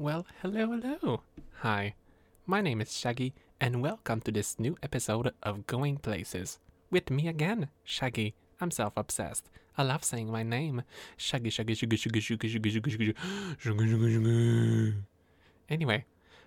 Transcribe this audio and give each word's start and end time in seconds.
Well, 0.00 0.26
hello, 0.42 0.78
hello. 0.80 1.22
Hi, 1.62 1.96
my 2.46 2.60
name 2.60 2.80
is 2.80 2.96
Shaggy, 2.96 3.34
and 3.60 3.82
welcome 3.82 4.20
to 4.20 4.30
this 4.30 4.56
new 4.56 4.76
episode 4.80 5.34
of 5.42 5.66
Going 5.66 5.96
Places. 5.96 6.60
With 6.88 7.10
me 7.10 7.26
again, 7.26 7.66
Shaggy. 7.82 8.36
I'm 8.60 8.70
self 8.70 8.92
obsessed. 8.96 9.50
I 9.76 9.82
love 9.82 10.04
saying 10.04 10.30
my 10.30 10.44
name. 10.44 10.84
Shaggy, 11.16 11.50
Shaggy, 11.50 11.74
Shaggy, 11.74 11.96
Shaggy, 11.96 12.20
Shaggy, 12.20 12.38
Shaggy, 12.38 12.70
Shaggy, 12.70 12.90
Shaggy, 12.90 13.14
Shaggy, 13.58 13.58
Shaggy, 13.58 14.12
Shaggy. 14.12 14.94
Anyway, 15.68 16.04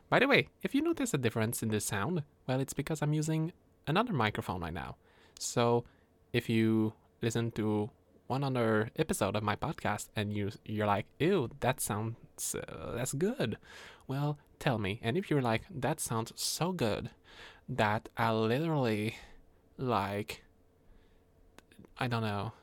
by 0.09 0.19
the 0.19 0.29
way, 0.29 0.47
if 0.63 0.73
you 0.73 0.81
notice 0.81 1.13
a 1.13 1.17
difference 1.17 1.61
in 1.61 1.67
the 1.67 1.81
sound, 1.81 2.23
well, 2.47 2.61
it's 2.61 2.73
because 2.73 3.01
I'm 3.01 3.11
using 3.11 3.51
another 3.85 4.13
microphone 4.13 4.61
right 4.61 4.73
now. 4.73 4.95
So 5.39 5.83
if 6.31 6.47
you 6.47 6.93
listen 7.21 7.51
to 7.59 7.89
one 8.27 8.45
other 8.45 8.91
episode 8.95 9.35
of 9.35 9.43
my 9.43 9.57
podcast 9.57 10.07
and 10.15 10.31
you 10.31 10.51
you're 10.63 10.87
like, 10.87 11.05
ew, 11.19 11.49
that 11.59 11.81
sounds 12.41 12.65
uh, 12.67 12.91
that's 12.95 13.13
good. 13.13 13.57
Well, 14.07 14.37
tell 14.59 14.77
me. 14.77 14.99
And 15.03 15.17
if 15.17 15.29
you're 15.29 15.41
like, 15.41 15.63
that 15.69 15.99
sounds 15.99 16.33
so 16.35 16.71
good 16.71 17.09
that 17.69 18.09
I 18.17 18.31
literally 18.33 19.15
like 19.77 20.43
I 21.97 22.07
don't 22.07 22.23
know. 22.23 22.53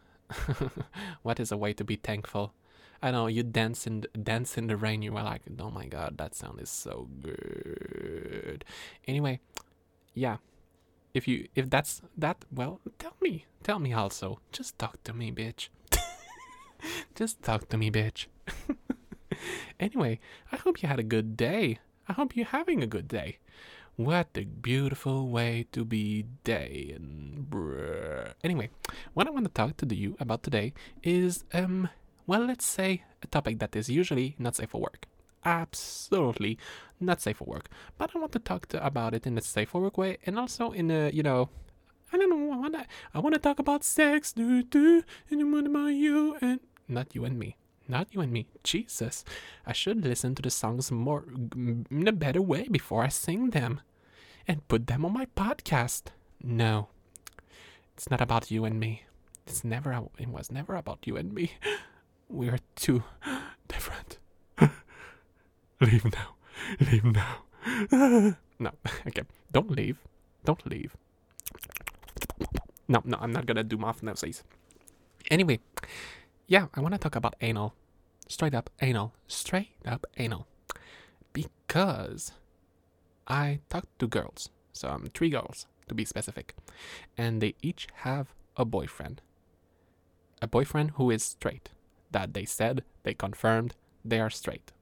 what 1.23 1.41
is 1.41 1.53
a 1.53 1.57
way 1.57 1.73
to 1.75 1.85
be 1.85 1.97
thankful? 1.97 2.53
I 3.01 3.13
know 3.13 3.29
you 3.29 3.45
dance 3.45 3.87
in 3.87 4.05
dance 4.21 4.59
in 4.59 4.67
the 4.67 4.77
rain. 4.77 5.03
You 5.03 5.13
were 5.13 5.23
like, 5.23 5.43
oh 5.61 5.71
my 5.71 5.87
god, 5.87 6.19
that 6.19 6.35
sound 6.35 6.61
is 6.61 6.71
so 6.71 7.09
good. 7.23 8.65
Anyway, 9.07 9.41
yeah. 10.15 10.39
If 11.15 11.29
you 11.29 11.49
if 11.55 11.71
that's 11.71 12.03
that, 12.17 12.45
well, 12.53 12.81
tell 12.99 13.15
me, 13.21 13.47
tell 13.63 13.79
me 13.79 13.93
also. 13.93 14.41
Just 14.53 14.79
talk 14.79 15.03
to 15.05 15.15
me, 15.15 15.31
bitch. 15.31 15.69
Just 17.15 17.43
talk 17.43 17.69
to 17.69 17.79
me, 17.79 17.91
bitch. 17.91 18.27
anyway, 19.81 20.21
I 20.53 20.57
hope 20.57 20.83
you 20.83 20.89
had 20.89 20.99
a 20.99 21.05
good 21.05 21.37
day. 21.37 21.79
I 22.09 22.13
hope 22.13 22.37
you're 22.37 22.47
having 22.47 22.83
a 22.83 22.87
good 22.87 23.09
day. 23.09 23.39
What 23.97 24.29
a 24.37 24.45
beautiful 24.45 25.29
way 25.29 25.67
to 25.73 25.85
be 25.85 26.25
day 26.45 26.93
and 26.95 27.51
brr. 27.51 28.33
Anyway, 28.45 28.71
what 29.13 29.27
I 29.27 29.31
want 29.31 29.47
to 29.47 29.53
talk 29.53 29.77
to 29.79 29.95
you 29.95 30.17
about 30.21 30.43
today 30.45 30.73
is 31.03 31.45
um 31.53 31.89
well, 32.29 32.45
let's 32.45 32.67
say 32.67 33.05
a 33.23 33.27
topic 33.27 33.59
that 33.59 33.75
is 33.75 33.89
usually 33.89 34.37
not 34.39 34.55
safe 34.55 34.69
for 34.71 34.83
work. 34.83 35.07
Absolutely 35.45 36.59
not 37.01 37.23
safe 37.23 37.39
for 37.39 37.45
work. 37.45 37.71
But 37.97 38.11
I 38.15 38.19
want 38.19 38.33
to 38.33 38.39
talk 38.39 38.67
to, 38.67 38.87
about 38.87 39.15
it 39.15 39.27
in 39.27 39.39
a 39.39 39.41
safe 39.41 39.71
for 39.71 39.81
work 39.81 39.97
way 39.97 40.19
and 40.27 40.39
also 40.39 40.71
in 40.73 40.91
a, 40.91 41.11
you 41.11 41.23
know, 41.23 41.49
I 42.13 42.19
don't 42.19 42.29
know, 42.29 42.53
I 42.53 42.57
want 42.57 42.75
to, 42.75 42.87
I 43.15 43.19
want 43.21 43.35
to 43.35 43.41
talk 43.41 43.59
about 43.59 43.83
sex, 43.83 44.33
do, 44.33 44.63
do, 44.63 45.03
and 45.31 45.53
what 45.53 45.67
about 45.67 45.95
you 45.95 46.37
and 46.41 46.61
not 46.87 47.15
you 47.15 47.25
and 47.25 47.39
me. 47.39 47.57
Not 47.89 48.09
you 48.13 48.21
and 48.21 48.31
me. 48.31 48.47
Jesus. 48.63 49.25
I 49.67 49.73
should 49.73 50.05
listen 50.05 50.35
to 50.35 50.43
the 50.43 50.51
songs 50.51 50.93
more 50.93 51.23
mm, 51.23 51.87
in 51.91 52.07
a 52.07 52.13
better 52.13 52.43
way 52.43 52.69
before 52.71 53.03
I 53.03 53.09
sing 53.09 53.51
them 53.51 53.81
and 54.47 54.67
put 54.69 54.87
them 54.87 55.05
on 55.07 55.15
my 55.15 55.27
podcast. 55.37 56.13
No. 56.43 56.89
It's 57.97 58.11
not 58.11 58.21
about 58.21 58.51
you 58.51 58.65
and 58.67 58.79
me. 58.79 59.05
It's 59.47 59.65
never 59.65 59.93
it 60.19 60.29
was 60.29 60.53
never 60.53 60.77
about 60.77 61.07
you 61.07 61.17
and 61.17 61.33
me. 61.33 61.53
We're 62.29 62.61
too 62.77 63.03
different. 63.69 64.19
leave 65.81 66.05
now. 66.05 66.35
Leave 66.81 67.05
now. 67.05 67.45
no. 68.59 68.71
Okay. 69.09 69.23
Don't 69.51 69.71
leave. 69.71 69.97
Don't 70.45 70.65
leave. 70.67 70.95
No, 72.87 73.01
no, 73.05 73.19
I'm 73.21 73.33
not 73.33 73.47
gonna 73.47 73.65
do 73.65 73.77
mouth 73.77 74.03
noises. 74.03 74.45
Anyway, 75.31 75.61
yeah, 76.49 76.67
I 76.75 76.81
want 76.81 76.95
to 76.95 76.99
talk 76.99 77.15
about 77.15 77.37
anal. 77.43 77.75
Straight 78.27 78.55
up 78.55 78.71
anal. 78.81 79.13
Straight 79.29 79.69
up 79.85 80.07
anal. 80.17 80.47
Because 81.35 82.33
I 83.29 83.61
talked 83.69 83.99
to 83.99 84.09
girls, 84.09 84.49
so 84.73 84.89
um, 84.89 85.09
three 85.13 85.29
girls 85.29 85.67
to 85.89 85.95
be 85.95 86.07
specific, 86.07 86.57
and 87.17 87.43
they 87.43 87.55
each 87.63 87.87
have 87.97 88.33
a 88.57 88.65
boyfriend. 88.65 89.21
A 90.41 90.47
boyfriend 90.47 90.93
who 90.93 91.11
is 91.11 91.23
straight. 91.23 91.69
That 92.11 92.33
they 92.33 92.47
said, 92.47 92.83
they 93.03 93.13
confirmed, 93.13 93.75
they 94.03 94.19
are 94.19 94.31
straight. 94.31 94.73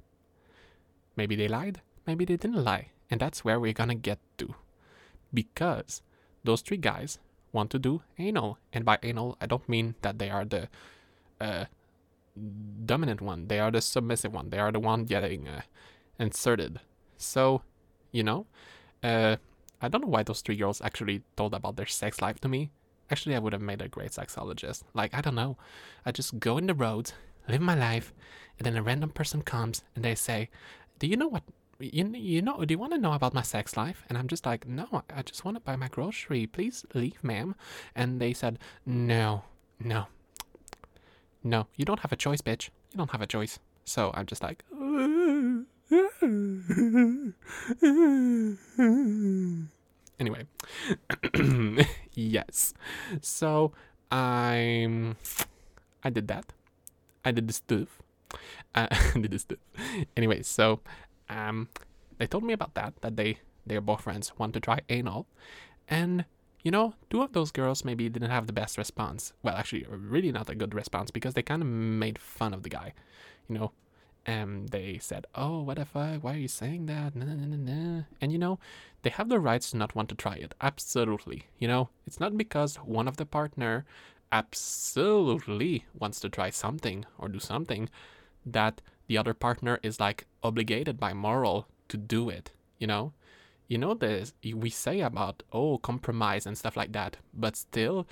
Maybe 1.16 1.34
they 1.34 1.48
lied, 1.48 1.80
maybe 2.06 2.24
they 2.24 2.36
didn't 2.36 2.64
lie, 2.64 2.90
and 3.10 3.20
that's 3.20 3.44
where 3.44 3.58
we're 3.58 3.72
gonna 3.72 3.96
get 3.96 4.20
to. 4.38 4.54
Because 5.34 6.02
those 6.44 6.60
three 6.60 6.76
guys 6.76 7.18
want 7.52 7.70
to 7.70 7.80
do 7.80 8.02
anal, 8.18 8.58
and 8.72 8.84
by 8.84 8.98
anal, 9.02 9.36
I 9.40 9.46
don't 9.46 9.68
mean 9.68 9.96
that 10.02 10.20
they 10.20 10.30
are 10.30 10.44
the 10.44 10.68
uh, 11.40 11.64
dominant 12.84 13.20
one, 13.20 13.48
they 13.48 13.58
are 13.58 13.70
the 13.70 13.80
submissive 13.80 14.32
one, 14.32 14.50
they 14.50 14.58
are 14.58 14.72
the 14.72 14.80
one 14.80 15.04
getting 15.04 15.48
uh, 15.48 15.62
inserted. 16.18 16.80
So 17.16 17.62
you 18.16 18.22
know? 18.22 18.46
Uh, 19.02 19.36
I 19.80 19.88
don't 19.88 20.00
know 20.00 20.08
why 20.08 20.22
those 20.22 20.40
three 20.40 20.56
girls 20.56 20.80
actually 20.80 21.22
told 21.36 21.54
about 21.54 21.76
their 21.76 21.86
sex 21.86 22.22
life 22.22 22.40
to 22.40 22.48
me. 22.48 22.70
Actually, 23.10 23.36
I 23.36 23.38
would 23.38 23.52
have 23.52 23.62
made 23.62 23.82
a 23.82 23.88
great 23.88 24.10
sexologist. 24.10 24.82
Like, 24.94 25.14
I 25.14 25.20
don't 25.20 25.34
know. 25.34 25.56
I 26.04 26.10
just 26.10 26.40
go 26.40 26.58
in 26.58 26.66
the 26.66 26.74
roads, 26.74 27.12
live 27.46 27.60
my 27.60 27.74
life, 27.74 28.12
and 28.58 28.66
then 28.66 28.76
a 28.76 28.82
random 28.82 29.10
person 29.10 29.42
comes 29.42 29.82
and 29.94 30.04
they 30.04 30.14
say, 30.14 30.48
Do 30.98 31.06
you 31.06 31.16
know 31.16 31.28
what? 31.28 31.44
You, 31.78 32.06
you 32.14 32.40
know, 32.40 32.64
do 32.64 32.72
you 32.72 32.78
want 32.78 32.94
to 32.94 32.98
know 32.98 33.12
about 33.12 33.34
my 33.34 33.42
sex 33.42 33.76
life? 33.76 34.02
And 34.08 34.16
I'm 34.16 34.28
just 34.28 34.46
like, 34.46 34.66
No, 34.66 35.04
I 35.14 35.22
just 35.22 35.44
want 35.44 35.56
to 35.56 35.60
buy 35.60 35.76
my 35.76 35.88
grocery. 35.88 36.46
Please 36.46 36.84
leave, 36.94 37.22
ma'am. 37.22 37.54
And 37.94 38.18
they 38.18 38.32
said, 38.32 38.58
No, 38.86 39.44
no, 39.78 40.06
no, 41.46 41.68
you 41.76 41.84
don't 41.84 42.00
have 42.00 42.12
a 42.12 42.16
choice, 42.16 42.42
bitch. 42.42 42.70
You 42.92 42.98
don't 42.98 43.12
have 43.12 43.22
a 43.22 43.26
choice. 43.26 43.60
So 43.84 44.10
I'm 44.14 44.26
just 44.26 44.42
like, 44.42 44.64
anyway, 50.18 50.46
yes. 52.14 52.74
So 53.22 53.72
I'm. 54.10 55.16
I 56.02 56.10
did 56.10 56.26
that. 56.28 56.52
I 57.24 57.30
did 57.30 57.46
the 57.46 57.52
stuff. 57.52 58.02
Uh, 58.74 58.88
I 59.14 59.18
did 59.20 59.30
the 59.30 59.38
stuff. 59.38 59.58
Anyway, 60.16 60.42
so 60.42 60.80
um, 61.28 61.68
they 62.18 62.26
told 62.26 62.42
me 62.42 62.54
about 62.54 62.74
that. 62.74 62.94
That 63.02 63.16
they 63.16 63.38
their 63.64 63.80
boyfriends 63.80 64.32
want 64.36 64.52
to 64.54 64.60
try 64.60 64.80
anal, 64.88 65.26
and 65.86 66.24
you 66.62 66.70
know, 66.70 66.94
two 67.10 67.22
of 67.22 67.32
those 67.32 67.50
girls 67.50 67.84
maybe 67.84 68.08
didn't 68.08 68.30
have 68.30 68.46
the 68.46 68.52
best 68.52 68.76
response. 68.78 69.32
Well, 69.42 69.56
actually, 69.56 69.86
really 69.88 70.32
not 70.32 70.50
a 70.50 70.54
good 70.54 70.74
response 70.74 71.10
because 71.10 71.34
they 71.34 71.42
kind 71.42 71.62
of 71.62 71.68
made 71.68 72.18
fun 72.18 72.52
of 72.54 72.62
the 72.62 72.68
guy. 72.68 72.92
You 73.48 73.58
know, 73.58 73.72
and 74.24 74.68
they 74.70 74.98
said, 74.98 75.26
"Oh, 75.34 75.62
what 75.62 75.78
if 75.78 75.94
I? 75.96 76.16
Why 76.16 76.34
are 76.34 76.38
you 76.38 76.48
saying 76.48 76.86
that?" 76.86 77.14
Nah, 77.14 77.24
nah, 77.26 77.56
nah. 77.56 78.02
And 78.20 78.32
you 78.32 78.38
know, 78.38 78.58
they 79.02 79.10
have 79.10 79.28
the 79.28 79.38
rights 79.40 79.70
to 79.70 79.76
not 79.76 79.94
want 79.94 80.08
to 80.10 80.14
try 80.14 80.34
it. 80.34 80.54
Absolutely. 80.60 81.44
You 81.58 81.68
know, 81.68 81.88
it's 82.06 82.20
not 82.20 82.36
because 82.36 82.76
one 82.76 83.06
of 83.08 83.16
the 83.16 83.26
partner 83.26 83.84
absolutely 84.32 85.84
wants 85.98 86.18
to 86.20 86.28
try 86.28 86.50
something 86.50 87.04
or 87.18 87.28
do 87.28 87.38
something 87.38 87.88
that 88.44 88.80
the 89.06 89.16
other 89.18 89.34
partner 89.34 89.78
is 89.82 90.00
like 90.00 90.26
obligated 90.42 90.98
by 90.98 91.12
moral 91.12 91.68
to 91.88 91.96
do 91.96 92.28
it. 92.28 92.50
You 92.78 92.88
know, 92.88 93.12
you 93.68 93.78
know 93.78 93.94
this 93.94 94.32
we 94.54 94.70
say 94.70 95.00
about 95.00 95.42
oh 95.52 95.78
compromise 95.78 96.46
and 96.46 96.56
stuff 96.56 96.76
like 96.76 96.92
that, 96.92 97.16
but 97.34 97.56
still, 97.56 98.06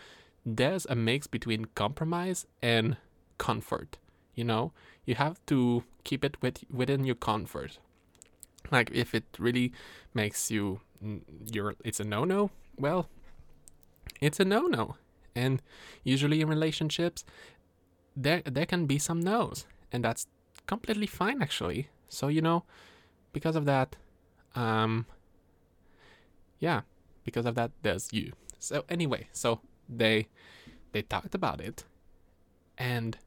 there's 0.45 0.87
a 0.87 0.95
mix 0.95 1.27
between 1.27 1.67
compromise 1.75 2.47
and 2.63 2.97
comfort. 3.39 3.99
You 4.35 4.45
know, 4.45 4.73
you 5.05 5.15
have 5.15 5.45
to 5.47 5.85
keep 6.03 6.25
it 6.25 6.41
with 6.43 6.65
within 6.71 7.05
your 7.05 7.15
comfort. 7.15 7.79
Like 8.71 8.91
if 8.93 9.15
it 9.15 9.25
really 9.39 9.73
makes 10.13 10.51
you 10.51 10.81
you're 11.53 11.75
it's 11.85 12.01
a 12.01 12.05
no-no, 12.05 12.51
well, 12.77 13.09
it's 14.21 14.41
a 14.41 14.45
no-no. 14.45 14.97
And 15.37 15.63
usually 16.03 16.41
in 16.41 16.49
relationships 16.49 17.25
there 18.17 18.43
there 18.45 18.67
can 18.67 18.87
be 18.87 18.99
some 18.99 19.21
no's 19.21 19.67
and 19.93 20.05
that's 20.05 20.27
completely 20.67 21.07
fine 21.07 21.43
actually. 21.43 21.89
So, 22.09 22.29
you 22.29 22.43
know, 22.43 22.65
because 23.33 23.57
of 23.57 23.65
that 23.67 23.97
um 24.55 25.07
yeah, 26.65 26.81
because 27.27 27.47
of 27.47 27.55
that 27.55 27.71
there's 27.83 28.07
you. 28.19 28.33
So 28.59 28.77
anyway, 28.89 29.29
so 29.33 29.61
they 30.01 30.29
they 30.93 31.03
talked 31.03 31.35
about 31.35 31.61
it 31.61 31.85
and 32.79 33.19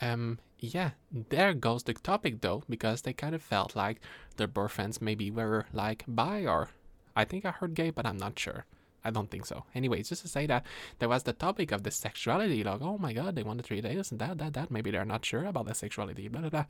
um 0.00 0.38
yeah, 0.58 0.90
there 1.30 1.52
goes 1.52 1.82
the 1.82 1.92
topic 1.92 2.40
though, 2.40 2.62
because 2.74 3.02
they 3.02 3.12
kind 3.12 3.34
of 3.34 3.42
felt 3.42 3.76
like 3.76 3.98
their 4.38 4.48
boyfriends 4.48 5.02
maybe 5.08 5.30
were 5.30 5.66
like 5.72 6.04
bi 6.08 6.46
or 6.46 6.70
I 7.14 7.24
think 7.24 7.44
I 7.44 7.50
heard 7.50 7.74
gay, 7.74 7.90
but 7.90 8.06
I'm 8.06 8.16
not 8.16 8.38
sure. 8.38 8.64
I 9.06 9.10
don't 9.10 9.30
think 9.30 9.46
so. 9.46 9.64
Anyways, 9.74 10.08
just 10.08 10.22
to 10.22 10.28
say 10.28 10.46
that 10.46 10.66
there 10.98 11.08
was 11.08 11.22
the 11.22 11.32
topic 11.32 11.70
of 11.72 11.82
the 11.82 11.90
sexuality, 11.90 12.64
like, 12.64 12.82
oh 12.82 12.98
my 12.98 13.12
god, 13.12 13.36
they 13.36 13.44
want 13.44 13.58
to 13.60 13.66
treat 13.66 13.84
this 13.84 14.10
and 14.10 14.20
that, 14.20 14.38
that, 14.38 14.52
that. 14.54 14.70
Maybe 14.70 14.90
they're 14.90 15.04
not 15.14 15.24
sure 15.24 15.44
about 15.44 15.66
the 15.66 15.74
sexuality, 15.74 16.26
blah, 16.28 16.40
blah, 16.40 16.50
blah. 16.50 16.64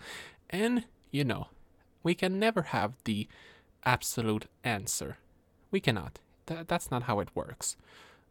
And, 0.51 0.85
you 1.11 1.25
know, 1.25 1.49
we 2.03 2.15
can 2.15 2.39
never 2.39 2.63
have 2.77 2.93
the 3.05 3.27
absolute 3.85 4.47
answer. 4.63 5.17
We 5.71 5.81
cannot. 5.81 6.19
Th- 6.47 6.67
that's 6.67 6.91
not 6.91 7.05
how 7.05 7.21
it 7.21 7.35
works. 7.35 7.77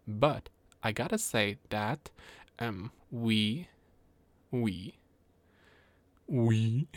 But 0.07 0.49
I 0.83 0.91
gotta 0.91 1.17
say 1.17 1.57
that 1.69 2.09
um, 2.59 2.91
we, 3.11 3.67
we, 4.51 4.95
we. 6.27 6.87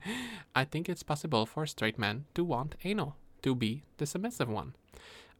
I 0.54 0.64
think 0.64 0.88
it's 0.88 1.02
possible 1.02 1.46
for 1.46 1.66
straight 1.66 1.98
men 1.98 2.26
to 2.34 2.44
want 2.44 2.76
anal, 2.84 3.16
to 3.42 3.54
be 3.54 3.82
the 3.96 4.06
submissive 4.06 4.48
one. 4.48 4.74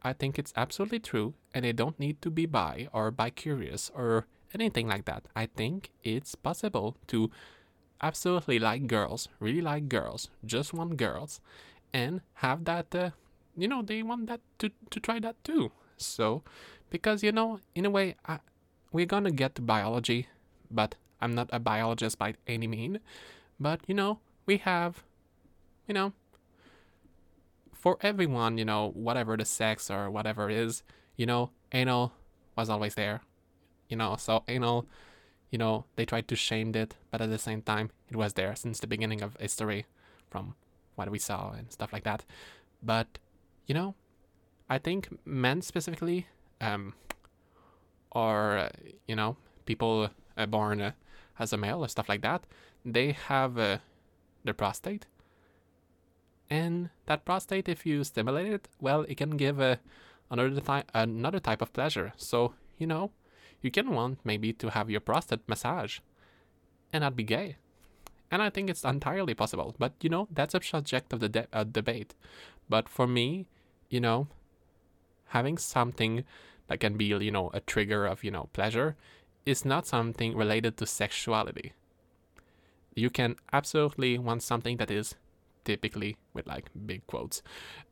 I 0.03 0.13
think 0.13 0.39
it's 0.39 0.53
absolutely 0.57 1.01
true, 1.01 1.35
and 1.53 1.65
they 1.65 1.73
don't 1.73 1.99
need 1.99 2.23
to 2.23 2.31
be 2.31 2.47
bi 2.47 2.89
or 2.93 3.11
bi 3.11 3.31
curious 3.31 3.91
or 3.95 4.27
anything 4.55 4.89
like 4.89 5.05
that. 5.07 5.25
I 5.35 5.47
think 5.47 5.91
it's 6.05 6.35
possible 6.35 6.97
to 7.09 7.31
absolutely 8.01 8.59
like 8.59 8.87
girls, 8.87 9.29
really 9.41 9.61
like 9.61 9.89
girls, 9.89 10.31
just 10.45 10.73
want 10.73 10.97
girls, 10.97 11.41
and 11.93 12.21
have 12.35 12.65
that. 12.65 12.95
Uh, 12.95 13.11
you 13.59 13.69
know, 13.69 13.83
they 13.83 14.03
want 14.03 14.27
that 14.29 14.41
to 14.59 14.71
to 14.91 15.01
try 15.01 15.21
that 15.21 15.43
too. 15.45 15.73
So, 15.97 16.43
because 16.91 17.23
you 17.23 17.33
know, 17.33 17.61
in 17.75 17.85
a 17.85 17.91
way, 17.91 18.17
I, 18.27 18.39
we're 18.93 19.07
gonna 19.07 19.31
get 19.31 19.55
to 19.57 19.63
biology, 19.63 20.29
but 20.71 20.95
I'm 21.21 21.35
not 21.35 21.51
a 21.53 21.59
biologist 21.59 22.19
by 22.19 22.35
any 22.47 22.67
mean. 22.67 23.01
But 23.61 23.81
you 23.87 23.95
know, 23.95 24.21
we 24.47 24.59
have, 24.59 25.03
you 25.87 25.95
know, 25.95 26.13
for 27.73 27.99
everyone, 28.01 28.59
you 28.59 28.65
know, 28.65 28.91
whatever 28.95 29.37
the 29.37 29.45
sex 29.45 29.91
or 29.91 30.11
whatever 30.11 30.51
it 30.51 30.57
is, 30.57 30.83
you 31.17 31.27
know, 31.27 31.51
anal 31.73 32.13
was 32.57 32.71
always 32.71 32.95
there. 32.95 33.23
You 33.89 33.97
know, 33.97 34.17
so 34.17 34.45
anal, 34.49 34.87
you 35.51 35.59
know, 35.59 35.87
they 35.97 36.05
tried 36.05 36.29
to 36.29 36.37
shame 36.37 36.75
it, 36.75 36.95
but 37.11 37.21
at 37.21 37.31
the 37.31 37.39
same 37.39 37.63
time, 37.63 37.91
it 38.11 38.17
was 38.17 38.35
there 38.35 38.55
since 38.55 38.81
the 38.81 38.87
beginning 38.87 39.23
of 39.23 39.37
history 39.41 39.87
from 40.31 40.55
what 40.95 41.11
we 41.11 41.19
saw 41.19 41.53
and 41.53 41.73
stuff 41.73 41.93
like 41.93 42.05
that. 42.05 42.25
But, 42.83 43.19
you 43.69 43.75
know, 43.75 43.95
I 44.69 44.79
think 44.79 45.09
men 45.25 45.63
specifically, 45.63 46.27
um, 46.61 46.95
or, 48.11 48.59
uh, 48.59 48.69
you 49.07 49.15
know, 49.15 49.37
people 49.65 50.11
uh, 50.37 50.47
born 50.47 50.81
uh, 50.81 50.93
as 51.39 51.53
a 51.53 51.57
male 51.57 51.85
or 51.85 51.89
stuff 51.89 52.09
like 52.09 52.23
that, 52.23 52.43
they 52.85 53.13
have 53.13 53.57
uh, 53.57 53.79
the 54.45 54.53
prostate 54.53 55.07
and 56.51 56.91
that 57.07 57.25
prostate, 57.25 57.69
if 57.69 57.85
you 57.85 58.05
stimulate 58.05 58.47
it, 58.47 58.69
well, 58.81 59.03
it 59.03 59.17
can 59.17 59.37
give 59.37 59.61
a, 59.61 59.79
another, 60.31 60.61
th- 60.61 60.85
another 60.95 61.41
type 61.41 61.61
of 61.63 61.73
pleasure. 61.73 62.13
So, 62.17 62.55
you 62.79 62.87
know, 62.87 63.11
you 63.61 63.71
can 63.71 63.91
want 63.91 64.19
maybe 64.25 64.53
to 64.55 64.71
have 64.71 64.89
your 64.89 65.01
prostate 65.01 65.47
massage 65.47 65.99
and 66.93 67.03
not 67.03 67.17
be 67.17 67.25
gay. 67.25 67.57
And 68.31 68.43
I 68.43 68.51
think 68.51 68.71
it's 68.71 68.85
entirely 68.85 69.35
possible. 69.35 69.75
But, 69.79 69.93
you 70.01 70.09
know, 70.09 70.29
that's 70.31 70.55
a 70.55 70.63
subject 70.63 71.13
of 71.13 71.21
the 71.21 71.29
de- 71.29 71.49
uh, 71.53 71.65
debate. 71.65 72.15
But 72.69 72.89
for 72.89 73.07
me, 73.07 73.47
you 73.89 74.01
know, 74.01 74.29
having 75.29 75.59
something 75.59 76.25
that 76.69 76.81
can 76.81 76.97
be, 76.97 77.07
you 77.07 77.31
know, 77.31 77.51
a 77.55 77.61
trigger 77.61 78.07
of, 78.07 78.25
you 78.25 78.31
know, 78.31 78.49
pleasure 78.53 78.97
is 79.47 79.65
not 79.65 79.87
something 79.87 80.37
related 80.37 80.77
to 80.77 80.87
sexuality. 80.87 81.73
You 82.95 83.11
can 83.11 83.37
absolutely 83.53 84.19
want 84.19 84.43
something 84.43 84.77
that 84.79 84.91
is 84.91 85.15
typically 85.65 86.17
with 86.33 86.47
like 86.47 86.71
big 86.87 87.07
quotes 87.07 87.43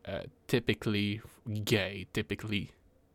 uh, 0.09 0.23
typically 0.47 1.21
gay 1.65 2.07
typically 2.15 2.71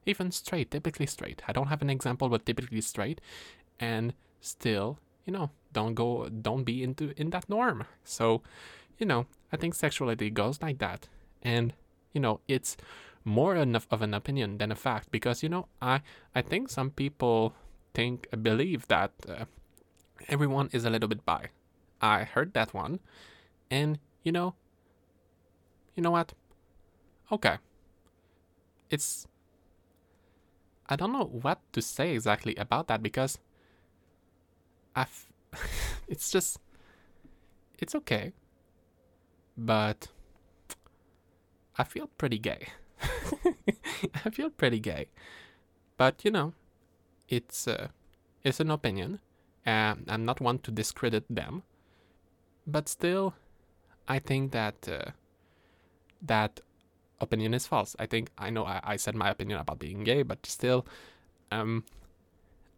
even 0.05 0.31
straight 0.31 0.69
typically 0.69 1.07
straight. 1.07 1.41
I 1.47 1.51
don't 1.51 1.67
have 1.67 1.81
an 1.81 1.89
example 1.89 2.29
but 2.29 2.45
typically 2.45 2.81
straight. 2.81 3.21
And 3.79 4.13
still 4.39 4.99
you 5.25 5.33
know 5.33 5.49
don't 5.73 5.95
go 5.95 6.29
don't 6.29 6.63
be 6.63 6.83
into 6.83 7.13
in 7.17 7.31
that 7.31 7.49
norm. 7.49 7.85
So 8.03 8.41
you 8.99 9.05
know 9.05 9.25
i 9.51 9.57
think 9.57 9.73
sexuality 9.73 10.29
goes 10.29 10.61
like 10.61 10.77
that. 10.77 11.07
And 11.41 11.73
you 12.13 12.21
know 12.21 12.39
it's 12.47 12.77
more 13.23 13.55
enough 13.55 13.87
of 13.91 14.01
an 14.01 14.13
opinion 14.13 14.57
than 14.57 14.71
a 14.71 14.75
fact 14.75 15.11
because 15.11 15.43
you 15.43 15.49
know 15.49 15.67
i 15.81 16.01
i 16.33 16.41
think 16.41 16.69
some 16.69 16.89
people 16.89 17.53
think 17.93 18.27
believe 18.41 18.87
that 18.87 19.11
uh, 19.29 19.45
everyone 20.27 20.69
is 20.71 20.85
a 20.85 20.89
little 20.89 21.09
bit 21.09 21.23
bi 21.25 21.49
i 22.01 22.23
heard 22.23 22.53
that 22.53 22.73
one 22.73 22.99
and 23.71 23.97
you 24.23 24.31
know, 24.31 24.53
you 25.95 26.03
know 26.03 26.11
what? 26.11 26.33
Okay. 27.31 27.57
It's. 28.89 29.27
I 30.87 30.97
don't 30.97 31.13
know 31.13 31.23
what 31.23 31.59
to 31.71 31.81
say 31.81 32.13
exactly 32.13 32.55
about 32.55 32.87
that 32.87 33.01
because 33.01 33.39
I've. 34.95 35.27
it's 36.07 36.29
just. 36.29 36.59
It's 37.79 37.95
okay. 37.95 38.33
But. 39.57 40.09
I 41.81 41.83
feel 41.83 42.11
pretty 42.19 42.37
gay. 42.37 42.67
I 44.23 44.29
feel 44.29 44.51
pretty 44.51 44.79
gay. 44.79 45.07
But, 45.97 46.23
you 46.23 46.29
know, 46.29 46.53
it's, 47.27 47.67
uh, 47.67 47.87
it's 48.43 48.59
an 48.59 48.69
opinion. 48.69 49.19
and 49.65 50.05
I'm 50.07 50.23
not 50.23 50.39
one 50.39 50.59
to 50.59 50.69
discredit 50.69 51.25
them. 51.27 51.63
But 52.67 52.87
still, 52.87 53.33
I 54.07 54.19
think 54.19 54.51
that 54.51 54.87
uh, 54.87 55.11
that 56.21 56.59
opinion 57.19 57.55
is 57.55 57.65
false. 57.65 57.95
I 57.97 58.05
think 58.05 58.29
I 58.37 58.51
know 58.51 58.63
I, 58.63 58.79
I 58.83 58.95
said 58.97 59.15
my 59.15 59.31
opinion 59.31 59.59
about 59.59 59.79
being 59.79 60.03
gay, 60.03 60.21
but 60.21 60.45
still, 60.45 60.85
um, 61.51 61.83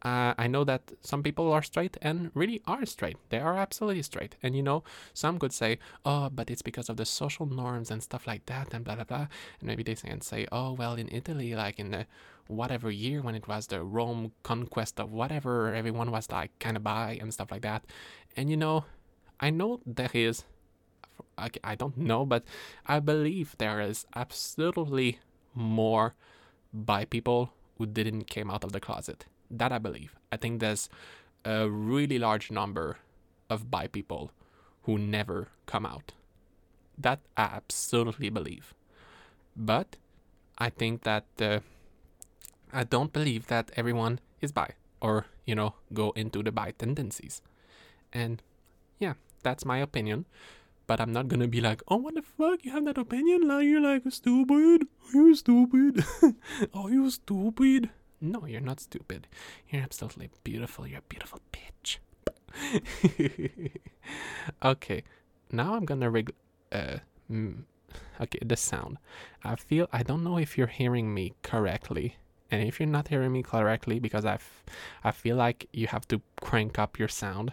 uh, 0.03 0.33
I 0.37 0.47
know 0.47 0.63
that 0.65 0.91
some 1.01 1.23
people 1.23 1.51
are 1.51 1.61
straight 1.61 1.97
and 2.01 2.29
really 2.33 2.61
are 2.67 2.85
straight. 2.85 3.17
They 3.29 3.39
are 3.39 3.55
absolutely 3.55 4.01
straight. 4.01 4.35
And 4.43 4.55
you 4.55 4.61
know, 4.61 4.83
some 5.13 5.39
could 5.39 5.53
say, 5.53 5.79
oh, 6.05 6.29
but 6.29 6.49
it's 6.49 6.61
because 6.61 6.89
of 6.89 6.97
the 6.97 7.05
social 7.05 7.45
norms 7.45 7.89
and 7.89 8.03
stuff 8.03 8.27
like 8.27 8.45
that 8.47 8.73
and 8.73 8.83
blah, 8.83 8.95
blah, 8.95 9.05
blah. 9.05 9.27
And 9.59 9.63
maybe 9.67 9.83
they 9.83 9.95
can 9.95 10.21
say, 10.21 10.45
oh, 10.51 10.73
well, 10.73 10.95
in 10.95 11.07
Italy, 11.09 11.55
like 11.55 11.79
in 11.79 11.91
the 11.91 12.05
whatever 12.47 12.91
year 12.91 13.21
when 13.21 13.35
it 13.35 13.47
was 13.47 13.67
the 13.67 13.81
Rome 13.81 14.33
conquest 14.43 14.99
of 14.99 15.13
whatever, 15.13 15.73
everyone 15.73 16.11
was 16.11 16.29
like 16.29 16.51
kind 16.59 16.75
of 16.75 16.83
bi 16.83 17.17
and 17.21 17.33
stuff 17.33 17.51
like 17.51 17.61
that. 17.61 17.85
And 18.35 18.49
you 18.49 18.57
know, 18.57 18.83
I 19.39 19.49
know 19.51 19.79
there 19.85 20.11
is 20.13 20.43
I, 21.37 21.75
don't 21.75 21.97
know, 21.97 22.25
but 22.25 22.43
I 22.85 22.99
believe 22.99 23.55
there 23.57 23.81
is 23.81 24.05
absolutely 24.15 25.19
more 25.53 26.15
bi 26.73 27.05
people 27.05 27.53
who 27.77 27.85
didn't 27.85 28.25
came 28.25 28.49
out 28.49 28.63
of 28.63 28.71
the 28.71 28.79
closet. 28.79 29.25
That 29.53 29.71
I 29.71 29.77
believe. 29.77 30.15
I 30.31 30.37
think 30.37 30.59
there's 30.59 30.89
a 31.45 31.69
really 31.69 32.17
large 32.17 32.49
number 32.49 32.97
of 33.49 33.69
bi 33.69 33.87
people 33.87 34.31
who 34.83 34.97
never 34.97 35.49
come 35.65 35.85
out. 35.85 36.13
That 36.97 37.19
I 37.37 37.43
absolutely 37.43 38.29
believe. 38.29 38.73
But 39.55 39.97
I 40.57 40.69
think 40.69 41.03
that 41.03 41.25
uh, 41.39 41.59
I 42.71 42.83
don't 42.83 43.13
believe 43.13 43.47
that 43.47 43.71
everyone 43.75 44.19
is 44.41 44.51
bi 44.51 44.71
or, 45.01 45.27
you 45.45 45.53
know, 45.53 45.75
go 45.93 46.11
into 46.15 46.41
the 46.41 46.51
bi 46.51 46.71
tendencies. 46.71 47.41
And 48.11 48.41
yeah, 48.99 49.13
that's 49.43 49.65
my 49.65 49.77
opinion 49.77 50.25
but 50.87 50.99
I'm 50.99 51.13
not 51.13 51.27
gonna 51.27 51.47
be 51.47 51.61
like, 51.61 51.81
oh, 51.87 51.97
what 51.97 52.15
the 52.15 52.21
fuck? 52.21 52.63
You 52.63 52.71
have 52.71 52.85
that 52.85 52.97
opinion? 52.97 53.47
Like, 53.47 53.65
you're 53.65 53.81
like 53.81 54.03
stupid. 54.09 54.83
Are 54.83 55.13
you 55.13 55.35
stupid? 55.35 56.03
Are 56.73 56.89
you 56.89 57.09
stupid? 57.09 57.89
No, 58.23 58.45
you're 58.45 58.61
not 58.61 58.79
stupid. 58.79 59.27
You're 59.69 59.83
absolutely 59.83 60.29
beautiful. 60.45 60.87
You're 60.87 60.99
a 60.99 61.09
beautiful 61.09 61.41
bitch. 61.51 61.97
okay, 64.63 65.03
now 65.51 65.75
I'm 65.75 65.83
gonna 65.83 66.09
rig. 66.09 66.33
Uh, 66.71 66.99
okay, 68.21 68.39
the 68.41 68.55
sound. 68.55 68.97
I 69.43 69.57
feel 69.57 69.89
I 69.91 70.03
don't 70.03 70.23
know 70.23 70.37
if 70.37 70.57
you're 70.57 70.67
hearing 70.67 71.13
me 71.13 71.33
correctly, 71.41 72.15
and 72.49 72.65
if 72.65 72.79
you're 72.79 72.87
not 72.87 73.09
hearing 73.09 73.33
me 73.33 73.43
correctly, 73.43 73.99
because 73.99 74.25
I, 74.25 74.37
I 75.03 75.11
feel 75.11 75.35
like 75.35 75.67
you 75.73 75.87
have 75.87 76.07
to 76.07 76.21
crank 76.39 76.79
up 76.79 76.97
your 76.97 77.09
sound 77.09 77.51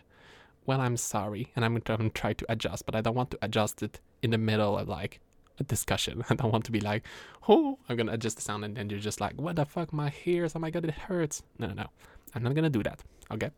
well, 0.67 0.81
I'm 0.81 0.97
sorry, 0.97 1.51
and 1.57 1.65
I'm 1.65 1.81
to 1.81 2.11
try 2.11 2.33
to 2.33 2.47
adjust, 2.49 2.87
but 2.87 2.95
I 2.95 3.01
don't 3.01 3.17
want 3.17 3.33
to 3.33 3.39
adjust 3.43 3.83
it 3.83 3.99
in 4.23 4.31
the 4.31 4.39
middle 4.39 4.79
of 4.79 4.89
like 4.89 5.21
a 5.61 5.65
discussion. 5.75 6.25
I 6.31 6.35
don't 6.35 6.53
want 6.53 6.65
to 6.65 6.73
be 6.73 6.81
like, 6.81 7.05
oh, 7.49 7.79
I'm 7.89 7.97
gonna 7.97 8.13
adjust 8.13 8.37
the 8.37 8.43
sound, 8.43 8.65
and 8.65 8.77
then 8.77 8.91
you're 8.91 9.01
just 9.01 9.21
like, 9.21 9.35
what 9.41 9.57
the 9.57 9.65
fuck, 9.65 9.93
my 9.93 10.13
ears, 10.25 10.53
oh 10.57 10.59
my 10.59 10.71
god, 10.71 10.85
it 10.85 10.91
hurts. 10.93 11.43
No, 11.59 11.69
no, 11.69 11.75
no, 11.75 11.87
I'm 12.35 12.43
not 12.43 12.55
gonna 12.55 12.71
do 12.71 12.83
that. 12.83 13.03
Okay. 13.31 13.51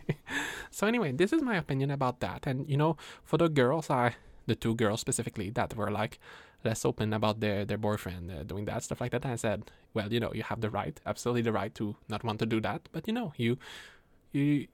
so 0.70 0.86
anyway, 0.86 1.12
this 1.12 1.32
is 1.32 1.42
my 1.42 1.56
opinion 1.56 1.90
about 1.90 2.20
that, 2.20 2.46
and 2.46 2.68
you 2.68 2.76
know, 2.76 2.96
for 3.24 3.36
the 3.36 3.48
girls, 3.48 3.90
I 3.90 4.14
the 4.46 4.54
two 4.54 4.74
girls 4.74 5.00
specifically 5.00 5.50
that 5.50 5.76
were 5.76 5.90
like 5.90 6.18
less 6.64 6.84
open 6.84 7.12
about 7.12 7.40
their 7.40 7.64
their 7.64 7.78
boyfriend 7.78 8.30
uh, 8.30 8.42
doing 8.42 8.64
that 8.66 8.82
stuff 8.82 9.00
like 9.00 9.12
that. 9.12 9.26
I 9.26 9.36
said, 9.36 9.70
well, 9.94 10.12
you 10.12 10.20
know, 10.20 10.32
you 10.34 10.42
have 10.42 10.60
the 10.60 10.70
right, 10.70 11.00
absolutely 11.06 11.42
the 11.42 11.52
right 11.52 11.74
to 11.76 11.96
not 12.08 12.24
want 12.24 12.38
to 12.40 12.46
do 12.46 12.60
that, 12.60 12.88
but 12.92 13.06
you 13.06 13.14
know, 13.14 13.32
you 13.36 13.58
you 14.32 14.66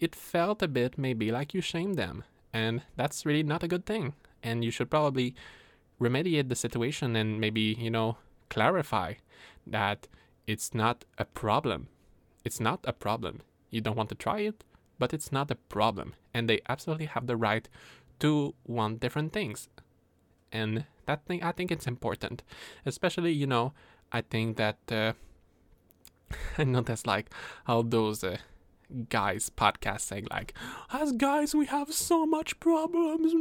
it 0.00 0.14
felt 0.14 0.62
a 0.62 0.68
bit 0.68 0.98
maybe 0.98 1.30
like 1.32 1.54
you 1.54 1.60
shamed 1.60 1.96
them, 1.96 2.24
and 2.52 2.82
that's 2.96 3.26
really 3.26 3.42
not 3.42 3.62
a 3.62 3.68
good 3.68 3.86
thing. 3.86 4.14
And 4.42 4.62
you 4.62 4.70
should 4.70 4.90
probably 4.90 5.34
remediate 6.00 6.48
the 6.48 6.56
situation 6.56 7.16
and 7.16 7.40
maybe, 7.40 7.76
you 7.78 7.90
know, 7.90 8.18
clarify 8.48 9.14
that 9.66 10.06
it's 10.46 10.74
not 10.74 11.04
a 11.18 11.24
problem. 11.24 11.88
It's 12.44 12.60
not 12.60 12.80
a 12.84 12.92
problem. 12.92 13.40
You 13.70 13.80
don't 13.80 13.96
want 13.96 14.10
to 14.10 14.14
try 14.14 14.40
it, 14.40 14.64
but 14.98 15.14
it's 15.14 15.32
not 15.32 15.50
a 15.50 15.56
problem. 15.56 16.14
And 16.32 16.48
they 16.48 16.60
absolutely 16.68 17.06
have 17.06 17.26
the 17.26 17.36
right 17.36 17.68
to 18.20 18.54
want 18.66 19.00
different 19.00 19.32
things. 19.32 19.68
And 20.52 20.84
that 21.06 21.24
thing, 21.26 21.42
I 21.42 21.52
think 21.52 21.72
it's 21.72 21.86
important. 21.86 22.42
Especially, 22.86 23.32
you 23.32 23.46
know, 23.46 23.72
I 24.12 24.20
think 24.20 24.56
that 24.56 24.78
uh, 24.90 25.12
I 26.58 26.64
know 26.64 26.82
that's 26.82 27.06
like 27.06 27.30
all 27.66 27.82
those 27.82 28.22
uh, 28.22 28.38
guys 29.08 29.50
podcast 29.50 30.00
saying 30.00 30.26
like, 30.30 30.54
"As 30.92 31.12
guys, 31.12 31.54
we 31.54 31.66
have 31.66 31.92
so 31.92 32.26
much 32.26 32.58
problems." 32.60 33.32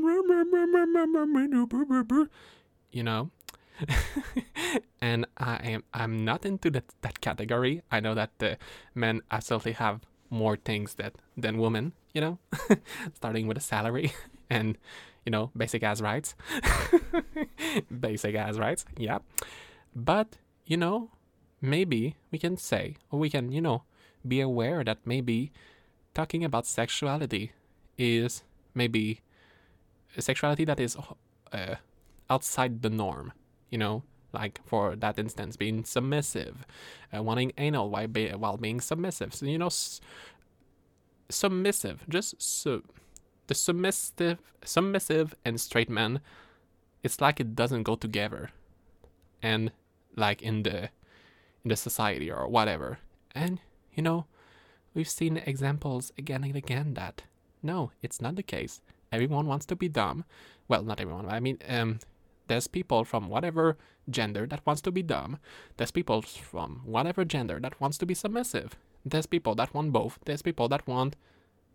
You 2.91 3.03
know, 3.03 3.31
and 5.01 5.25
I 5.38 5.55
am 5.55 5.83
I'm 5.93 6.25
not 6.25 6.45
into 6.45 6.69
that 6.72 6.86
that 7.01 7.22
category. 7.22 7.81
I 7.91 8.00
know 8.00 8.15
that 8.15 8.31
the 8.38 8.57
men 8.95 9.22
absolutely 9.31 9.74
have 9.74 10.01
more 10.29 10.57
things 10.57 10.95
that 10.95 11.15
than 11.38 11.57
women. 11.57 11.93
You 12.13 12.22
know, 12.22 12.39
starting 13.13 13.48
with 13.48 13.57
a 13.57 13.62
salary 13.62 14.13
and 14.50 14.77
you 15.25 15.31
know 15.31 15.51
basic 15.55 15.83
ass 15.83 16.01
rights, 16.01 16.36
basic 18.00 18.36
ass 18.36 18.57
rights. 18.57 18.86
Yeah, 18.98 19.19
but 19.95 20.38
you 20.65 20.77
know 20.77 21.12
maybe 21.62 22.15
we 22.29 22.38
can 22.38 22.57
say 22.57 22.98
or 23.10 23.17
we 23.17 23.29
can 23.29 23.51
you 23.51 23.62
know 23.62 23.83
be 24.27 24.42
aware 24.42 24.84
that 24.84 25.00
maybe 25.06 25.51
talking 26.13 26.44
about 26.44 26.65
sexuality 26.65 27.51
is 27.98 28.44
maybe 28.74 29.22
a 30.18 30.22
sexuality 30.22 30.65
that 30.65 30.80
is 30.80 30.98
uh, 31.51 31.75
outside 32.30 32.82
the 32.82 32.89
norm, 32.89 33.34
you 33.70 33.77
know, 33.77 34.03
like 34.32 34.60
for 34.65 34.96
that 34.96 35.20
instance, 35.20 35.56
being 35.56 35.84
submissive, 35.84 36.65
uh, 37.15 37.22
wanting 37.22 37.51
anal 37.58 37.89
while, 37.89 38.08
be, 38.08 38.30
while 38.30 38.58
being 38.58 38.82
submissive. 38.82 39.34
So, 39.34 39.46
you 39.46 39.58
know, 39.58 39.68
s- 39.68 40.01
submissive, 41.30 42.03
just 42.10 42.42
su- 42.42 42.84
the 43.48 43.56
submissive, 43.56 44.39
submissive 44.63 45.36
and 45.46 45.60
straight 45.60 45.89
men, 45.89 46.20
it's 47.03 47.22
like 47.22 47.39
it 47.39 47.56
doesn't 47.56 47.84
go 47.84 47.96
together. 47.96 48.50
And 49.42 49.72
like 50.15 50.42
in 50.42 50.63
the 50.63 50.89
in 51.63 51.70
the 51.70 51.75
society 51.75 52.32
or 52.32 52.48
whatever. 52.48 53.00
And 53.34 53.60
you 53.96 54.04
know, 54.04 54.26
we've 54.94 55.10
seen 55.10 55.38
examples 55.38 56.12
again 56.18 56.44
and 56.44 56.56
again 56.56 56.94
that 56.96 57.24
no, 57.62 57.92
it's 58.02 58.22
not 58.22 58.36
the 58.36 58.44
case. 58.44 58.82
Everyone 59.12 59.48
wants 59.48 59.66
to 59.68 59.76
be 59.76 59.88
dumb. 59.88 60.26
Well, 60.68 60.84
not 60.84 61.00
everyone. 61.00 61.30
I 61.30 61.40
mean, 61.40 61.60
um, 61.68 62.00
there's 62.48 62.68
people 62.68 63.06
from 63.06 63.30
whatever 63.30 63.78
gender 64.10 64.46
that 64.48 64.66
wants 64.66 64.82
to 64.82 64.92
be 64.92 65.02
dumb. 65.02 65.40
There's 65.78 65.92
people 65.92 66.22
from 66.22 66.82
whatever 66.84 67.24
gender 67.24 67.60
that 67.62 67.80
wants 67.80 67.98
to 68.00 68.06
be 68.06 68.14
submissive. 68.14 68.76
There's 69.06 69.26
people 69.26 69.56
that 69.56 69.74
want 69.74 69.94
both. 69.94 70.20
There's 70.26 70.42
people 70.42 70.68
that 70.70 70.86
want 70.88 71.16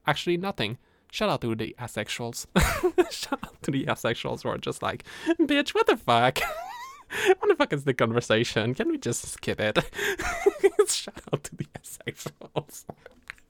actually 0.07 0.37
nothing. 0.37 0.79
Shout 1.11 1.31
out 1.31 1.41
to 1.41 1.55
the 1.55 1.75
asexuals. 1.79 2.47
Shout 3.11 3.41
out 3.45 3.63
to 3.63 3.71
the 3.71 3.87
asexuals 3.87 4.43
who 4.43 4.51
are 4.51 4.59
just 4.59 4.83
like, 4.83 5.05
bitch, 5.41 5.71
what 5.71 5.87
the 5.87 5.97
fuck? 5.97 6.41
what 7.38 7.49
the 7.49 7.55
fuck 7.57 7.73
is 7.73 7.85
the 7.85 7.95
conversation? 7.95 8.75
Can 8.75 8.88
we 8.88 8.99
just 8.99 9.27
skip 9.27 9.61
it? 9.61 9.79
Shout 10.88 11.23
out 11.33 11.45
to 11.45 11.57
the 11.57 11.67
asexuals. 11.79 12.85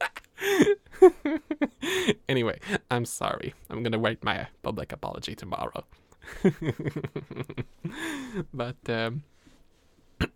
anyway, 2.28 2.58
I'm 2.90 3.04
sorry. 3.04 3.54
I'm 3.70 3.82
gonna 3.82 3.98
write 3.98 4.24
my 4.24 4.46
public 4.62 4.92
apology 4.92 5.34
tomorrow. 5.34 5.84
but 8.54 8.76
um, 8.88 9.22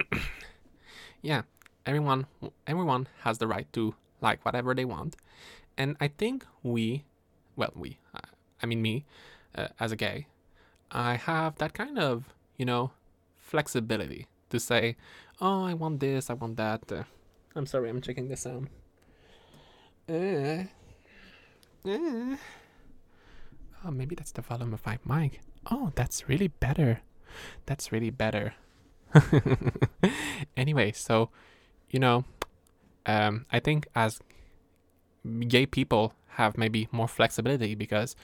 yeah, 1.23 1.43
everyone 1.87 2.27
everyone 2.67 3.09
has 3.21 3.39
the 3.39 3.47
right 3.47 3.73
to 3.73 3.95
like 4.21 4.45
whatever 4.45 4.75
they 4.75 4.85
want, 4.85 5.17
and 5.77 5.97
I 6.01 6.09
think 6.09 6.45
we, 6.63 7.05
well, 7.57 7.73
we, 7.75 7.99
uh, 8.15 8.21
I 8.63 8.67
mean 8.67 8.83
me, 8.83 9.05
uh, 9.55 9.69
as 9.81 9.93
a 9.93 9.97
gay, 9.97 10.27
I 10.91 11.17
have 11.17 11.57
that 11.59 11.75
kind 11.75 11.99
of 11.99 12.25
you 12.57 12.65
know 12.65 12.93
flexibility 13.53 14.27
to 14.49 14.59
say, 14.59 14.97
oh, 15.39 15.65
I 15.65 15.75
want 15.75 16.01
this, 16.01 16.31
I 16.31 16.33
want 16.33 16.57
that. 16.57 16.91
Uh, 16.91 17.05
I'm 17.55 17.67
sorry, 17.67 17.91
I'm 17.91 18.01
checking 18.01 18.29
the 18.29 18.37
sound. 18.37 18.69
Uh, 20.09 20.65
uh. 21.87 22.37
Oh, 23.85 23.91
maybe 23.91 24.15
that's 24.15 24.33
the 24.33 24.41
volume 24.41 24.73
of 24.73 24.87
my 24.87 24.99
mic. 25.05 25.41
Oh, 25.71 25.93
that's 25.95 26.29
really 26.31 26.49
better. 26.49 27.03
That's 27.67 27.93
really 27.93 28.09
better. 28.11 28.55
anyway, 30.57 30.93
so, 30.93 31.29
you 31.91 32.01
know, 32.01 32.25
um, 33.05 33.45
I 33.53 33.61
think 33.61 33.87
as 33.95 34.19
gay 35.47 35.67
people 35.67 36.15
have 36.41 36.57
maybe 36.57 36.89
more 36.91 37.09
flexibility 37.09 37.75
because 37.75 38.17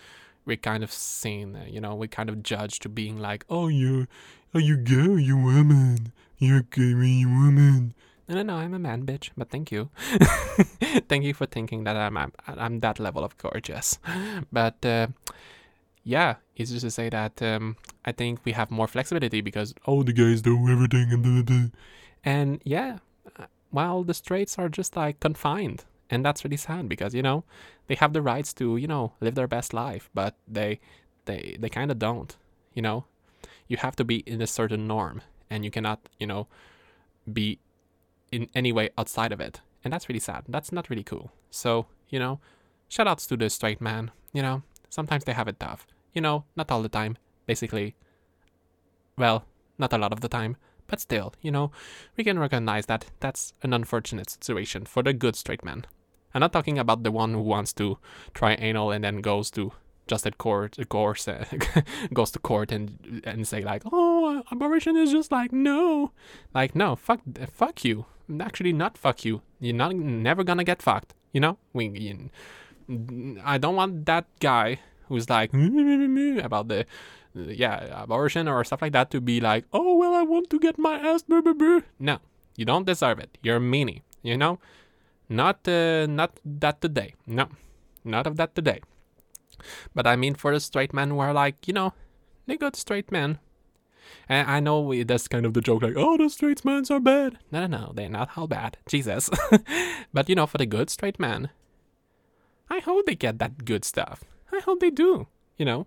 we're 0.47 0.57
kind 0.57 0.83
of 0.83 0.91
seen, 0.91 1.59
you 1.69 1.81
know, 1.81 1.95
we 1.95 2.09
kind 2.09 2.31
of 2.31 2.43
judged 2.43 2.81
to 2.83 2.89
being 2.89 3.19
like, 3.19 3.45
oh, 3.51 3.69
you're, 3.69 4.09
are 4.55 4.61
you 4.61 4.77
gay? 4.77 5.21
You 5.23 5.37
woman? 5.37 6.13
You're 6.39 6.63
gay, 6.63 6.83
you 7.23 7.29
woman. 7.29 7.95
No, 8.29 8.35
no, 8.37 8.43
no, 8.43 8.55
I'm 8.57 8.75
a 8.75 8.79
man, 8.79 9.07
bitch. 9.07 9.31
But 9.37 9.51
thank 9.51 9.73
you, 9.73 9.89
thank 11.09 11.25
you 11.25 11.33
for 11.35 11.47
thinking 11.47 11.85
that 11.85 11.97
I'm 11.97 12.17
I'm, 12.17 12.33
I'm 12.47 12.81
that 12.81 12.99
level 13.01 13.25
of 13.25 13.37
gorgeous. 13.39 13.99
But 14.53 14.85
uh, 14.85 15.09
yeah, 16.05 16.37
it's 16.57 16.71
just 16.71 16.85
to 16.85 16.91
say 16.91 17.09
that 17.09 17.41
um, 17.43 17.77
I 18.05 18.13
think 18.13 18.41
we 18.45 18.53
have 18.53 18.71
more 18.71 18.87
flexibility 18.87 19.41
because 19.41 19.75
all 19.85 20.05
the 20.05 20.13
guys 20.13 20.43
do 20.43 20.57
everything 20.69 21.13
and 21.13 21.23
blah, 21.23 21.43
blah. 21.43 21.69
and 22.25 22.61
yeah, 22.65 22.99
uh, 23.39 23.47
while 23.71 24.05
the 24.05 24.15
straights 24.15 24.59
are 24.59 24.69
just 24.69 24.97
like 24.97 25.21
confined, 25.21 25.85
and 26.11 26.25
that's 26.25 26.45
really 26.45 26.57
sad 26.57 26.89
because 26.89 27.15
you 27.15 27.23
know 27.23 27.45
they 27.87 27.95
have 27.95 28.13
the 28.13 28.23
rights 28.23 28.53
to 28.55 28.77
you 28.77 28.87
know 28.87 29.13
live 29.21 29.35
their 29.35 29.49
best 29.49 29.73
life, 29.73 30.11
but 30.15 30.37
they 30.47 30.81
they 31.25 31.57
they 31.59 31.69
kind 31.69 31.91
of 31.91 31.99
don't. 31.99 32.37
You 32.75 32.83
know, 32.83 33.05
you 33.69 33.77
have 33.77 33.97
to 33.97 34.05
be 34.05 34.19
in 34.27 34.43
a 34.43 34.47
certain 34.47 34.87
norm, 34.87 35.23
and 35.49 35.65
you 35.65 35.71
cannot 35.71 36.09
you 36.19 36.27
know 36.27 36.49
be 37.33 37.59
in 38.33 38.49
any 38.55 38.73
way 38.73 38.91
outside 38.99 39.33
of 39.33 39.41
it. 39.41 39.61
And 39.85 39.93
that's 39.93 40.09
really 40.09 40.21
sad. 40.21 40.45
That's 40.49 40.73
not 40.73 40.91
really 40.91 41.05
cool. 41.05 41.31
So, 41.51 41.87
you 42.09 42.19
know, 42.19 42.41
shout 42.89 43.07
outs 43.07 43.27
to 43.29 43.37
the 43.37 43.49
straight 43.49 43.81
man. 43.81 44.11
You 44.33 44.43
know, 44.43 44.63
sometimes 44.91 45.25
they 45.25 45.33
have 45.33 45.49
it 45.49 45.61
tough. 45.61 45.87
You 46.13 46.21
know, 46.21 46.45
not 46.57 46.71
all 46.71 46.83
the 46.83 46.89
time. 46.89 47.17
Basically, 47.47 47.95
well, 49.17 49.45
not 49.79 49.93
a 49.93 49.99
lot 49.99 50.13
of 50.13 50.21
the 50.21 50.29
time. 50.29 50.57
But 50.87 51.01
still, 51.01 51.35
you 51.43 51.51
know, 51.51 51.71
we 52.17 52.25
can 52.25 52.39
recognize 52.39 52.87
that 52.87 53.07
that's 53.21 53.53
an 53.63 53.75
unfortunate 53.75 54.31
situation 54.31 54.87
for 54.87 55.03
the 55.03 55.13
good 55.13 55.37
straight 55.37 55.63
man. 55.63 55.87
I'm 56.35 56.41
not 56.41 56.53
talking 56.53 56.79
about 56.79 57.03
the 57.03 57.13
one 57.13 57.35
who 57.35 57.43
wants 57.43 57.73
to 57.75 57.99
try 58.33 58.55
anal 58.55 58.91
and 58.91 59.05
then 59.05 59.21
goes 59.21 59.51
to 59.53 59.73
just 60.09 60.27
at 60.27 60.39
court, 60.39 60.77
course, 60.89 61.29
uh, 61.29 61.45
goes 62.13 62.31
to 62.33 62.39
court 62.39 62.73
and 62.73 63.23
and 63.25 63.47
say 63.47 63.63
like, 63.63 63.83
oh, 63.93 64.43
abortion 64.51 64.97
is 64.97 65.13
just 65.13 65.31
like 65.31 65.53
no, 65.53 66.13
like 66.55 66.75
no, 66.75 66.97
fuck, 66.97 67.21
fuck 67.53 67.85
you. 67.85 68.07
Actually, 68.41 68.73
not 68.73 68.99
fuck 68.99 69.25
you. 69.25 69.43
You're 69.61 69.77
not 69.77 69.95
never 69.95 70.45
gonna 70.45 70.65
get 70.65 70.83
fucked. 70.83 71.15
You 71.33 71.41
know, 71.41 71.59
we. 71.73 71.89
You, 71.89 72.31
I 73.45 73.59
don't 73.59 73.77
want 73.77 74.07
that 74.07 74.27
guy 74.41 74.81
who's 75.09 75.29
like 75.29 75.53
about 75.53 76.69
the 76.69 76.87
yeah 77.35 78.03
abortion 78.03 78.49
or 78.49 78.65
stuff 78.65 78.83
like 78.83 78.93
that 78.93 79.11
to 79.11 79.21
be 79.21 79.41
like, 79.41 79.65
oh 79.73 79.95
well, 79.95 80.15
I 80.15 80.23
want 80.23 80.51
to 80.51 80.59
get 80.59 80.79
my 80.79 80.99
ass. 80.99 81.25
No, 81.99 82.19
you 82.57 82.65
don't 82.65 82.87
deserve 82.87 83.19
it. 83.19 83.39
You're 83.43 83.57
a 83.57 83.61
meanie. 83.61 84.03
You 84.23 84.37
know, 84.37 84.59
not 85.29 85.67
uh, 85.69 86.07
not 86.07 86.41
that 86.45 86.81
today. 86.81 87.15
No, 87.27 87.49
not 88.05 88.27
of 88.27 88.37
that 88.37 88.55
today. 88.55 88.81
But 89.95 90.07
I 90.07 90.17
mean, 90.17 90.35
for 90.35 90.53
the 90.53 90.61
straight 90.61 90.93
men 90.93 91.11
who 91.11 91.19
are 91.19 91.33
like, 91.33 91.67
you 91.67 91.75
know, 91.75 91.95
they 92.47 92.57
got 92.57 92.77
straight 92.77 93.13
men. 93.13 93.39
And 94.29 94.49
I 94.51 94.61
know 94.61 94.81
we, 94.81 95.03
that's 95.03 95.29
kind 95.29 95.47
of 95.47 95.55
the 95.55 95.61
joke, 95.61 95.83
like, 95.83 95.97
oh, 95.97 96.17
the 96.17 96.29
straight 96.29 96.65
men 96.65 96.85
are 96.91 97.01
bad. 97.01 97.39
No, 97.51 97.67
no, 97.67 97.79
no, 97.79 97.93
they're 97.95 98.09
not 98.09 98.31
all 98.37 98.47
bad. 98.47 98.77
Jesus. 98.89 99.31
but, 100.13 100.29
you 100.29 100.35
know, 100.35 100.47
for 100.47 100.59
the 100.59 100.67
good 100.67 100.91
straight 100.91 101.19
men, 101.19 101.51
I 102.71 102.81
hope 102.81 103.07
they 103.07 103.15
get 103.15 103.39
that 103.39 103.65
good 103.65 103.85
stuff. 103.85 104.25
I 104.53 104.61
hope 104.61 104.81
they 104.81 104.91
do, 104.91 105.27
you 105.57 105.65
know. 105.65 105.87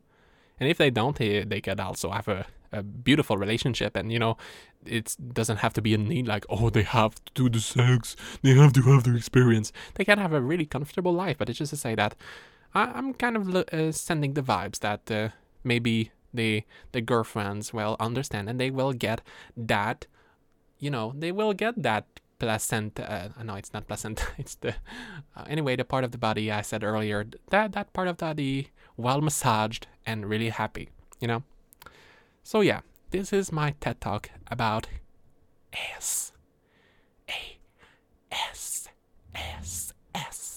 And 0.59 0.69
if 0.69 0.77
they 0.77 0.91
don't, 0.91 1.17
they, 1.17 1.43
they 1.43 1.61
could 1.61 1.79
also 1.79 2.11
have 2.11 2.27
a, 2.27 2.45
a 2.71 2.83
beautiful 2.83 3.37
relationship. 3.37 3.95
And, 3.95 4.11
you 4.11 4.19
know, 4.19 4.37
it 4.85 5.15
doesn't 5.33 5.57
have 5.57 5.73
to 5.73 5.81
be 5.81 5.93
a 5.93 5.97
need 5.97 6.27
like, 6.27 6.45
oh, 6.49 6.69
they 6.69 6.83
have 6.83 7.15
to 7.15 7.31
do 7.33 7.49
the 7.49 7.59
sex, 7.59 8.15
they 8.41 8.51
have 8.51 8.73
to 8.73 8.81
have 8.83 9.03
the 9.03 9.15
experience. 9.15 9.71
They 9.95 10.05
can 10.05 10.19
have 10.19 10.33
a 10.33 10.41
really 10.41 10.65
comfortable 10.65 11.13
life. 11.13 11.37
But 11.37 11.49
it's 11.49 11.59
just 11.59 11.71
to 11.71 11.77
say 11.77 11.95
that 11.95 12.15
I, 12.73 12.97
am 12.97 13.13
kind 13.13 13.37
of 13.37 13.55
uh, 13.55 13.91
sending 13.91 14.33
the 14.33 14.41
vibes 14.41 14.79
that 14.79 15.11
uh, 15.11 15.29
maybe 15.63 16.11
the 16.33 16.63
the 16.91 17.01
girlfriends 17.01 17.73
will 17.73 17.97
understand 17.99 18.49
and 18.49 18.59
they 18.59 18.71
will 18.71 18.93
get 18.93 19.21
that, 19.57 20.07
you 20.79 20.89
know, 20.89 21.13
they 21.17 21.31
will 21.31 21.53
get 21.53 21.81
that 21.83 22.05
placenta. 22.39 23.31
Uh, 23.37 23.43
no, 23.43 23.55
it's 23.55 23.73
not 23.73 23.87
placenta. 23.87 24.25
It's 24.37 24.55
the 24.55 24.75
uh, 25.35 25.45
anyway 25.47 25.75
the 25.75 25.85
part 25.85 26.03
of 26.03 26.11
the 26.11 26.17
body 26.17 26.51
I 26.51 26.61
said 26.61 26.83
earlier. 26.83 27.25
That 27.49 27.73
that 27.73 27.93
part 27.93 28.07
of 28.07 28.17
the 28.17 28.25
body 28.25 28.69
well 28.97 29.21
massaged 29.21 29.87
and 30.05 30.29
really 30.29 30.49
happy. 30.49 30.89
You 31.19 31.27
know. 31.27 31.43
So 32.43 32.61
yeah, 32.61 32.81
this 33.11 33.31
is 33.33 33.51
my 33.51 33.75
TED 33.79 34.01
talk 34.01 34.29
about 34.49 34.87
S. 35.73 36.33
A. 37.29 37.57
S. 38.31 38.87
S. 39.35 39.93
S. 40.15 40.50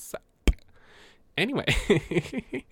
Anyway, 1.36 1.66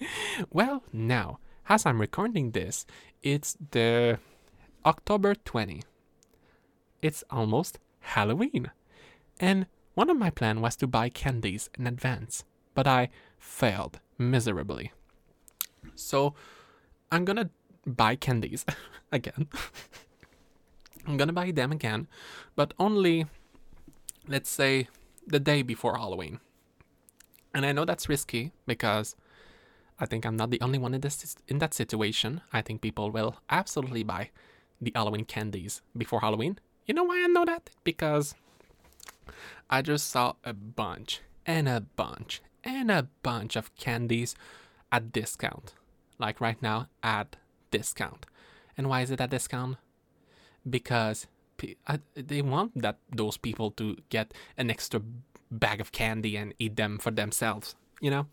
well, 0.50 0.84
now, 0.92 1.38
as 1.68 1.84
I'm 1.84 2.00
recording 2.00 2.52
this, 2.52 2.86
it's 3.22 3.56
the 3.72 4.18
October 4.86 5.34
20. 5.34 5.82
It's 7.00 7.24
almost 7.30 7.78
Halloween. 8.00 8.70
And 9.40 9.66
one 9.94 10.10
of 10.10 10.16
my 10.16 10.30
plan 10.30 10.60
was 10.60 10.76
to 10.76 10.86
buy 10.86 11.08
candies 11.08 11.70
in 11.76 11.86
advance, 11.86 12.44
but 12.74 12.86
I 12.86 13.10
failed 13.38 13.98
miserably. 14.16 14.92
So 15.96 16.34
I'm 17.10 17.24
gonna 17.24 17.50
buy 17.84 18.14
candies 18.14 18.64
again. 19.12 19.48
I'm 21.06 21.16
gonna 21.16 21.32
buy 21.32 21.50
them 21.50 21.72
again, 21.72 22.06
but 22.54 22.74
only, 22.78 23.26
let's 24.28 24.50
say, 24.50 24.88
the 25.26 25.40
day 25.40 25.62
before 25.62 25.96
Halloween. 25.96 26.38
And 27.54 27.66
I 27.66 27.72
know 27.72 27.84
that's 27.84 28.08
risky 28.08 28.52
because 28.66 29.16
I 29.98 30.06
think 30.06 30.24
I'm 30.24 30.36
not 30.36 30.50
the 30.50 30.60
only 30.60 30.78
one 30.78 30.94
in 30.94 31.00
this 31.00 31.36
in 31.48 31.58
that 31.58 31.74
situation. 31.74 32.40
I 32.52 32.62
think 32.62 32.80
people 32.80 33.10
will 33.10 33.36
absolutely 33.50 34.02
buy 34.02 34.30
the 34.80 34.92
Halloween 34.94 35.24
candies 35.24 35.82
before 35.96 36.20
Halloween. 36.20 36.58
You 36.86 36.94
know 36.94 37.04
why 37.04 37.22
I 37.22 37.28
know 37.28 37.44
that? 37.44 37.70
Because 37.84 38.34
I 39.70 39.82
just 39.82 40.10
saw 40.10 40.34
a 40.44 40.52
bunch 40.52 41.20
and 41.46 41.68
a 41.68 41.80
bunch 41.80 42.42
and 42.64 42.90
a 42.90 43.08
bunch 43.22 43.56
of 43.56 43.74
candies 43.76 44.34
at 44.90 45.12
discount. 45.12 45.74
Like 46.18 46.40
right 46.40 46.60
now 46.60 46.88
at 47.02 47.36
discount. 47.70 48.26
And 48.76 48.88
why 48.88 49.02
is 49.02 49.10
it 49.10 49.20
at 49.20 49.30
discount? 49.30 49.76
Because 50.68 51.26
they 52.14 52.42
want 52.42 52.80
that 52.82 52.98
those 53.14 53.36
people 53.36 53.70
to 53.72 53.96
get 54.08 54.34
an 54.56 54.70
extra 54.70 55.00
bag 55.52 55.80
of 55.80 55.92
candy 55.92 56.36
and 56.36 56.54
eat 56.58 56.76
them 56.76 56.98
for 56.98 57.10
themselves. 57.10 57.76
You 58.00 58.10
know, 58.10 58.26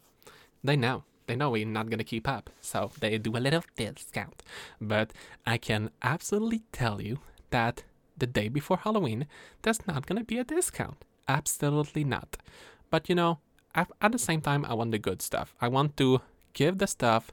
they 0.63 0.75
know 0.75 1.03
they 1.29 1.35
know 1.35 1.51
we're 1.51 1.63
not 1.63 1.91
gonna 1.91 2.03
keep 2.03 2.27
up, 2.27 2.49
so 2.59 2.91
they 2.99 3.17
do 3.19 3.37
a 3.37 3.45
little 3.45 3.63
discount. 3.75 4.41
But 4.81 5.11
I 5.45 5.59
can 5.59 5.91
absolutely 6.01 6.63
tell 6.71 6.99
you 6.99 7.19
that 7.51 7.83
the 8.17 8.25
day 8.25 8.49
before 8.49 8.77
Halloween, 8.77 9.27
there's 9.61 9.85
not 9.85 10.07
gonna 10.07 10.23
be 10.23 10.39
a 10.39 10.43
discount. 10.43 11.05
Absolutely 11.27 12.03
not. 12.03 12.37
But 12.89 13.09
you 13.09 13.15
know, 13.15 13.37
at 13.75 14.11
the 14.11 14.17
same 14.17 14.41
time, 14.41 14.65
I 14.65 14.73
want 14.73 14.89
the 14.89 14.97
good 14.97 15.21
stuff. 15.21 15.53
I 15.61 15.67
want 15.67 15.97
to 15.97 16.21
give 16.53 16.79
the 16.79 16.87
stuff 16.87 17.31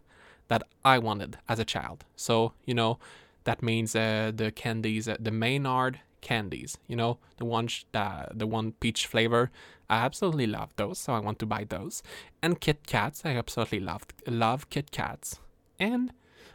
that 0.48 0.62
I 0.84 0.98
wanted 0.98 1.38
as 1.48 1.58
a 1.58 1.64
child. 1.64 2.04
So 2.16 2.52
you 2.66 2.74
know, 2.74 2.98
that 3.44 3.62
means 3.62 3.96
uh, 3.96 4.30
the 4.34 4.52
candies, 4.52 5.08
uh, 5.08 5.16
the 5.18 5.30
Maynard 5.30 6.00
candies. 6.26 6.76
You 6.88 6.97
know, 6.97 7.18
the 7.37 7.45
one 7.45 7.68
sh- 7.68 7.85
the, 7.92 8.28
the 8.35 8.47
one 8.47 8.73
peach 8.80 9.06
flavor. 9.06 9.50
I 9.88 9.97
absolutely 9.99 10.49
love 10.49 10.71
those, 10.75 10.99
so 10.99 11.12
I 11.12 11.21
want 11.21 11.38
to 11.38 11.47
buy 11.47 11.64
those. 11.64 12.02
And 12.42 12.61
Kit 12.61 12.87
Kats, 12.87 13.23
I 13.25 13.37
absolutely 13.37 13.80
love 13.80 14.02
love 14.26 14.68
Kit 14.71 14.90
Kats. 14.90 15.38
And 15.78 16.12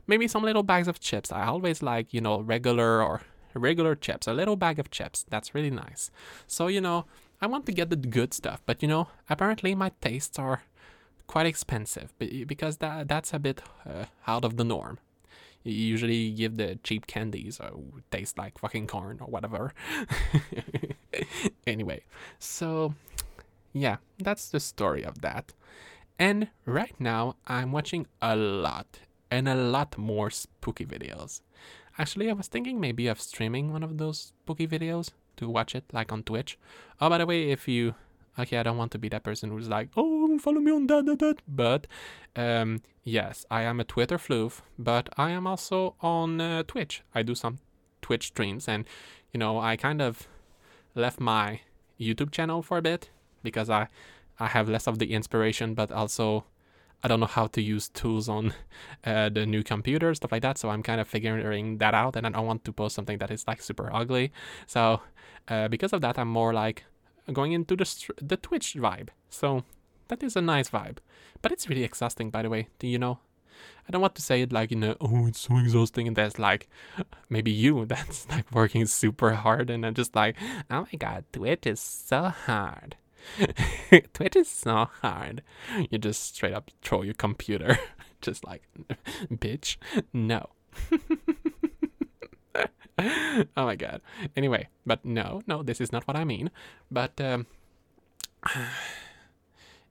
maybe 0.08 0.28
some 0.28 0.44
little 0.44 0.64
bags 0.64 0.88
of 0.90 1.00
chips. 1.00 1.32
I 1.32 1.44
always 1.46 1.82
like, 1.82 2.14
you 2.14 2.22
know, 2.22 2.42
regular 2.42 3.02
or 3.02 3.22
regular 3.54 3.96
chips, 3.96 4.28
a 4.28 4.34
little 4.34 4.58
bag 4.58 4.78
of 4.80 4.92
chips. 4.92 5.26
That's 5.30 5.56
really 5.56 5.72
nice. 5.86 6.12
So, 6.48 6.68
you 6.68 6.82
know, 6.82 7.06
I 7.42 7.48
want 7.48 7.66
to 7.68 7.72
get 7.72 7.90
the 7.90 7.96
good 7.96 8.34
stuff, 8.34 8.62
but 8.66 8.82
you 8.84 8.90
know, 8.90 9.08
apparently 9.30 9.74
my 9.76 9.92
tastes 10.02 10.38
are 10.38 10.64
quite 11.28 11.46
expensive 11.46 12.14
because 12.20 12.78
that 12.78 13.08
that's 13.08 13.34
a 13.34 13.40
bit 13.40 13.62
uh, 13.86 14.06
out 14.28 14.44
of 14.44 14.58
the 14.58 14.66
norm. 14.66 14.98
You 15.64 15.74
usually 15.74 16.32
give 16.32 16.58
the 16.58 16.80
cheap 16.84 17.08
candies 17.08 17.60
uh, 17.60 17.70
or 17.74 18.02
taste 18.12 18.38
like 18.38 18.58
fucking 18.58 18.88
corn 18.88 19.20
or 19.22 19.28
whatever. 19.28 19.74
anyway, 21.68 22.04
so 22.40 22.96
yeah, 23.74 23.98
that's 24.18 24.50
the 24.50 24.60
story 24.60 25.04
of 25.04 25.22
that. 25.22 25.54
And 26.18 26.50
right 26.66 26.96
now, 27.00 27.36
I'm 27.48 27.72
watching 27.72 28.08
a 28.22 28.36
lot 28.36 29.00
and 29.30 29.48
a 29.48 29.56
lot 29.56 29.98
more 29.98 30.30
spooky 30.30 30.86
videos. 30.86 31.42
Actually, 31.98 32.30
I 32.30 32.34
was 32.34 32.48
thinking 32.48 32.80
maybe 32.80 33.08
of 33.08 33.22
streaming 33.22 33.72
one 33.72 33.84
of 33.84 33.98
those 33.98 34.34
spooky 34.44 34.68
videos 34.68 35.12
to 35.38 35.50
watch 35.50 35.76
it, 35.76 35.86
like 35.94 36.12
on 36.12 36.24
Twitch. 36.24 36.58
Oh, 37.00 37.10
by 37.10 37.18
the 37.18 37.26
way, 37.26 37.50
if 37.50 37.68
you 37.68 37.96
okay, 38.40 38.58
I 38.58 38.64
don't 38.64 38.78
want 38.78 38.92
to 38.92 39.00
be 39.00 39.10
that 39.10 39.24
person 39.24 39.50
who's 39.50 39.70
like, 39.70 39.90
oh, 39.98 40.21
follow 40.42 40.60
me 40.60 40.72
on 40.72 40.88
that, 40.88 41.06
that, 41.06 41.20
that. 41.20 41.42
But 41.48 41.88
um, 42.36 42.82
yes, 43.04 43.46
I 43.50 43.64
am 43.64 43.80
a 43.80 43.84
Twitter 43.84 44.18
floof, 44.18 44.62
but 44.78 45.10
I 45.18 45.32
am 45.32 45.48
also 45.48 45.96
on 46.02 46.42
uh, 46.42 46.64
Twitch. 46.64 47.04
I 47.14 47.24
do 47.24 47.36
some 47.36 47.60
Twitch 48.02 48.28
streams, 48.28 48.68
and 48.68 48.86
you 49.34 49.38
know, 49.40 49.60
I 49.60 49.76
kind 49.78 50.02
of 50.02 50.28
left 50.96 51.20
my 51.20 51.62
YouTube 52.00 52.32
channel 52.32 52.62
for 52.62 52.78
a 52.78 52.82
bit 52.82 53.10
because 53.44 53.70
I 53.70 53.88
I 54.40 54.48
have 54.48 54.68
less 54.68 54.88
of 54.88 55.00
the 55.00 55.14
inspiration, 55.14 55.74
but 55.76 55.92
also 55.92 56.46
I 57.04 57.08
don't 57.08 57.20
know 57.20 57.26
how 57.28 57.48
to 57.48 57.62
use 57.62 57.90
tools 57.90 58.30
on 58.30 58.54
uh, 59.06 59.30
the 59.30 59.46
new 59.46 59.64
computer, 59.64 60.14
stuff 60.14 60.32
like 60.32 60.42
that. 60.42 60.58
So 60.58 60.70
I'm 60.70 60.84
kind 60.84 61.02
of 61.02 61.08
figuring 61.08 61.78
that 61.78 61.94
out, 61.94 62.16
and 62.16 62.26
I 62.28 62.30
don't 62.30 62.46
want 62.46 62.64
to 62.66 62.74
post 62.74 62.96
something 62.96 63.18
that 63.20 63.32
is 63.32 63.48
like 63.48 63.62
super 63.62 63.90
ugly. 63.94 64.32
So 64.68 65.02
uh, 65.48 65.68
because 65.68 65.94
of 65.94 66.02
that, 66.02 66.18
I'm 66.20 66.28
more 66.28 66.54
like 66.54 66.86
going 67.32 67.52
into 67.54 67.76
the 67.76 67.88
the 68.22 68.38
Twitch 68.38 68.76
vibe. 68.76 69.10
So 69.30 69.64
that 70.12 70.22
is 70.22 70.36
a 70.36 70.42
nice 70.42 70.70
vibe, 70.70 70.98
but 71.42 71.54
it's 71.54 71.70
really 71.70 71.86
exhausting, 71.86 72.30
by 72.30 72.42
the 72.42 72.50
way. 72.50 72.68
Do 72.80 72.88
you 72.88 73.00
know? 73.00 73.20
I 73.88 73.92
don't 73.92 74.02
want 74.02 74.16
to 74.16 74.22
say 74.22 74.42
it 74.42 74.52
like 74.52 74.70
you 74.70 74.78
know, 74.78 74.98
oh, 75.00 75.28
it's 75.28 75.40
so 75.40 75.58
exhausting, 75.58 76.06
and 76.06 76.18
there's 76.18 76.38
like 76.38 76.68
maybe 77.30 77.50
you 77.50 77.86
that's 77.88 78.28
like 78.30 78.52
working 78.52 78.86
super 78.88 79.32
hard, 79.32 79.70
and 79.70 79.86
I'm 79.86 79.94
just 79.94 80.14
like, 80.14 80.36
oh 80.70 80.82
my 80.82 80.98
god, 81.00 81.24
Twitch 81.32 81.66
is 81.66 81.80
so 81.80 82.24
hard. 82.24 82.98
Twitch 84.14 84.36
is 84.36 84.50
so 84.50 84.90
hard. 85.02 85.44
You 85.90 85.98
just 85.98 86.36
straight 86.36 86.54
up 86.54 86.72
throw 86.82 87.04
your 87.04 87.14
computer, 87.14 87.80
just 88.22 88.44
like, 88.44 88.64
bitch, 89.32 89.78
no. 90.12 90.50
oh 93.00 93.46
my 93.56 93.78
god. 93.78 94.02
Anyway, 94.36 94.68
but 94.86 95.06
no, 95.06 95.42
no, 95.48 95.64
this 95.64 95.80
is 95.80 95.94
not 95.94 96.06
what 96.06 96.18
I 96.18 96.26
mean. 96.26 96.52
But 96.92 97.22
um, 97.22 97.46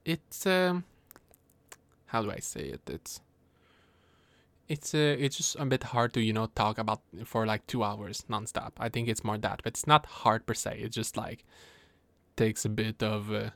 it's 0.05 0.47
um, 0.47 0.85
how 2.07 2.23
do 2.23 2.31
I 2.31 2.39
say 2.41 2.63
it? 2.63 2.83
It's 2.89 3.21
it's 4.69 4.95
uh, 4.95 5.17
it's 5.19 5.37
just 5.37 5.57
a 5.59 5.67
bit 5.67 5.83
hard 5.83 6.13
to 6.15 6.21
you 6.21 6.33
know 6.33 6.47
talk 6.55 6.79
about 6.79 7.01
for 7.25 7.47
like 7.47 7.67
two 7.67 7.83
hours 7.83 8.25
nonstop. 8.31 8.73
I 8.79 8.89
think 8.89 9.09
it's 9.09 9.25
more 9.25 9.39
that, 9.39 9.61
but 9.65 9.73
it's 9.73 9.87
not 9.87 10.07
hard 10.07 10.47
per 10.47 10.55
se. 10.55 10.79
It's 10.81 10.95
just 10.95 11.17
like 11.17 11.45
takes 12.37 12.65
a 12.65 12.69
bit 12.69 13.03
of. 13.03 13.33
Uh, 13.33 13.51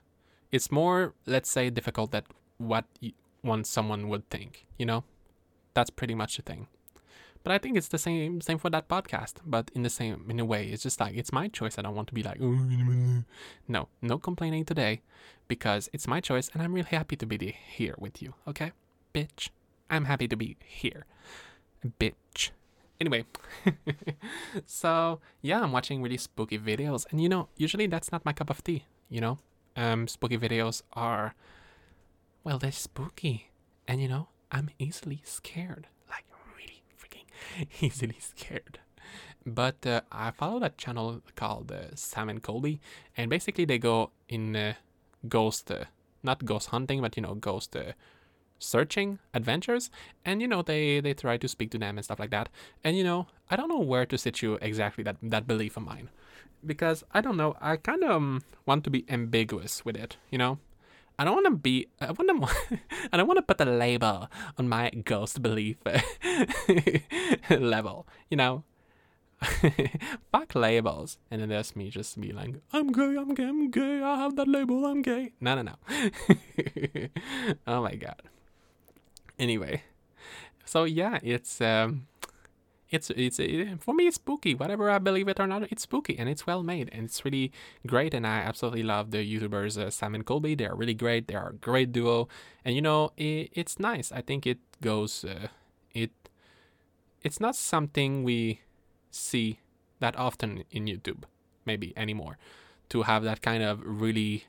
it's 0.53 0.71
more, 0.71 1.15
let's 1.27 1.51
say, 1.51 1.69
difficult 1.71 2.13
that 2.13 2.27
what 2.59 2.85
one 3.43 3.65
someone 3.65 4.09
would 4.09 4.29
think. 4.31 4.67
You 4.79 4.87
know, 4.87 5.05
that's 5.75 5.91
pretty 5.91 6.15
much 6.15 6.37
the 6.37 6.43
thing. 6.43 6.69
But 7.45 7.53
I 7.53 7.59
think 7.59 7.77
it's 7.77 7.89
the 7.89 7.99
same 7.99 8.41
same 8.41 8.57
for 8.57 8.71
that 8.71 8.89
podcast, 8.89 9.35
but 9.45 9.71
in 9.75 9.83
the 9.83 9.91
same 9.91 10.25
in 10.31 10.41
a 10.41 10.47
way. 10.47 10.67
It's 10.69 10.83
just 10.83 10.99
like 10.99 11.15
it's 11.15 11.31
my 11.31 11.49
choice. 11.49 11.79
I 11.79 11.83
don't 11.83 11.95
want 11.95 12.09
to 12.09 12.15
be 12.15 12.23
like 12.23 12.41
no, 12.41 13.89
no 14.01 14.19
complaining 14.19 14.65
today, 14.65 15.03
because 15.47 15.91
it's 15.93 16.09
my 16.09 16.21
choice, 16.21 16.49
and 16.53 16.63
I'm 16.63 16.73
really 16.73 16.89
happy 16.89 17.17
to 17.17 17.27
be 17.27 17.55
here 17.69 17.95
with 17.99 18.23
you. 18.23 18.33
Okay, 18.49 18.73
bitch, 19.15 19.51
I'm 19.91 20.07
happy 20.07 20.27
to 20.27 20.37
be 20.37 20.57
here, 20.65 21.05
bitch. 22.01 22.51
Anyway, 22.99 23.27
so 24.67 25.21
yeah, 25.43 25.61
I'm 25.61 25.73
watching 25.73 26.01
really 26.01 26.17
spooky 26.17 26.59
videos, 26.59 27.05
and 27.11 27.21
you 27.21 27.29
know, 27.29 27.49
usually 27.59 27.87
that's 27.87 28.11
not 28.11 28.25
my 28.25 28.33
cup 28.33 28.49
of 28.49 28.65
tea. 28.65 28.85
You 29.11 29.21
know, 29.21 29.39
um, 29.77 30.09
spooky 30.09 30.39
videos 30.39 30.81
are, 30.95 31.35
well, 32.43 32.59
they're 32.59 32.73
spooky, 32.73 33.51
and 33.87 34.01
you 34.01 34.09
know, 34.09 34.29
I'm 34.51 34.71
easily 34.79 35.21
scared 35.25 35.89
easily 37.81 38.17
scared. 38.19 38.79
But 39.47 39.87
uh, 39.87 40.01
I 40.11 40.31
follow 40.31 40.59
that 40.61 40.79
channel 40.79 41.21
called 41.37 41.71
uh, 41.71 41.95
Sam 41.95 42.29
and 42.29 42.43
Colby, 42.43 42.81
and 43.17 43.29
basically 43.29 43.67
they 43.67 43.79
go 43.79 44.11
in 44.29 44.57
uh, 44.57 44.75
ghost, 45.29 45.71
uh, 45.71 45.85
not 46.23 46.45
ghost 46.45 46.69
hunting, 46.69 47.03
but 47.03 47.17
you 47.17 47.23
know, 47.23 47.35
ghost 47.35 47.77
uh, 47.77 47.93
searching 48.59 49.19
adventures, 49.35 49.91
and 50.25 50.41
you 50.41 50.49
know 50.49 50.63
they 50.63 51.01
they 51.01 51.13
try 51.13 51.37
to 51.37 51.49
speak 51.49 51.71
to 51.73 51.79
them 51.79 51.99
and 51.99 52.05
stuff 52.05 52.19
like 52.19 52.31
that. 52.31 52.49
And 52.83 52.97
you 52.97 53.05
know, 53.05 53.27
I 53.51 53.57
don't 53.57 53.69
know 53.69 53.81
where 53.81 54.07
to 54.07 54.17
situate 54.17 54.63
exactly 54.63 55.05
that 55.05 55.17
that 55.23 55.47
belief 55.47 55.77
of 55.77 55.83
mine, 55.83 56.09
because 56.65 57.05
I 57.13 57.21
don't 57.21 57.37
know. 57.37 57.57
I 57.61 57.77
kind 57.77 58.03
of 58.03 58.11
um, 58.11 58.43
want 58.65 58.85
to 58.85 58.91
be 58.91 59.05
ambiguous 59.11 59.85
with 59.85 59.97
it, 59.97 60.17
you 60.31 60.39
know. 60.39 60.59
I 61.19 61.25
don't 61.25 61.35
want 61.35 61.47
to 61.47 61.57
be. 61.57 61.87
I 62.01 62.11
want 62.11 62.29
to. 62.29 62.79
I 63.13 63.17
don't 63.17 63.27
want 63.27 63.39
to 63.39 63.43
put 63.43 63.61
a 63.67 63.71
label 63.71 64.29
on 64.59 64.69
my 64.69 64.91
ghost 64.91 65.41
belief 65.43 65.77
level. 67.51 68.07
You 68.31 68.37
know, 68.37 68.65
fuck 70.33 70.55
labels. 70.55 71.19
And 71.31 71.41
then 71.41 71.49
there's 71.51 71.77
me 71.77 71.91
just 71.91 72.21
be 72.21 72.33
like, 72.33 72.57
I'm 72.73 72.91
gay. 72.91 73.17
I'm 73.17 73.35
gay. 73.35 73.45
I'm 73.45 73.71
gay. 73.71 74.03
I 74.03 74.17
have 74.17 74.37
that 74.37 74.49
label. 74.49 74.85
I'm 74.87 75.03
gay. 75.03 75.33
No, 75.41 75.55
no, 75.55 75.63
no. 75.63 75.77
oh 77.67 77.83
my 77.83 77.95
god. 77.95 78.23
Anyway, 79.39 79.83
so 80.65 80.85
yeah, 80.85 81.19
it's 81.23 81.61
um, 81.61 82.07
it's 82.91 83.11
it's 83.11 83.39
it, 83.39 83.83
for 83.83 83.95
me 83.95 84.07
it's 84.07 84.17
spooky. 84.17 84.55
Whatever 84.55 84.91
i 84.91 84.99
believe 84.99 85.29
it 85.29 85.41
or 85.41 85.47
not 85.47 85.63
it's 85.71 85.83
spooky 85.83 86.19
and 86.19 86.29
it's 86.29 86.47
well 86.47 86.63
made 86.63 86.89
and 86.93 87.05
it's 87.05 87.25
really 87.25 87.53
great 87.87 88.15
and 88.15 88.27
i 88.27 88.39
absolutely 88.39 88.83
love 88.83 89.11
the 89.11 89.19
youtubers 89.19 89.79
uh, 89.79 89.91
sam 89.91 90.15
and 90.15 90.27
colby. 90.27 90.55
They're 90.55 90.75
really 90.75 90.95
great. 90.95 91.29
They 91.29 91.35
are 91.35 91.51
a 91.51 91.55
great 91.55 91.93
duo. 91.93 92.29
And 92.65 92.75
you 92.75 92.83
know 92.83 93.13
it, 93.17 93.51
it's 93.53 93.79
nice. 93.79 94.13
I 94.13 94.21
think 94.21 94.47
it 94.47 94.59
goes 94.81 95.25
uh, 95.25 95.49
it 95.93 96.11
it's 97.23 97.41
not 97.41 97.57
something 97.57 98.23
we 98.23 98.61
see 99.11 99.61
that 100.01 100.17
often 100.17 100.65
in 100.71 100.87
youtube 100.87 101.25
maybe 101.65 101.97
anymore 101.97 102.37
to 102.89 103.03
have 103.03 103.23
that 103.23 103.41
kind 103.41 103.63
of 103.63 103.81
really 103.85 104.45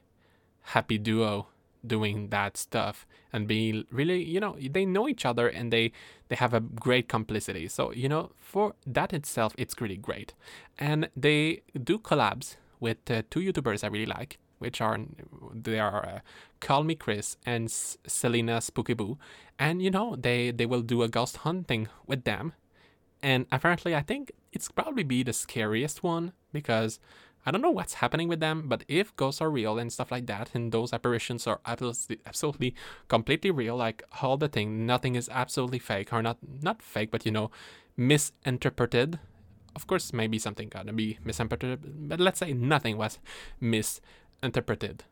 happy 0.73 0.97
duo 0.97 1.47
doing 1.87 2.29
that 2.29 2.57
stuff 2.57 3.05
and 3.31 3.47
being 3.47 3.85
really 3.91 4.23
you 4.23 4.39
know 4.39 4.55
they 4.59 4.85
know 4.85 5.07
each 5.07 5.25
other 5.25 5.47
and 5.47 5.71
they 5.71 5.91
they 6.29 6.35
have 6.35 6.53
a 6.53 6.59
great 6.59 7.07
complicity. 7.07 7.67
So 7.67 7.91
you 7.91 8.09
know 8.09 8.31
for 8.37 8.73
that 8.85 9.13
itself 9.13 9.53
it's 9.57 9.79
really 9.79 9.97
great. 9.97 10.33
And 10.77 11.09
they 11.15 11.61
do 11.83 11.99
collabs 11.99 12.57
with 12.79 13.09
uh, 13.09 13.23
two 13.29 13.39
youtubers 13.39 13.83
i 13.83 13.87
really 13.87 14.05
like 14.05 14.37
which 14.59 14.81
are 14.81 14.97
they 15.53 15.79
are 15.79 16.05
uh, 16.05 16.19
kallmekris 16.61 17.35
and 17.45 17.65
S- 17.65 17.97
celina 18.07 18.57
spookyboo. 18.57 19.17
And 19.59 19.81
you 19.81 19.91
know 19.91 20.15
they 20.15 20.51
they 20.51 20.65
will 20.65 20.81
do 20.81 21.03
a 21.03 21.07
ghost 21.07 21.37
hunting 21.37 21.87
with 22.07 22.23
them. 22.23 22.53
And 23.21 23.45
apparently 23.51 23.95
i 23.95 24.01
think 24.01 24.31
it's 24.53 24.69
probably 24.71 25.03
be 25.03 25.23
the 25.23 25.33
scariest 25.33 26.03
one 26.03 26.31
because 26.53 26.99
I 27.45 27.51
don't 27.51 27.61
know 27.61 27.71
what's 27.71 27.95
happening 27.95 28.27
with 28.27 28.39
them, 28.39 28.67
but 28.67 28.83
if 28.87 29.15
ghosts 29.15 29.41
are 29.41 29.51
real 29.51 29.77
and 29.77 29.93
stuff 29.93 30.11
like 30.11 30.25
that, 30.27 30.49
and 30.53 30.71
those 30.71 30.93
apparitions 30.93 31.45
are 31.45 31.59
absolutely, 31.65 32.19
absolutely 32.25 32.75
completely 33.07 33.51
real, 33.51 33.75
like 33.75 34.03
all 34.21 34.37
the 34.37 34.47
thing, 34.47 34.85
nothing 34.85 35.15
is 35.15 35.29
absolutely 35.29 35.79
fake 35.79 36.11
or 36.11 36.21
not 36.21 36.37
not 36.61 36.81
fake, 36.81 37.11
but 37.11 37.25
you 37.25 37.31
know, 37.31 37.51
misinterpreted. 37.95 39.19
Of 39.75 39.87
course, 39.87 40.13
maybe 40.13 40.39
something 40.39 40.69
gonna 40.69 40.93
be 40.93 41.19
misinterpreted, 41.23 42.09
but 42.09 42.19
let's 42.19 42.39
say 42.39 42.53
nothing 42.53 42.97
was 42.97 43.19
misinterpreted. 43.59 45.03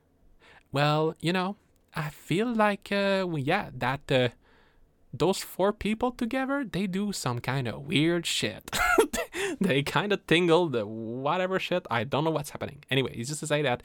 Well, 0.72 1.15
you 1.19 1.34
know, 1.34 1.58
I 1.96 2.10
feel 2.10 2.48
like, 2.48 2.91
uh, 2.91 3.28
yeah, 3.36 3.69
that 3.78 4.12
uh, 4.12 4.30
those 5.13 5.39
four 5.39 5.72
people 5.72 6.12
together, 6.12 6.65
they 6.69 6.88
do 6.88 7.12
some 7.12 7.39
kind 7.39 7.67
of 7.67 7.86
weird 7.86 8.26
shit. 8.26 8.72
they 9.61 9.83
kind 9.83 10.11
of 10.11 10.25
tingle 10.27 10.67
the 10.69 10.85
whatever 10.85 11.59
shit. 11.59 11.85
I 11.89 12.03
don't 12.03 12.23
know 12.23 12.31
what's 12.31 12.51
happening. 12.51 12.83
Anyway, 12.89 13.13
it's 13.15 13.29
just 13.29 13.41
to 13.41 13.47
say 13.47 13.61
that 13.61 13.83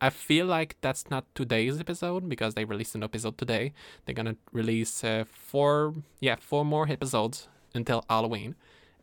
I 0.00 0.10
feel 0.10 0.46
like 0.46 0.76
that's 0.80 1.10
not 1.10 1.26
today's 1.34 1.80
episode 1.80 2.28
because 2.28 2.54
they 2.54 2.64
released 2.64 2.94
an 2.94 3.02
episode 3.02 3.38
today. 3.38 3.72
They're 4.04 4.14
gonna 4.14 4.36
release 4.52 5.02
uh, 5.02 5.24
four, 5.26 5.94
yeah, 6.20 6.36
four 6.40 6.64
more 6.64 6.88
episodes 6.88 7.48
until 7.74 8.04
Halloween, 8.08 8.54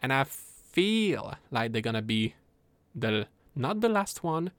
and 0.01 0.13
I 0.13 0.23
feel 0.23 1.35
like 1.51 1.73
they're 1.73 1.81
gonna 1.81 2.01
be 2.01 2.35
the 2.93 3.27
not 3.55 3.81
the 3.81 3.89
last 3.89 4.23
one, 4.23 4.51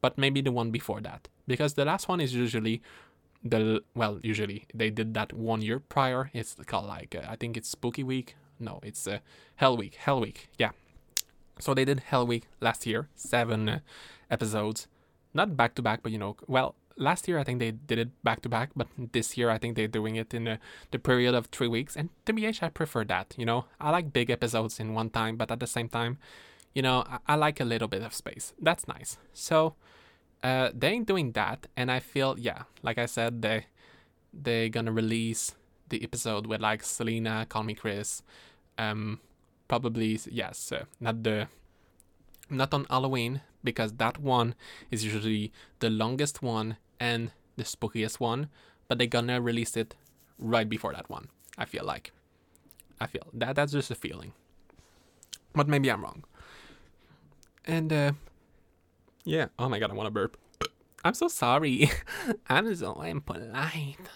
but 0.00 0.18
maybe 0.18 0.40
the 0.40 0.52
one 0.52 0.70
before 0.70 1.00
that. 1.00 1.28
Because 1.46 1.74
the 1.74 1.84
last 1.84 2.08
one 2.08 2.20
is 2.20 2.34
usually 2.34 2.80
the 3.42 3.82
well 3.94 4.20
usually 4.22 4.66
they 4.72 4.90
did 4.90 5.14
that 5.14 5.32
one 5.32 5.62
year 5.62 5.80
prior. 5.80 6.30
It's 6.32 6.54
called 6.66 6.86
like 6.86 7.16
uh, 7.16 7.26
i 7.28 7.36
think 7.36 7.56
it's 7.56 7.68
spooky 7.68 8.04
week. 8.04 8.36
No 8.60 8.78
it's 8.84 9.08
uh, 9.08 9.18
hell 9.56 9.76
week. 9.76 9.96
Hell 9.96 10.20
week. 10.20 10.48
Yeah 10.58 10.70
so 11.58 11.74
they 11.74 11.84
did 11.84 12.00
hell 12.00 12.26
week 12.26 12.48
last 12.60 12.86
year 12.86 13.08
seven 13.14 13.82
episodes. 14.30 14.86
Not 15.34 15.56
back 15.56 15.74
to 15.76 15.82
back 15.82 16.02
but 16.02 16.12
you 16.12 16.18
know 16.18 16.36
well 16.46 16.74
last 16.98 17.26
year 17.26 17.38
i 17.38 17.42
think 17.42 17.58
they 17.58 17.70
did 17.70 17.98
it 17.98 18.10
back 18.22 18.42
to 18.42 18.50
back 18.50 18.68
but 18.76 18.86
this 19.12 19.38
year 19.38 19.48
i 19.48 19.56
think 19.56 19.76
they're 19.76 19.88
doing 19.88 20.16
it 20.16 20.34
in 20.34 20.46
uh, 20.46 20.58
the 20.90 20.98
period 20.98 21.34
of 21.34 21.46
three 21.46 21.68
weeks. 21.68 21.96
And 21.96 22.10
to 22.26 22.34
be 22.34 22.44
honest 22.44 22.62
i 22.62 22.68
prefer 22.68 23.04
that 23.04 23.34
you 23.38 23.46
know? 23.46 23.64
I 23.80 23.90
like 23.90 24.12
big 24.12 24.28
episodes 24.28 24.78
in 24.78 24.92
one 24.92 25.08
time 25.08 25.36
but 25.36 25.50
at 25.50 25.58
the 25.60 25.66
same 25.66 25.88
time 25.88 26.18
you 26.74 26.82
know 26.82 27.04
I, 27.06 27.18
I 27.28 27.34
like 27.36 27.60
a 27.60 27.64
little 27.64 27.88
bit 27.88 28.02
of 28.02 28.14
space. 28.14 28.52
That's 28.60 28.86
nice. 28.86 29.18
So 29.32 29.74
uh, 30.42 30.70
they 30.74 30.88
ain't 30.88 31.06
doing 31.06 31.32
that, 31.32 31.66
and 31.76 31.90
I 31.90 32.00
feel 32.00 32.36
yeah, 32.38 32.62
like 32.82 32.98
I 32.98 33.06
said, 33.06 33.42
they 33.42 33.66
they're 34.32 34.68
gonna 34.68 34.92
release 34.92 35.54
the 35.88 36.02
episode 36.02 36.46
with 36.46 36.60
like 36.60 36.82
Celina, 36.82 37.46
Call 37.48 37.62
Me 37.62 37.74
Chris, 37.74 38.22
um, 38.78 39.20
probably 39.72 40.20
yes, 40.30 40.70
uh, 40.70 40.84
not 41.00 41.22
the 41.22 41.48
not 42.50 42.74
on 42.74 42.84
Halloween 42.90 43.40
because 43.64 43.94
that 43.94 44.18
one 44.18 44.54
is 44.90 45.02
usually 45.02 45.50
the 45.78 45.88
longest 45.88 46.42
one 46.42 46.76
and 47.00 47.30
the 47.56 47.64
spookiest 47.64 48.20
one, 48.20 48.50
but 48.86 48.98
they're 48.98 49.06
gonna 49.06 49.40
release 49.40 49.74
it 49.74 49.94
right 50.38 50.68
before 50.68 50.92
that 50.92 51.08
one. 51.08 51.28
I 51.56 51.64
feel 51.64 51.86
like, 51.86 52.12
I 53.00 53.06
feel 53.06 53.26
that 53.32 53.56
that's 53.56 53.72
just 53.72 53.90
a 53.90 53.94
feeling, 53.94 54.34
but 55.54 55.68
maybe 55.68 55.90
I'm 55.90 56.02
wrong. 56.02 56.24
And 57.64 57.90
uh, 57.90 58.12
yeah. 59.24 59.46
Oh 59.58 59.70
my 59.70 59.78
god, 59.78 59.90
I 59.90 59.94
want 59.94 60.08
to 60.08 60.10
burp. 60.10 60.36
I'm 61.02 61.14
so 61.14 61.28
sorry. 61.28 61.90
I'm 62.46 62.74
so 62.74 63.00
impolite. 63.00 64.06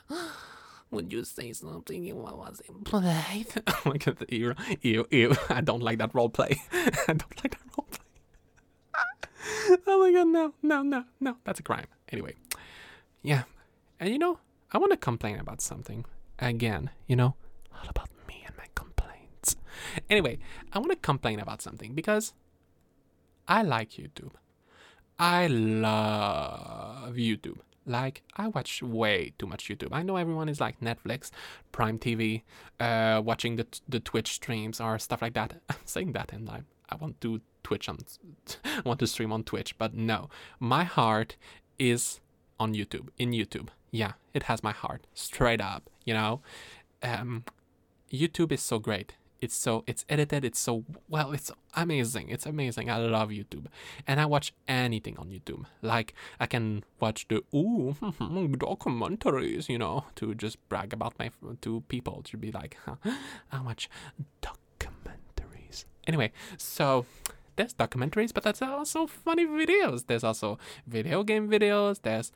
Would 0.90 1.12
you 1.12 1.25
say 1.25 1.53
something 1.53 2.11
I 2.11 2.14
was 2.14 2.62
impolite? 2.68 3.57
oh 3.66 3.83
my 3.85 3.96
god, 3.96 4.25
ew, 4.29 4.55
ew, 4.83 5.07
ew. 5.11 5.37
I 5.49 5.61
don't 5.61 5.83
like 5.83 5.99
that 5.99 6.14
role 6.14 6.29
play. 6.29 6.61
I 6.72 7.07
don't 7.09 7.42
like 7.42 7.59
that 7.59 7.77
role 7.77 7.87
play. 7.90 9.79
oh 9.87 10.01
my 10.01 10.12
god, 10.12 10.29
no, 10.29 10.53
no, 10.62 10.83
no, 10.83 11.05
no. 11.20 11.37
That's 11.44 11.61
a 11.61 11.62
crime. 11.62 11.87
Anyway, 12.11 12.35
yeah. 13.22 13.42
And 13.99 14.11
you 14.11 14.18
know, 14.18 14.38
I 14.72 14.79
want 14.79 14.92
to 14.92 14.96
complain 14.96 15.40
about 15.40 15.61
something 15.61 16.05
again. 16.38 16.90
You 17.09 17.16
know, 17.16 17.35
all 17.75 17.88
about 17.88 18.09
me 18.29 18.44
and 18.46 18.57
my 18.57 18.66
complaints. 18.77 19.57
Anyway, 20.09 20.38
I 20.72 20.79
want 20.79 20.92
to 20.92 20.96
complain 20.96 21.40
about 21.40 21.62
something 21.62 21.94
because 21.94 22.33
I 23.49 23.62
like 23.62 23.90
YouTube. 23.90 24.33
I 25.18 25.49
love 25.49 27.14
YouTube. 27.14 27.59
Like, 27.87 28.22
I 28.37 28.49
watch 28.49 28.83
way 28.83 29.33
too 29.38 29.46
much 29.46 29.68
YouTube. 29.68 29.90
I 29.92 30.03
know 30.03 30.16
everyone 30.16 30.49
is 30.49 30.61
like 30.61 30.81
Netflix, 30.81 31.31
Prime 31.72 31.99
TV, 31.99 32.42
uh, 32.81 33.22
watching 33.25 33.57
the, 33.57 33.66
the 33.88 34.01
Twitch 34.01 34.33
streams 34.33 34.81
or 34.81 34.99
stuff 34.99 35.22
like 35.22 35.35
that. 35.35 35.55
I'm 35.70 35.77
saying 35.85 36.12
that 36.12 36.33
and 36.33 36.51
I, 36.51 36.62
I 36.90 36.96
want 36.96 37.20
to 37.20 37.40
Twitch 37.62 37.88
on, 37.88 37.99
I 38.64 38.81
want 38.85 39.01
to 39.01 39.07
stream 39.07 39.33
on 39.33 39.44
Twitch, 39.44 39.79
but 39.79 39.94
no. 39.94 40.29
My 40.59 40.85
heart 40.85 41.37
is 41.79 42.20
on 42.59 42.75
YouTube, 42.75 43.09
in 43.18 43.31
YouTube. 43.31 43.68
Yeah, 43.90 44.12
it 44.35 44.44
has 44.44 44.62
my 44.62 44.72
heart, 44.72 45.07
straight 45.14 45.61
up, 45.61 45.88
you 46.05 46.14
know? 46.14 46.42
Um, 47.03 47.44
YouTube 48.12 48.53
is 48.53 48.62
so 48.62 48.79
great 48.79 49.14
it's 49.47 49.57
so 49.67 49.85
it's 49.87 50.05
edited 50.09 50.45
it's 50.45 50.59
so 50.59 50.85
well 51.09 51.31
it's 51.37 51.53
amazing 51.75 52.29
it's 52.35 52.47
amazing 52.47 52.91
i 52.91 52.97
love 52.97 53.29
youtube. 53.29 53.67
And 54.07 54.21
i 54.21 54.27
watch 54.27 54.53
anything 54.67 55.17
on 55.19 55.27
youtube. 55.29 55.65
Like 55.83 56.15
i 56.41 56.47
can 56.47 56.83
watch 56.99 57.29
the 57.29 57.39
ooh 57.55 57.97
documentaries 58.67 59.69
you 59.69 59.79
know 59.79 60.05
to 60.17 60.35
just 60.35 60.57
brag 60.69 60.93
about 60.93 61.13
my 61.21 61.31
to 61.63 61.83
people 61.95 62.23
to 62.25 62.37
be 62.37 62.51
like 62.51 62.77
huh, 62.85 62.97
how 63.49 63.63
much 63.63 63.89
documentaries. 64.43 65.85
Anyway 66.09 66.33
so 66.59 67.07
there's 67.55 67.75
documentaries 67.75 68.35
but 68.35 68.43
there's 68.43 68.63
also 68.63 69.07
funny 69.07 69.47
videos. 69.47 70.07
There's 70.09 70.25
also 70.25 70.59
video 70.87 71.23
game 71.23 71.49
videos. 71.49 72.03
There's 72.03 72.33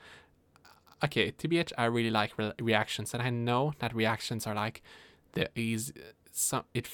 okay 1.03 1.33
tbh 1.33 1.73
i 1.79 1.87
really 1.87 2.11
like 2.11 2.37
re- 2.37 2.53
reactions 2.61 3.15
and 3.15 3.23
i 3.23 3.31
know 3.31 3.73
that 3.79 3.95
reactions 3.95 4.47
are 4.47 4.55
like 4.55 4.83
the 5.33 5.49
easy 5.59 5.95
some 6.33 6.65
it 6.75 6.87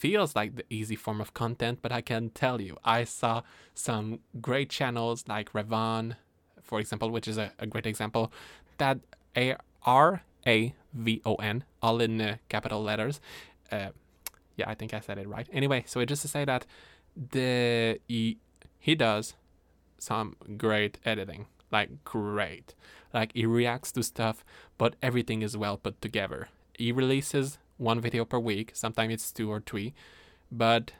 feels 0.00 0.34
like 0.34 0.56
the 0.56 0.64
easy 0.70 0.96
form 0.96 1.20
of 1.20 1.34
content, 1.34 1.80
but 1.82 1.92
I 1.92 2.00
can 2.00 2.30
tell 2.30 2.60
you, 2.60 2.78
I 2.84 3.04
saw 3.04 3.42
some 3.74 4.20
great 4.40 4.70
channels 4.70 5.24
like 5.28 5.52
Ravon, 5.52 6.16
for 6.62 6.80
example, 6.80 7.10
which 7.10 7.28
is 7.28 7.36
a, 7.36 7.52
a 7.58 7.66
great 7.66 7.86
example, 7.86 8.32
that 8.78 8.98
A 9.36 9.56
R 9.84 10.22
A 10.46 10.74
V 10.94 11.20
O 11.26 11.34
N, 11.34 11.64
all 11.82 12.00
in 12.00 12.20
uh, 12.20 12.36
capital 12.48 12.82
letters. 12.82 13.20
Uh, 13.70 13.90
yeah, 14.56 14.70
I 14.70 14.74
think 14.74 14.94
I 14.94 15.00
said 15.00 15.18
it 15.18 15.28
right. 15.28 15.46
Anyway, 15.52 15.84
so 15.86 16.04
just 16.04 16.22
to 16.22 16.28
say 16.28 16.44
that 16.46 16.64
the 17.14 18.00
he, 18.08 18.38
he 18.78 18.94
does 18.94 19.34
some 19.98 20.36
great 20.56 20.98
editing, 21.04 21.46
like 21.70 22.04
great. 22.04 22.74
Like 23.12 23.32
he 23.34 23.44
reacts 23.44 23.92
to 23.92 24.02
stuff, 24.02 24.44
but 24.78 24.96
everything 25.02 25.42
is 25.42 25.56
well 25.56 25.76
put 25.76 26.00
together. 26.00 26.48
He 26.78 26.90
releases 26.90 27.58
one 27.80 28.00
video 28.00 28.24
per 28.24 28.38
week. 28.38 28.72
Sometimes 28.74 29.14
it's 29.14 29.32
two 29.32 29.50
or 29.50 29.60
three, 29.60 29.94
but 30.52 30.92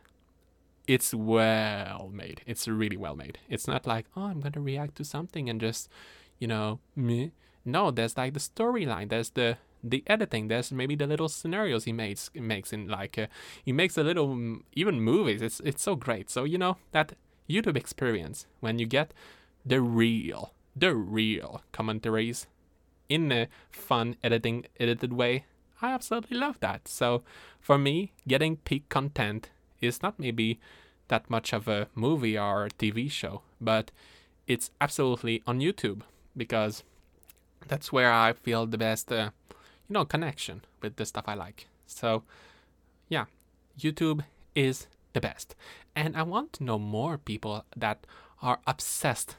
it's 0.86 1.14
well 1.14 2.10
made. 2.12 2.40
It's 2.46 2.66
really 2.66 2.96
well 2.96 3.14
made. 3.14 3.38
It's 3.48 3.68
not 3.68 3.86
like, 3.86 4.06
oh, 4.16 4.22
I'm 4.22 4.42
to 4.42 4.60
react 4.60 4.96
to 4.96 5.04
something 5.04 5.48
and 5.48 5.60
just, 5.60 5.88
you 6.38 6.48
know, 6.48 6.80
me. 6.96 7.32
No, 7.64 7.90
there's 7.90 8.16
like 8.16 8.34
the 8.34 8.40
storyline. 8.40 9.10
There's 9.10 9.30
the 9.30 9.58
the 9.84 10.02
editing. 10.06 10.48
There's 10.48 10.72
maybe 10.72 10.94
the 10.94 11.06
little 11.06 11.28
scenarios 11.28 11.84
he 11.84 11.92
makes 11.92 12.30
makes 12.34 12.72
in 12.72 12.88
like 12.88 13.18
uh, 13.18 13.26
he 13.62 13.72
makes 13.72 13.96
a 13.98 14.02
little 14.02 14.28
mm, 14.28 14.62
even 14.72 15.00
movies. 15.00 15.42
It's 15.42 15.60
it's 15.60 15.82
so 15.82 15.94
great. 15.94 16.30
So 16.30 16.44
you 16.44 16.58
know 16.58 16.78
that 16.92 17.12
YouTube 17.48 17.76
experience 17.76 18.46
when 18.60 18.78
you 18.78 18.86
get 18.86 19.12
the 19.64 19.80
real 19.80 20.54
the 20.74 20.94
real 20.94 21.62
commentaries 21.72 22.46
in 23.08 23.30
a 23.30 23.48
fun 23.70 24.16
editing 24.22 24.64
edited 24.78 25.12
way 25.12 25.44
I 25.82 25.92
absolutely 25.92 26.36
love 26.36 26.60
that. 26.60 26.88
So 26.88 27.22
for 27.60 27.78
me, 27.78 28.12
getting 28.28 28.56
peak 28.56 28.88
content 28.88 29.50
is 29.80 30.02
not 30.02 30.18
maybe 30.18 30.60
that 31.08 31.28
much 31.28 31.52
of 31.52 31.68
a 31.68 31.88
movie 31.94 32.38
or 32.38 32.66
a 32.66 32.70
TV 32.70 33.10
show, 33.10 33.42
but 33.60 33.90
it's 34.46 34.70
absolutely 34.80 35.42
on 35.46 35.60
YouTube 35.60 36.02
because 36.36 36.82
that's 37.66 37.92
where 37.92 38.12
I 38.12 38.32
feel 38.32 38.66
the 38.66 38.78
best, 38.78 39.12
uh, 39.12 39.30
you 39.88 39.94
know, 39.94 40.04
connection 40.04 40.62
with 40.82 40.96
the 40.96 41.06
stuff 41.06 41.24
I 41.26 41.34
like. 41.34 41.66
So, 41.86 42.22
yeah, 43.08 43.26
YouTube 43.78 44.24
is 44.54 44.86
the 45.12 45.20
best. 45.20 45.54
And 45.96 46.16
I 46.16 46.22
want 46.22 46.52
to 46.54 46.64
know 46.64 46.78
more 46.78 47.18
people 47.18 47.64
that 47.76 48.06
are 48.42 48.60
obsessed 48.66 49.36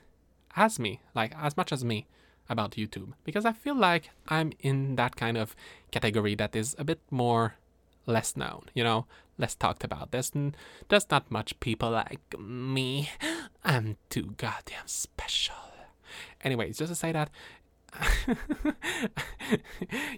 as 0.55 0.79
me, 0.79 1.01
like 1.15 1.33
as 1.37 1.55
much 1.55 1.71
as 1.71 1.83
me 1.83 2.07
about 2.51 2.71
YouTube 2.71 3.13
because 3.23 3.45
I 3.45 3.53
feel 3.53 3.75
like 3.75 4.11
I'm 4.27 4.51
in 4.59 4.95
that 4.97 5.15
kind 5.15 5.37
of 5.37 5.55
category 5.91 6.35
that 6.35 6.55
is 6.55 6.75
a 6.77 6.83
bit 6.83 6.99
more 7.09 7.55
less 8.05 8.35
known, 8.35 8.65
you 8.73 8.83
know, 8.83 9.05
less 9.37 9.55
talked 9.55 9.83
about. 9.83 10.11
There's 10.11 10.31
n- 10.35 10.53
there's 10.89 11.09
not 11.09 11.31
much 11.31 11.59
people 11.59 11.91
like 11.91 12.37
me. 12.37 13.09
I'm 13.63 13.97
too 14.09 14.33
goddamn 14.37 14.87
special. 14.87 15.55
Anyways, 16.43 16.77
just 16.77 16.91
to 16.91 16.95
say 16.95 17.13
that 17.13 17.29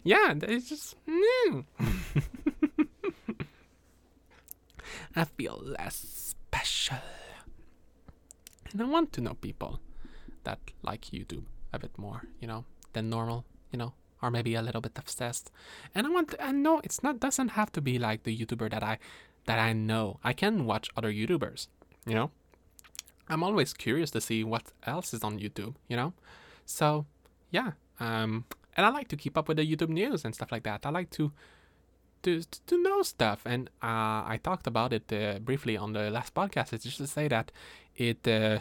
yeah, 0.03 0.33
it's 0.41 0.69
just 0.69 0.95
mm. 1.07 1.65
I 5.15 5.25
feel 5.25 5.61
less 5.63 5.95
special. 5.95 6.97
And 8.71 8.81
I 8.81 8.85
want 8.85 9.13
to 9.13 9.21
know 9.21 9.35
people 9.35 9.79
that 10.43 10.59
like 10.81 11.01
YouTube 11.05 11.45
a 11.73 11.79
bit 11.79 11.97
more, 11.97 12.23
you 12.39 12.47
know, 12.47 12.65
than 12.93 13.09
normal, 13.09 13.45
you 13.71 13.77
know, 13.77 13.93
or 14.21 14.31
maybe 14.31 14.55
a 14.55 14.61
little 14.61 14.81
bit 14.81 14.97
obsessed. 14.97 15.51
And 15.93 16.07
I 16.07 16.09
want 16.09 16.29
to, 16.31 16.43
I 16.43 16.51
know 16.51 16.81
it's 16.83 17.03
not 17.03 17.19
doesn't 17.19 17.49
have 17.49 17.71
to 17.73 17.81
be 17.81 17.99
like 17.99 18.23
the 18.23 18.37
YouTuber 18.37 18.71
that 18.71 18.83
I 18.83 18.99
that 19.45 19.59
I 19.59 19.73
know. 19.73 20.19
I 20.23 20.33
can 20.33 20.65
watch 20.65 20.89
other 20.95 21.11
YouTubers, 21.11 21.67
you 22.05 22.13
know. 22.13 22.31
I'm 23.27 23.43
always 23.43 23.73
curious 23.73 24.11
to 24.11 24.21
see 24.21 24.43
what 24.43 24.63
else 24.85 25.13
is 25.13 25.23
on 25.23 25.39
YouTube, 25.39 25.75
you 25.87 25.97
know. 25.97 26.13
So, 26.65 27.05
yeah. 27.51 27.71
Um 27.99 28.45
and 28.75 28.85
I 28.85 28.89
like 28.89 29.07
to 29.09 29.15
keep 29.17 29.37
up 29.37 29.47
with 29.47 29.57
the 29.57 29.65
YouTube 29.65 29.89
news 29.89 30.25
and 30.25 30.33
stuff 30.33 30.51
like 30.51 30.63
that. 30.63 30.85
I 30.85 30.89
like 30.89 31.09
to 31.11 31.31
to 32.23 32.41
to 32.67 32.81
know 32.81 33.03
stuff, 33.03 33.41
and 33.45 33.69
uh, 33.81 34.23
I 34.25 34.39
talked 34.41 34.67
about 34.67 34.93
it 34.93 35.11
uh, 35.13 35.39
briefly 35.39 35.77
on 35.77 35.93
the 35.93 36.09
last 36.09 36.33
podcast. 36.33 36.73
It's 36.73 36.83
just 36.83 36.97
to 36.97 37.07
say 37.07 37.27
that 37.27 37.51
it. 37.95 38.27
Uh, 38.27 38.59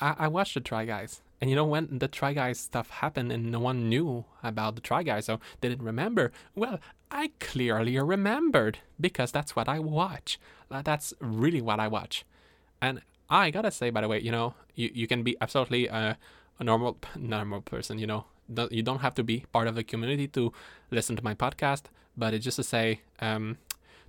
I, 0.00 0.14
I 0.18 0.28
watched 0.28 0.54
the 0.54 0.60
Try 0.60 0.84
Guys, 0.84 1.20
and 1.44 1.50
you 1.50 1.56
know 1.56 1.66
when 1.66 1.98
the 1.98 2.08
Try 2.08 2.32
Guys 2.32 2.58
stuff 2.58 2.88
happened, 2.88 3.30
and 3.30 3.52
no 3.52 3.60
one 3.60 3.90
knew 3.90 4.24
about 4.42 4.76
the 4.76 4.80
Try 4.80 5.02
Guys, 5.02 5.26
so 5.26 5.40
they 5.60 5.68
didn't 5.68 5.84
remember. 5.84 6.32
Well, 6.54 6.80
I 7.10 7.32
clearly 7.38 7.98
remembered 7.98 8.78
because 8.98 9.30
that's 9.30 9.54
what 9.54 9.68
I 9.68 9.78
watch. 9.78 10.40
Uh, 10.70 10.80
that's 10.80 11.12
really 11.20 11.60
what 11.60 11.80
I 11.80 11.86
watch, 11.86 12.24
and 12.80 13.02
I 13.28 13.50
gotta 13.50 13.70
say, 13.70 13.90
by 13.90 14.00
the 14.00 14.08
way, 14.08 14.20
you 14.20 14.32
know, 14.32 14.54
you, 14.74 14.90
you 14.94 15.06
can 15.06 15.22
be 15.22 15.36
absolutely 15.38 15.86
a, 15.86 16.16
a 16.58 16.64
normal 16.64 16.96
normal 17.14 17.60
person, 17.60 17.98
you 17.98 18.06
know, 18.06 18.24
you 18.70 18.82
don't 18.82 19.00
have 19.00 19.14
to 19.16 19.22
be 19.22 19.44
part 19.52 19.66
of 19.66 19.74
the 19.74 19.84
community 19.84 20.26
to 20.28 20.50
listen 20.90 21.14
to 21.14 21.22
my 21.22 21.34
podcast, 21.34 21.82
but 22.16 22.32
it's 22.32 22.46
just 22.46 22.56
to 22.56 22.62
say, 22.62 23.02
um, 23.20 23.58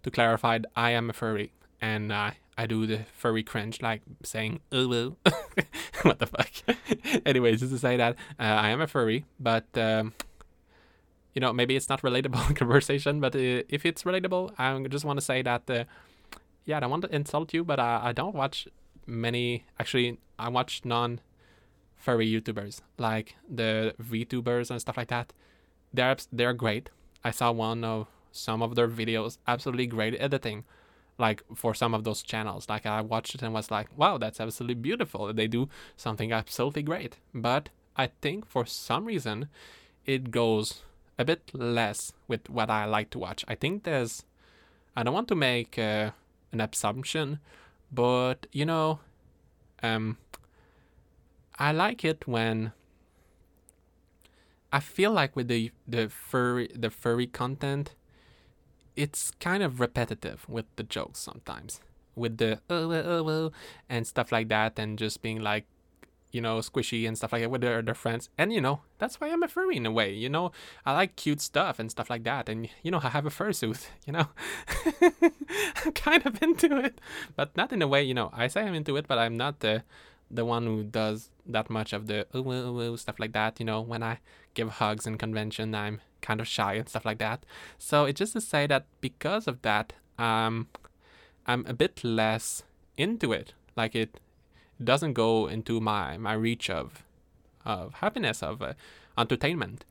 to 0.03 0.09
clarify, 0.09 0.59
I 0.73 0.91
am 0.91 1.09
a 1.09 1.13
furry 1.13 1.51
and 1.81 2.13
uh, 2.13 2.31
I 2.57 2.65
do 2.65 2.85
the 2.87 2.99
furry 3.17 3.43
cringe, 3.43 3.81
like 3.81 4.01
saying, 4.23 4.61
oh, 4.71 5.15
what 6.03 6.19
the 6.19 6.27
fuck. 6.27 6.51
Anyways, 7.25 7.59
just 7.59 7.73
to 7.73 7.79
say 7.79 7.97
that 7.97 8.15
uh, 8.39 8.43
I 8.43 8.69
am 8.69 8.81
a 8.81 8.87
furry, 8.87 9.25
but. 9.39 9.65
Um, 9.77 10.13
you 11.35 11.41
know, 11.41 11.51
maybe 11.51 11.75
it's 11.75 11.89
not 11.89 12.01
relatable 12.01 12.55
conversation, 12.55 13.19
but 13.19 13.35
uh, 13.35 13.61
if 13.67 13.85
it's 13.85 14.03
relatable, 14.03 14.53
I 14.57 14.81
just 14.87 15.03
want 15.03 15.19
to 15.19 15.25
say 15.25 15.41
that, 15.41 15.69
uh, 15.69 15.83
yeah, 16.63 16.77
I 16.77 16.79
don't 16.79 16.89
want 16.89 17.03
to 17.03 17.13
insult 17.13 17.53
you, 17.53 17.63
but 17.63 17.77
I 17.77 18.13
don't 18.13 18.33
watch 18.33 18.67
many. 19.05 19.65
Actually, 19.77 20.17
I 20.39 20.47
watch 20.49 20.83
non 20.85 21.19
furry 21.97 22.27
YouTubers, 22.27 22.81
like 22.97 23.35
the 23.49 23.93
VTubers 24.01 24.71
and 24.71 24.79
stuff 24.79 24.97
like 24.97 25.09
that. 25.09 25.33
They're 25.93 26.15
they're 26.31 26.53
great. 26.53 26.89
I 27.23 27.31
saw 27.31 27.51
one 27.51 27.83
of 27.83 28.07
some 28.31 28.61
of 28.61 28.75
their 28.75 28.87
videos, 28.87 29.37
absolutely 29.47 29.87
great 29.87 30.15
editing, 30.19 30.63
like 31.17 31.43
for 31.55 31.73
some 31.73 31.93
of 31.93 32.03
those 32.03 32.21
channels. 32.23 32.67
Like 32.69 32.85
I 32.85 33.01
watched 33.01 33.35
it 33.35 33.41
and 33.41 33.53
was 33.53 33.71
like, 33.71 33.87
wow, 33.97 34.17
that's 34.17 34.39
absolutely 34.39 34.75
beautiful. 34.75 35.31
They 35.33 35.47
do 35.47 35.69
something 35.95 36.31
absolutely 36.31 36.83
great. 36.83 37.17
But 37.33 37.69
I 37.95 38.07
think 38.21 38.45
for 38.47 38.65
some 38.65 39.05
reason, 39.05 39.47
it 40.05 40.31
goes 40.31 40.81
a 41.17 41.25
bit 41.25 41.51
less 41.53 42.11
with 42.27 42.49
what 42.49 42.69
I 42.69 42.85
like 42.85 43.09
to 43.11 43.19
watch. 43.19 43.45
I 43.47 43.55
think 43.55 43.83
there's, 43.83 44.23
I 44.95 45.03
don't 45.03 45.13
want 45.13 45.29
to 45.29 45.35
make 45.35 45.79
uh, 45.79 46.11
an 46.51 46.61
assumption, 46.61 47.39
but 47.91 48.47
you 48.51 48.65
know, 48.65 48.99
um, 49.81 50.17
I 51.57 51.71
like 51.71 52.03
it 52.03 52.27
when 52.27 52.73
I 54.71 54.79
feel 54.81 55.11
like 55.11 55.35
with 55.35 55.47
the 55.47 55.71
the 55.87 56.09
furry 56.09 56.69
the 56.75 56.89
furry 56.89 57.27
content, 57.27 57.93
it's 58.95 59.31
kind 59.39 59.63
of 59.63 59.79
repetitive 59.79 60.47
with 60.47 60.65
the 60.75 60.83
jokes 60.83 61.19
sometimes, 61.19 61.81
with 62.15 62.37
the 62.37 62.59
oh 62.69 62.91
oh 62.91 63.29
oh 63.29 63.51
and 63.89 64.07
stuff 64.07 64.31
like 64.31 64.49
that, 64.49 64.79
and 64.79 64.97
just 64.97 65.21
being 65.21 65.41
like, 65.41 65.65
you 66.31 66.41
know, 66.41 66.57
squishy 66.59 67.07
and 67.07 67.17
stuff 67.17 67.31
like 67.31 67.41
that 67.41 67.49
with 67.49 67.61
their 67.61 67.81
their 67.81 67.95
friends. 67.95 68.29
And 68.37 68.51
you 68.51 68.61
know, 68.61 68.81
that's 68.97 69.19
why 69.19 69.29
I'm 69.29 69.43
a 69.43 69.47
furry 69.47 69.77
in 69.77 69.85
a 69.85 69.91
way. 69.91 70.13
You 70.13 70.29
know, 70.29 70.51
I 70.85 70.93
like 70.93 71.15
cute 71.15 71.41
stuff 71.41 71.79
and 71.79 71.89
stuff 71.91 72.09
like 72.09 72.23
that, 72.23 72.49
and 72.49 72.69
you 72.83 72.91
know, 72.91 72.99
I 73.03 73.09
have 73.09 73.25
a 73.25 73.29
fursuit. 73.29 73.87
You 74.05 74.13
know, 74.13 74.27
I'm 75.85 75.91
kind 75.93 76.25
of 76.25 76.41
into 76.41 76.77
it, 76.77 76.99
but 77.35 77.55
not 77.57 77.71
in 77.73 77.81
a 77.81 77.87
way. 77.87 78.03
You 78.03 78.13
know, 78.13 78.29
I 78.33 78.47
say 78.47 78.61
I'm 78.61 78.75
into 78.75 78.95
it, 78.97 79.07
but 79.07 79.17
I'm 79.17 79.35
not 79.35 79.59
the 79.59 79.83
the 80.29 80.45
one 80.45 80.65
who 80.65 80.83
does 80.83 81.29
that 81.45 81.69
much 81.69 81.93
of 81.93 82.07
the 82.07 82.25
ooh, 82.35 82.51
ooh, 82.51 82.81
ooh, 82.81 82.97
stuff 82.97 83.19
like 83.19 83.33
that. 83.33 83.59
You 83.59 83.65
know, 83.65 83.81
when 83.81 84.03
I 84.03 84.19
give 84.53 84.69
hugs 84.69 85.05
in 85.05 85.17
convention, 85.17 85.75
I'm 85.75 86.01
kind 86.21 86.39
of 86.41 86.47
shy 86.47 86.73
and 86.73 86.89
stuff 86.89 87.05
like 87.05 87.19
that. 87.19 87.45
So 87.77 88.05
it's 88.05 88.19
just 88.19 88.33
to 88.33 88.41
say 88.41 88.67
that 88.67 88.85
because 89.01 89.47
of 89.47 89.61
that, 89.61 89.93
um, 90.17 90.67
I'm 91.45 91.65
a 91.67 91.73
bit 91.73 92.03
less 92.03 92.63
into 92.97 93.31
it. 93.31 93.53
Like 93.75 93.95
it, 93.95 94.19
doesn't 94.83 95.13
go 95.13 95.47
into 95.47 95.79
my 95.79 96.17
my 96.17 96.33
reach 96.33 96.69
of 96.69 97.05
of 97.63 97.93
happiness 97.95 98.43
of 98.43 98.61
uh, 98.61 98.73
entertainment. 99.17 99.85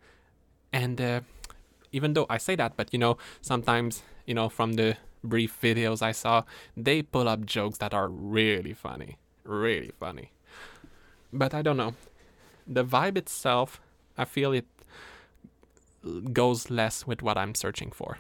And 0.75 1.01
uh, 1.01 1.21
even 1.91 2.13
though 2.13 2.27
I 2.29 2.37
say 2.37 2.55
that, 2.57 2.77
but 2.77 2.93
you 2.93 2.99
know, 2.99 3.17
sometimes 3.41 4.03
you 4.27 4.35
know 4.35 4.51
from 4.51 4.75
the 4.75 4.97
brief 5.23 5.59
videos 5.61 6.03
I 6.03 6.13
saw, 6.13 6.43
they 6.77 7.01
pull 7.01 7.29
up 7.29 7.47
jokes 7.47 7.79
that 7.79 7.95
are 7.95 8.09
really 8.09 8.75
funny 8.75 9.17
really 9.45 9.93
funny. 9.99 10.33
But 11.33 11.55
I 11.55 11.63
don't 11.63 11.77
know. 11.77 11.95
The 12.67 12.85
vibe 12.85 13.19
itself, 13.19 13.81
I 14.17 14.25
feel 14.25 14.53
it 14.53 14.67
goes 16.33 16.71
less 16.71 17.07
with 17.07 17.23
what 17.23 17.37
I'm 17.37 17.55
searching 17.55 17.91
for. 17.91 18.19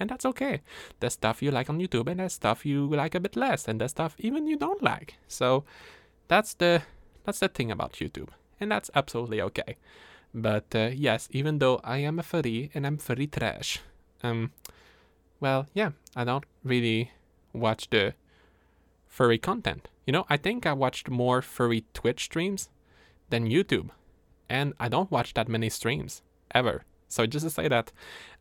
And 0.00 0.10
that's 0.10 0.24
okay. 0.24 0.60
There's 1.00 1.14
stuff 1.14 1.42
you 1.42 1.50
like 1.50 1.68
on 1.68 1.80
YouTube 1.80 2.08
and 2.08 2.20
there's 2.20 2.34
stuff 2.34 2.64
you 2.64 2.86
like 2.86 3.14
a 3.14 3.20
bit 3.20 3.36
less 3.36 3.66
and 3.66 3.80
there's 3.80 3.90
stuff 3.90 4.14
even 4.18 4.46
you 4.46 4.56
don't 4.56 4.82
like. 4.82 5.16
So 5.26 5.64
that's 6.28 6.54
the 6.54 6.82
that's 7.24 7.40
the 7.40 7.48
thing 7.48 7.70
about 7.70 7.94
YouTube. 7.94 8.28
And 8.60 8.70
that's 8.70 8.90
absolutely 8.94 9.40
okay. 9.42 9.76
But 10.32 10.74
uh, 10.74 10.90
yes, 10.94 11.28
even 11.32 11.58
though 11.58 11.80
I 11.82 11.98
am 11.98 12.18
a 12.18 12.22
furry 12.22 12.70
and 12.74 12.86
I'm 12.86 12.98
furry 12.98 13.26
trash, 13.26 13.80
um, 14.22 14.52
well, 15.40 15.66
yeah, 15.74 15.90
I 16.14 16.24
don't 16.24 16.44
really 16.62 17.10
watch 17.52 17.90
the 17.90 18.14
furry 19.18 19.36
content. 19.36 19.88
You 20.06 20.12
know, 20.12 20.24
I 20.30 20.36
think 20.36 20.64
I 20.64 20.72
watched 20.72 21.10
more 21.10 21.42
furry 21.42 21.84
Twitch 21.92 22.22
streams 22.30 22.68
than 23.30 23.50
YouTube, 23.50 23.90
and 24.48 24.74
I 24.78 24.88
don't 24.88 25.10
watch 25.10 25.34
that 25.34 25.48
many 25.48 25.68
streams 25.70 26.22
ever. 26.54 26.84
So 27.08 27.26
just 27.26 27.44
to 27.44 27.50
say 27.50 27.66
that, 27.66 27.90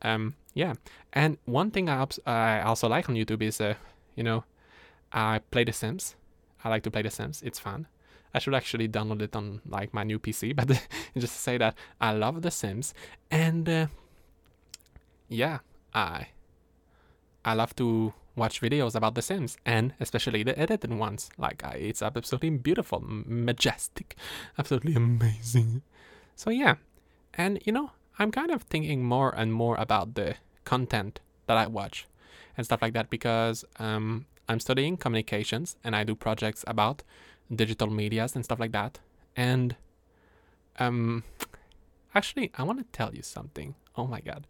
um, 0.03 0.35
yeah. 0.53 0.73
And 1.13 1.39
one 1.45 1.71
thing 1.71 1.89
I, 1.89 2.05
I 2.27 2.61
also 2.61 2.87
like 2.87 3.09
on 3.09 3.15
YouTube 3.15 3.41
is, 3.41 3.59
uh, 3.59 3.73
you 4.15 4.23
know, 4.23 4.43
I 5.11 5.39
play 5.49 5.63
The 5.63 5.73
Sims. 5.73 6.15
I 6.63 6.69
like 6.69 6.83
to 6.83 6.91
play 6.91 7.01
The 7.01 7.09
Sims. 7.09 7.41
It's 7.41 7.57
fun. 7.57 7.87
I 8.35 8.37
should 8.37 8.53
actually 8.53 8.87
download 8.87 9.23
it 9.23 9.35
on 9.35 9.61
like 9.67 9.95
my 9.95 10.03
new 10.03 10.19
PC, 10.19 10.55
but 10.59 10.67
just 11.17 11.33
to 11.33 11.41
say 11.41 11.57
that 11.57 11.73
I 11.99 12.11
love 12.11 12.43
The 12.43 12.51
Sims, 12.51 12.93
and 13.31 13.67
uh, 13.67 13.87
yeah, 15.27 15.57
I 15.91 16.27
I 17.43 17.55
love 17.55 17.75
to 17.77 18.13
watch 18.38 18.62
videos 18.62 18.95
about 18.95 19.15
The 19.15 19.21
Sims, 19.21 19.58
and 19.65 19.93
especially 20.00 20.43
the 20.43 20.58
edited 20.58 20.93
ones. 20.93 21.30
Like, 21.38 21.63
it's 21.76 22.02
absolutely 22.02 22.52
beautiful, 22.52 23.04
majestic, 23.04 24.15
absolutely 24.58 24.93
amazing. 24.93 25.82
So, 26.36 26.50
yeah. 26.50 26.76
And, 27.34 27.60
you 27.65 27.73
know, 27.73 27.91
I'm 28.19 28.32
kind 28.32 28.52
of 28.52 28.63
thinking 28.63 29.04
more 29.04 29.34
and 29.36 29.52
more 29.52 29.76
about 29.78 30.15
the 30.15 30.36
content 30.63 31.19
that 31.47 31.58
I 31.58 31.67
watch 31.67 32.08
and 32.56 32.65
stuff 32.65 32.82
like 32.82 32.93
that 32.93 33.10
because 33.10 33.65
um, 33.80 34.26
I'm 34.47 34.60
studying 34.60 34.97
communications 34.97 35.76
and 35.84 35.95
I 35.95 36.04
do 36.04 36.15
projects 36.15 36.63
about 36.67 37.04
digital 37.54 37.89
medias 37.89 38.36
and 38.36 38.43
stuff 38.43 38.60
like 38.60 38.71
that. 38.71 39.00
And 39.36 39.76
um, 40.80 41.23
actually, 42.13 42.52
I 42.58 42.63
want 42.63 42.80
to 42.80 42.86
tell 42.91 43.13
you 43.13 43.21
something. 43.21 43.76
Oh 43.95 44.08
my 44.08 44.21
god. 44.21 44.47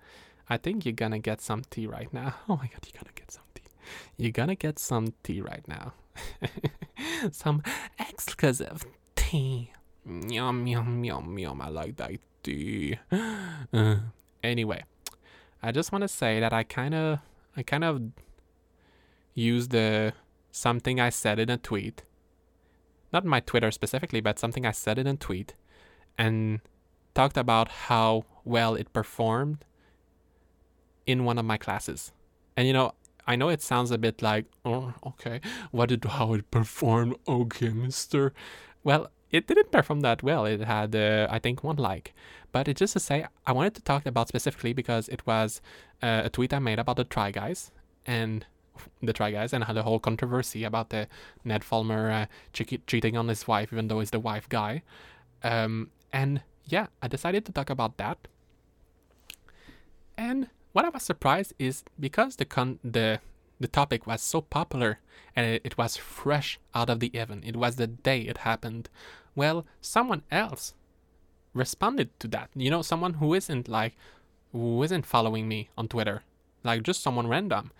I 0.49 0.57
think 0.57 0.85
you're 0.85 0.93
gonna 0.93 1.19
get 1.19 1.41
some 1.41 1.63
tea 1.69 1.87
right 1.87 2.11
now. 2.13 2.35
Oh 2.49 2.55
my 2.55 2.67
god, 2.67 2.79
you're 2.85 3.01
gonna 3.01 3.13
get 3.15 3.31
some 3.31 3.43
you're 4.17 4.31
gonna 4.31 4.55
get 4.55 4.79
some 4.79 5.13
tea 5.23 5.41
right 5.41 5.67
now. 5.67 5.93
some 7.31 7.63
exclusive 7.99 8.85
tea. 9.15 9.71
Yum, 10.05 10.67
yum, 10.67 11.03
yum, 11.03 11.37
yum. 11.37 11.61
I 11.61 11.69
like 11.69 11.97
that 11.97 12.11
tea. 12.43 12.97
Uh, 13.73 13.97
anyway, 14.43 14.83
I 15.61 15.71
just 15.73 15.91
want 15.91 16.03
to 16.03 16.07
say 16.07 16.39
that 16.39 16.53
I 16.53 16.63
kind 16.63 16.93
of, 16.93 17.19
I 17.57 17.63
kind 17.63 17.83
of 17.83 18.01
used 19.33 19.71
the 19.71 20.13
something 20.51 20.99
I 20.99 21.09
said 21.09 21.39
in 21.39 21.49
a 21.49 21.57
tweet. 21.57 22.03
not 23.13 23.25
my 23.25 23.39
Twitter 23.39 23.71
specifically, 23.71 24.21
but 24.21 24.39
something 24.39 24.65
I 24.65 24.71
said 24.71 24.97
in 24.97 25.07
a 25.07 25.15
tweet 25.15 25.55
and 26.17 26.59
talked 27.13 27.37
about 27.37 27.67
how 27.87 28.25
well 28.43 28.75
it 28.75 28.91
performed 28.91 29.65
in 31.05 31.23
one 31.23 31.37
of 31.37 31.45
my 31.45 31.57
classes. 31.57 32.11
And 32.55 32.67
you 32.67 32.73
know, 32.73 32.93
I 33.27 33.35
know 33.35 33.49
it 33.49 33.61
sounds 33.61 33.91
a 33.91 33.97
bit 33.97 34.21
like, 34.21 34.45
oh, 34.63 34.93
okay, 35.05 35.41
what 35.71 35.89
did 35.89 36.05
how 36.05 36.33
it 36.33 36.49
performed? 36.49 37.15
Okay, 37.27 37.69
Mister. 37.69 38.33
Well, 38.83 39.11
it 39.29 39.47
didn't 39.47 39.71
perform 39.71 39.99
that 40.01 40.23
well. 40.23 40.45
It 40.45 40.61
had, 40.61 40.95
uh, 40.95 41.27
I 41.29 41.39
think, 41.39 41.63
one 41.63 41.75
like. 41.75 42.13
But 42.53 42.67
it's 42.69 42.79
just 42.79 42.93
to 42.93 42.99
say, 42.99 43.25
I 43.45 43.51
wanted 43.51 43.75
to 43.75 43.81
talk 43.81 44.05
about 44.05 44.29
specifically 44.29 44.71
because 44.71 45.09
it 45.09 45.27
was 45.27 45.61
uh, 46.01 46.21
a 46.23 46.29
tweet 46.29 46.53
I 46.53 46.59
made 46.59 46.79
about 46.79 46.95
the 46.95 47.03
Try 47.03 47.31
Guys 47.31 47.71
and 48.05 48.45
the 49.01 49.11
Try 49.11 49.31
Guys 49.31 49.51
and 49.51 49.65
had 49.65 49.75
a 49.75 49.83
whole 49.83 49.99
controversy 49.99 50.63
about 50.63 50.89
the 50.89 51.07
Ned 51.43 51.63
Fulmer 51.65 52.09
uh, 52.09 52.25
che- 52.53 52.79
cheating 52.87 53.17
on 53.17 53.27
his 53.27 53.47
wife, 53.47 53.73
even 53.73 53.89
though 53.89 53.99
he's 53.99 54.11
the 54.11 54.19
wife 54.19 54.47
guy. 54.47 54.83
Um, 55.43 55.91
and 56.13 56.41
yeah, 56.63 56.87
I 57.01 57.09
decided 57.09 57.45
to 57.45 57.51
talk 57.51 57.69
about 57.69 57.97
that. 57.97 58.29
And 60.17 60.49
what 60.77 60.85
I 60.85 60.89
was 60.89 61.01
surprised 61.01 61.53
is 61.57 61.83
because 61.99 62.35
the 62.35 62.45
con- 62.45 62.77
the 62.83 63.19
the 63.59 63.67
topic 63.67 64.05
was 64.05 64.21
so 64.21 64.41
popular 64.41 64.99
and 65.35 65.43
it, 65.47 65.61
it 65.65 65.75
was 65.75 65.97
fresh 65.97 66.59
out 66.75 66.87
of 66.91 66.99
the 66.99 67.11
oven. 67.19 67.41
It 67.43 67.55
was 67.55 67.77
the 67.77 67.87
day 67.87 68.21
it 68.21 68.45
happened. 68.49 68.87
Well, 69.35 69.65
someone 69.81 70.21
else 70.29 70.75
responded 71.55 72.11
to 72.19 72.27
that. 72.27 72.51
You 72.53 72.69
know, 72.69 72.83
someone 72.83 73.15
who 73.15 73.33
isn't 73.33 73.67
like 73.67 73.95
who 74.51 74.83
isn't 74.83 75.07
following 75.07 75.47
me 75.47 75.69
on 75.75 75.87
Twitter, 75.87 76.21
like 76.63 76.83
just 76.83 77.01
someone 77.01 77.25
random. 77.25 77.71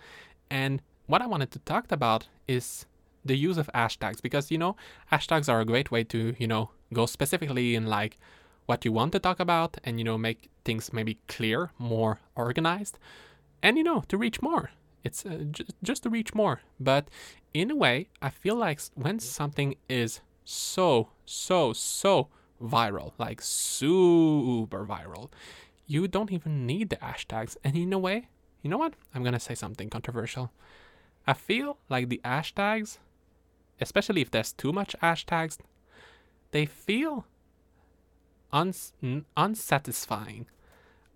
And 0.50 0.82
what 1.06 1.22
I 1.22 1.26
wanted 1.26 1.52
to 1.52 1.60
talk 1.60 1.92
about 1.92 2.26
is 2.48 2.84
the 3.24 3.36
use 3.36 3.58
of 3.58 3.70
hashtags 3.76 4.20
because 4.20 4.50
you 4.50 4.58
know 4.58 4.74
hashtags 5.12 5.48
are 5.48 5.60
a 5.60 5.70
great 5.72 5.92
way 5.92 6.02
to 6.02 6.34
you 6.36 6.48
know 6.48 6.70
go 6.92 7.06
specifically 7.06 7.76
in 7.76 7.86
like 7.86 8.18
what 8.66 8.84
you 8.84 8.90
want 8.90 9.12
to 9.12 9.20
talk 9.20 9.38
about 9.38 9.76
and 9.84 10.00
you 10.00 10.04
know 10.04 10.18
make 10.18 10.50
things 10.68 10.92
maybe 10.98 11.14
clear 11.36 11.60
more 11.78 12.14
organized 12.34 12.98
and 13.62 13.72
you 13.78 13.84
know 13.90 14.00
to 14.10 14.16
reach 14.24 14.38
more. 14.48 14.64
It's 15.06 15.24
uh, 15.24 15.44
just, 15.56 15.72
just 15.88 16.02
to 16.02 16.10
reach 16.10 16.34
more. 16.42 16.56
But 16.78 17.04
in 17.54 17.70
a 17.70 17.76
way 17.84 17.96
i 18.20 18.30
feel 18.42 18.56
like 18.66 18.80
when 18.94 19.18
something 19.18 19.70
is 19.88 20.20
so 20.44 21.08
so 21.24 21.72
so 21.72 22.28
viral 22.74 23.12
like 23.18 23.40
super 23.40 24.84
viral 24.84 25.30
you 25.86 26.06
don't 26.06 26.30
even 26.30 26.66
need 26.66 26.90
the 26.90 26.96
hashtags. 26.96 27.56
And 27.64 27.74
in 27.76 27.92
a 27.92 27.98
way 27.98 28.28
you 28.62 28.68
know 28.70 28.78
what? 28.84 28.94
I'm 29.14 29.22
gonna 29.22 29.40
say 29.48 29.54
something 29.54 29.88
controversial. 29.88 30.50
I 31.26 31.34
feel 31.48 31.78
like 31.88 32.08
the 32.08 32.20
hashtags 32.24 32.98
especially 33.80 34.20
if 34.20 34.30
there's 34.30 34.52
too 34.52 34.72
much 34.72 34.94
hashtags 35.02 35.56
they 36.50 36.66
feel 36.66 37.24
uns- 38.52 38.92
unsatisfying. 39.36 40.46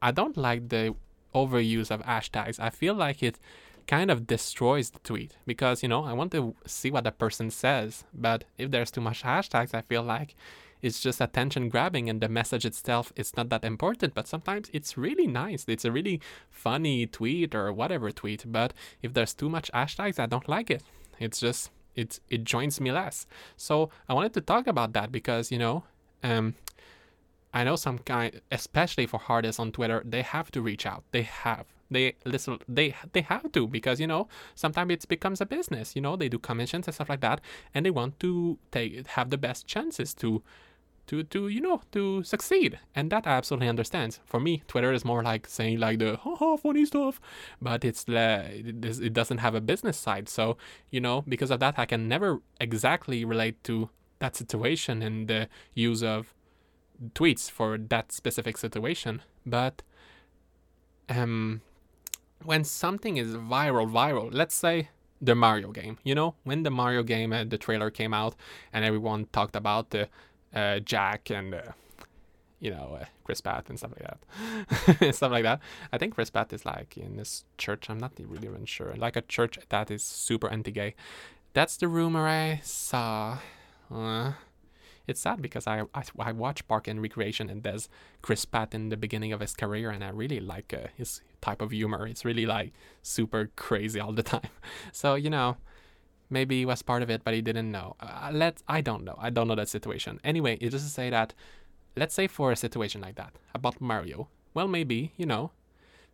I 0.02 0.10
don't 0.10 0.36
like 0.36 0.68
the 0.68 0.94
overuse 1.34 1.90
of 1.90 2.02
hashtags. 2.02 2.58
I 2.60 2.70
feel 2.70 2.94
like 2.94 3.22
it 3.22 3.38
kind 3.86 4.10
of 4.10 4.26
destroys 4.26 4.90
the 4.90 4.98
tweet 5.00 5.36
because, 5.46 5.82
you 5.82 5.88
know, 5.88 6.04
I 6.04 6.12
want 6.12 6.32
to 6.32 6.54
see 6.66 6.90
what 6.90 7.04
the 7.04 7.12
person 7.12 7.50
says. 7.50 8.04
But 8.12 8.44
if 8.58 8.70
there's 8.70 8.90
too 8.90 9.00
much 9.00 9.22
hashtags, 9.22 9.72
I 9.74 9.80
feel 9.82 10.02
like 10.02 10.34
it's 10.82 11.00
just 11.00 11.20
attention 11.20 11.68
grabbing 11.68 12.10
and 12.10 12.20
the 12.20 12.28
message 12.28 12.66
itself 12.66 13.12
is 13.14 13.36
not 13.36 13.48
that 13.50 13.64
important. 13.64 14.14
But 14.14 14.26
sometimes 14.26 14.68
it's 14.72 14.98
really 14.98 15.28
nice. 15.28 15.64
It's 15.68 15.84
a 15.84 15.92
really 15.92 16.20
funny 16.50 17.06
tweet 17.06 17.54
or 17.54 17.72
whatever 17.72 18.10
tweet. 18.10 18.44
But 18.46 18.74
if 19.02 19.14
there's 19.14 19.34
too 19.34 19.48
much 19.48 19.70
hashtags, 19.72 20.18
I 20.18 20.26
don't 20.26 20.48
like 20.48 20.70
it. 20.70 20.82
It's 21.18 21.38
just 21.40 21.70
it 21.94 22.18
it 22.28 22.44
joins 22.44 22.80
me 22.80 22.90
less. 22.90 23.26
So 23.56 23.90
I 24.08 24.14
wanted 24.14 24.34
to 24.34 24.40
talk 24.40 24.66
about 24.66 24.92
that 24.94 25.12
because 25.12 25.52
you 25.52 25.58
know, 25.58 25.84
um, 26.24 26.54
I 27.54 27.64
know 27.64 27.76
some 27.76 27.98
kind, 27.98 28.40
especially 28.50 29.06
for 29.06 29.20
artists 29.28 29.60
on 29.60 29.72
Twitter, 29.72 30.02
they 30.04 30.22
have 30.22 30.50
to 30.52 30.62
reach 30.62 30.86
out. 30.86 31.04
They 31.12 31.22
have. 31.22 31.66
They 31.90 32.14
listen. 32.24 32.58
They 32.66 32.94
they 33.12 33.20
have 33.20 33.52
to 33.52 33.66
because 33.66 34.00
you 34.00 34.06
know 34.06 34.28
sometimes 34.54 34.92
it 34.92 35.08
becomes 35.08 35.42
a 35.42 35.46
business. 35.46 35.94
You 35.94 36.00
know 36.00 36.16
they 36.16 36.30
do 36.30 36.38
commissions 36.38 36.86
and 36.86 36.94
stuff 36.94 37.10
like 37.10 37.20
that, 37.20 37.42
and 37.74 37.84
they 37.84 37.90
want 37.90 38.18
to 38.20 38.58
take 38.70 39.06
have 39.08 39.28
the 39.28 39.36
best 39.36 39.66
chances 39.66 40.14
to 40.14 40.42
to 41.06 41.22
to 41.24 41.48
you 41.48 41.60
know 41.60 41.82
to 41.90 42.22
succeed 42.22 42.78
and 42.94 43.10
that 43.10 43.26
i 43.26 43.30
absolutely 43.30 43.68
understand 43.68 44.18
for 44.24 44.38
me 44.38 44.62
twitter 44.68 44.92
is 44.92 45.04
more 45.04 45.22
like 45.22 45.46
saying 45.48 45.78
like 45.78 45.98
the 45.98 46.16
haha 46.16 46.56
funny 46.56 46.84
stuff 46.84 47.20
but 47.60 47.84
it's 47.84 48.08
uh, 48.08 48.48
it 48.52 49.12
doesn't 49.12 49.38
have 49.38 49.54
a 49.54 49.60
business 49.60 49.96
side 49.96 50.28
so 50.28 50.56
you 50.90 51.00
know 51.00 51.24
because 51.28 51.50
of 51.50 51.60
that 51.60 51.78
i 51.78 51.84
can 51.84 52.08
never 52.08 52.40
exactly 52.60 53.24
relate 53.24 53.62
to 53.64 53.90
that 54.20 54.36
situation 54.36 55.02
and 55.02 55.26
the 55.26 55.48
use 55.74 56.02
of 56.02 56.34
tweets 57.14 57.50
for 57.50 57.78
that 57.78 58.12
specific 58.12 58.56
situation. 58.56 59.22
But 59.44 59.82
um, 61.08 61.60
when 62.44 62.64
something 62.64 63.16
is 63.16 63.36
viral, 63.36 63.90
viral, 63.90 64.30
let's 64.32 64.54
say 64.54 64.88
the 65.20 65.34
Mario 65.34 65.70
game, 65.70 65.98
you 66.04 66.14
know, 66.14 66.34
when 66.44 66.62
the 66.62 66.70
Mario 66.70 67.02
game, 67.02 67.32
uh, 67.32 67.44
the 67.44 67.58
trailer 67.58 67.90
came 67.90 68.12
out 68.12 68.34
and 68.72 68.84
everyone 68.84 69.26
talked 69.32 69.56
about 69.56 69.90
the 69.90 70.08
uh, 70.54 70.80
Jack 70.80 71.30
and, 71.30 71.54
uh, 71.54 71.62
you 72.58 72.70
know, 72.70 72.98
uh, 73.00 73.04
Chris 73.24 73.40
Pratt 73.40 73.68
and 73.68 73.78
stuff 73.78 73.92
like 73.92 74.98
that. 74.98 75.14
stuff 75.14 75.32
like 75.32 75.44
that. 75.44 75.60
I 75.92 75.98
think 75.98 76.14
Chris 76.14 76.30
Pratt 76.30 76.52
is 76.52 76.64
like 76.64 76.96
in 76.96 77.16
this 77.16 77.44
church. 77.56 77.88
I'm 77.88 77.98
not 77.98 78.12
really 78.18 78.48
even 78.48 78.66
sure. 78.66 78.94
Like 78.96 79.16
a 79.16 79.22
church 79.22 79.58
that 79.68 79.90
is 79.90 80.02
super 80.02 80.48
anti 80.48 80.72
gay. 80.72 80.94
That's 81.54 81.76
the 81.76 81.88
rumor 81.88 82.26
I 82.26 82.60
saw. 82.64 83.38
Uh, 83.90 84.32
it's 85.06 85.20
sad 85.20 85.42
because 85.42 85.66
I, 85.66 85.82
I, 85.94 86.02
I 86.18 86.32
watch 86.32 86.66
Park 86.68 86.88
and 86.88 87.02
Recreation 87.02 87.50
and 87.50 87.62
there's 87.62 87.88
Chris 88.22 88.44
Pratt 88.44 88.74
in 88.74 88.88
the 88.88 88.96
beginning 88.96 89.32
of 89.32 89.40
his 89.40 89.54
career 89.54 89.90
and 89.90 90.04
I 90.04 90.10
really 90.10 90.40
like 90.40 90.72
uh, 90.72 90.88
his 90.96 91.20
type 91.40 91.60
of 91.60 91.70
humor. 91.72 92.06
It's 92.06 92.24
really 92.24 92.46
like 92.46 92.72
super 93.02 93.50
crazy 93.56 94.00
all 94.00 94.12
the 94.12 94.22
time. 94.34 94.48
So 94.92 95.14
you 95.14 95.30
know, 95.30 95.56
maybe 96.30 96.58
he 96.58 96.66
was 96.66 96.82
part 96.82 97.02
of 97.02 97.10
it, 97.10 97.22
but 97.24 97.34
he 97.34 97.42
didn't 97.42 97.70
know. 97.70 97.96
Uh, 98.00 98.30
let 98.32 98.62
I 98.68 98.80
don't 98.80 99.04
know. 99.04 99.16
I 99.18 99.30
don't 99.30 99.48
know 99.48 99.54
that 99.54 99.68
situation. 99.68 100.20
Anyway, 100.24 100.58
it 100.60 100.70
just 100.70 100.86
to 100.86 100.90
say 100.90 101.10
that, 101.10 101.34
let's 101.96 102.14
say 102.14 102.26
for 102.26 102.52
a 102.52 102.56
situation 102.56 103.00
like 103.00 103.16
that 103.16 103.34
about 103.54 103.80
Mario. 103.80 104.28
Well, 104.54 104.68
maybe 104.68 105.12
you 105.16 105.26
know, 105.26 105.50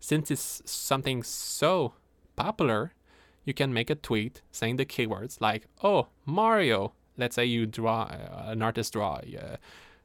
since 0.01 0.31
it's 0.31 0.62
something 0.64 1.22
so 1.22 1.94
popular, 2.37 2.92
you 3.44 3.55
can 3.55 3.72
make 3.72 3.90
a 3.90 3.94
tweet 3.94 4.42
saying 4.51 4.77
the 4.77 4.87
keywords 4.87 5.40
like, 5.40 5.66
"Oh, 5.83 6.09
Mario," 6.24 6.92
let's 7.18 7.35
say 7.35 7.44
you 7.44 7.66
draw 7.66 8.02
uh, 8.02 8.44
an 8.46 8.62
artist 8.62 8.92
draw 8.92 9.16
uh, 9.16 9.57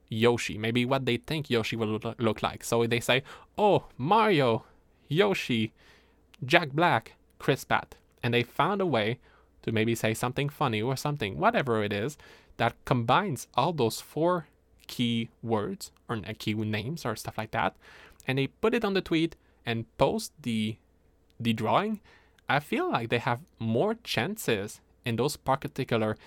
Yoshi, 0.09 0.57
maybe 0.57 0.85
what 0.85 1.05
they 1.05 1.17
think 1.17 1.49
Yoshi 1.49 1.75
will 1.75 1.99
look 2.17 2.43
like. 2.43 2.63
So 2.63 2.85
they 2.85 2.99
say, 2.99 3.23
"Oh, 3.57 3.85
Mario, 3.97 4.65
Yoshi, 5.07 5.71
Jack 6.45 6.71
Black, 6.71 7.13
Chris 7.39 7.63
Pratt," 7.63 7.95
and 8.21 8.33
they 8.33 8.43
found 8.43 8.81
a 8.81 8.85
way 8.85 9.19
to 9.63 9.71
maybe 9.71 9.95
say 9.95 10.13
something 10.13 10.49
funny 10.49 10.81
or 10.81 10.95
something, 10.95 11.37
whatever 11.39 11.83
it 11.83 11.93
is, 11.93 12.17
that 12.57 12.75
combines 12.85 13.47
all 13.55 13.73
those 13.73 14.01
four 14.01 14.47
key 14.87 15.29
words 15.41 15.91
or 16.09 16.17
key 16.37 16.53
names 16.53 17.05
or 17.05 17.15
stuff 17.15 17.37
like 17.37 17.51
that, 17.51 17.75
and 18.27 18.37
they 18.37 18.47
put 18.47 18.73
it 18.73 18.85
on 18.85 18.93
the 18.93 19.01
tweet 19.01 19.35
and 19.65 19.85
post 19.97 20.31
the 20.41 20.77
the 21.39 21.53
drawing. 21.53 21.99
I 22.49 22.59
feel 22.59 22.91
like 22.91 23.09
they 23.09 23.19
have 23.19 23.39
more 23.57 23.95
chances 24.03 24.81
in 25.05 25.15
those 25.15 25.37
particular 25.37 26.17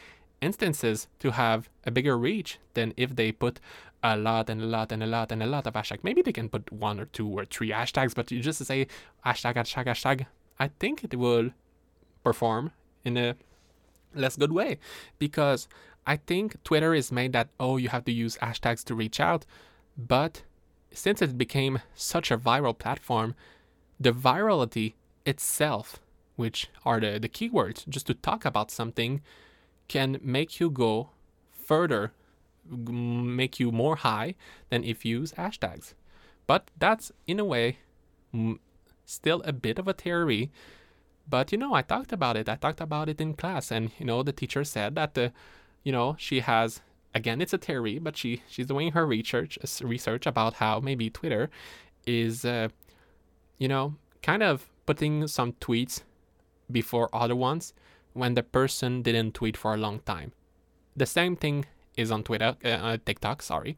instances 0.41 1.09
to 1.19 1.33
have 1.33 1.69
a 1.85 1.91
bigger 1.91 2.17
reach 2.17 2.59
than 2.75 2.93
if 2.97 3.17
they 3.17 3.33
put 3.33 3.61
a 4.03 4.17
lot 4.17 4.51
and 4.51 4.63
a 4.63 4.67
lot 4.67 4.93
and 4.93 5.03
a 5.03 5.07
lot 5.07 5.33
and 5.33 5.43
a 5.43 5.47
lot 5.47 5.67
of 5.67 5.75
hashtags. 5.75 6.05
Maybe 6.05 6.23
they 6.23 6.33
can 6.33 6.49
put 6.49 6.71
one 6.73 7.01
or 7.01 7.07
two 7.07 7.29
or 7.29 7.45
three 7.45 7.71
hashtags, 7.71 8.15
but 8.15 8.31
you 8.31 8.41
just 8.41 8.65
say 8.65 8.87
hashtag, 9.25 9.55
hashtag, 9.55 9.87
hashtag, 9.87 10.27
I 10.59 10.69
think 10.69 11.05
it 11.05 11.15
will 11.17 11.51
perform 12.23 12.73
in 13.05 13.17
a 13.17 13.35
less 14.15 14.37
good 14.37 14.53
way 14.53 14.79
because 15.19 15.69
I 16.07 16.17
think 16.17 16.63
Twitter 16.63 16.95
is 16.95 17.11
made 17.11 17.33
that, 17.33 17.49
oh, 17.59 17.77
you 17.77 17.89
have 17.89 18.05
to 18.05 18.13
use 18.13 18.37
hashtags 18.39 18.85
to 18.85 18.95
reach 18.95 19.19
out. 19.21 19.45
But 19.97 20.43
since 20.93 21.21
it 21.21 21.37
became 21.37 21.81
such 21.95 22.31
a 22.31 22.39
viral 22.39 22.77
platform, 22.79 23.35
the 23.99 24.13
virality 24.13 24.95
itself, 25.25 26.01
which 26.37 26.69
are 26.85 27.01
the, 27.01 27.19
the 27.19 27.29
keywords, 27.29 27.89
just 27.89 28.07
to 28.07 28.15
talk 28.15 28.45
about 28.45 28.71
something, 28.71 29.21
can 29.89 30.19
make 30.23 30.61
you 30.61 30.71
go 30.71 31.11
further, 31.53 32.13
make 32.69 33.59
you 33.61 33.73
more 33.73 33.97
high 33.97 34.35
than 34.71 34.85
if 34.85 35.05
you 35.05 35.21
use 35.21 35.33
hashtags. 35.33 35.95
But 36.47 36.71
that's 36.79 37.13
in 37.27 37.41
a 37.41 37.45
way 37.45 37.79
still 39.05 39.43
a 39.45 39.53
bit 39.53 39.79
of 39.79 39.89
a 39.89 39.93
theory. 39.93 40.51
But 41.29 41.51
you 41.53 41.59
know, 41.59 41.75
I 41.75 41.83
talked 41.83 42.13
about 42.13 42.37
it. 42.37 42.49
I 42.49 42.57
talked 42.57 42.81
about 42.81 43.09
it 43.09 43.21
in 43.21 43.35
class, 43.35 43.71
and 43.71 43.91
you 43.99 44.07
know, 44.07 44.23
the 44.23 44.33
teacher 44.33 44.65
said 44.65 44.95
that 44.95 45.15
the, 45.15 45.33
you 45.83 45.93
know, 45.93 46.15
she 46.19 46.41
has 46.41 46.81
again, 47.15 47.41
it's 47.41 47.53
a 47.53 47.59
theory, 47.59 47.99
but 47.99 48.17
she 48.17 48.43
she's 48.49 48.67
doing 48.67 48.93
her 48.93 49.07
research 49.07 49.59
research 49.83 50.27
about 50.27 50.55
how 50.55 50.81
maybe 50.81 51.11
Twitter 51.11 51.51
is, 52.07 52.45
uh, 52.45 52.69
you 53.59 53.67
know, 53.67 53.95
kind 54.23 54.43
of 54.43 54.69
putting 54.85 55.27
some 55.27 55.53
tweets 55.55 56.03
before 56.71 57.09
other 57.13 57.35
ones 57.35 57.73
when 58.17 58.35
the 58.35 58.43
person 58.43 59.03
didn't 59.03 59.35
tweet 59.35 59.57
for 59.57 59.75
a 59.75 59.77
long 59.77 60.01
time. 60.01 60.33
The 60.97 61.07
same 61.07 61.37
thing 61.37 61.67
is 61.97 62.11
on 62.11 62.23
Twitter, 62.23 62.57
uh, 62.65 62.69
uh, 62.69 62.97
TikTok, 63.05 63.43
sorry, 63.43 63.77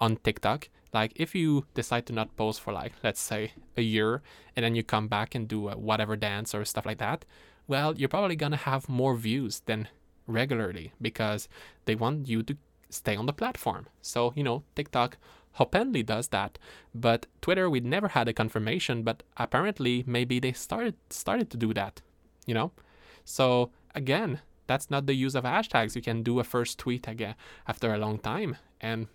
on 0.00 0.16
TikTok. 0.16 0.68
Like 0.92 1.12
if 1.16 1.34
you 1.34 1.66
decide 1.74 2.06
to 2.06 2.12
not 2.12 2.36
post 2.36 2.60
for 2.60 2.72
like 2.72 2.92
let's 3.02 3.20
say 3.20 3.52
a 3.76 3.82
year, 3.82 4.22
and 4.56 4.64
then 4.64 4.74
you 4.74 4.82
come 4.82 5.08
back 5.08 5.34
and 5.34 5.46
do 5.46 5.68
a 5.68 5.76
whatever 5.76 6.16
dance 6.16 6.54
or 6.54 6.64
stuff 6.64 6.86
like 6.86 6.98
that, 6.98 7.24
well, 7.66 7.96
you're 7.96 8.08
probably 8.08 8.36
gonna 8.36 8.56
have 8.56 8.88
more 8.88 9.14
views 9.16 9.62
than 9.66 9.88
regularly 10.26 10.92
because 11.00 11.48
they 11.84 11.94
want 11.94 12.28
you 12.28 12.42
to 12.42 12.56
stay 12.88 13.16
on 13.16 13.26
the 13.26 13.32
platform. 13.32 13.86
So 14.00 14.32
you 14.34 14.42
know, 14.42 14.62
TikTok 14.74 15.16
openly 15.58 16.02
does 16.02 16.28
that, 16.28 16.58
but 16.94 17.26
Twitter 17.40 17.68
we 17.68 17.80
never 17.80 18.08
had 18.08 18.28
a 18.28 18.32
confirmation, 18.32 19.02
but 19.02 19.22
apparently 19.36 20.04
maybe 20.06 20.40
they 20.40 20.52
started 20.52 20.94
started 21.08 21.50
to 21.50 21.56
do 21.56 21.72
that. 21.74 22.00
You 22.46 22.54
know, 22.54 22.72
so 23.24 23.70
again, 23.94 24.40
that's 24.66 24.90
not 24.90 25.06
the 25.06 25.14
use 25.14 25.34
of 25.34 25.44
hashtags. 25.44 25.96
You 25.96 26.02
can 26.02 26.22
do 26.22 26.38
a 26.38 26.44
first 26.44 26.78
tweet 26.78 27.08
again 27.08 27.34
after 27.66 27.92
a 27.92 27.98
long 27.98 28.18
time 28.18 28.56
and 28.80 29.08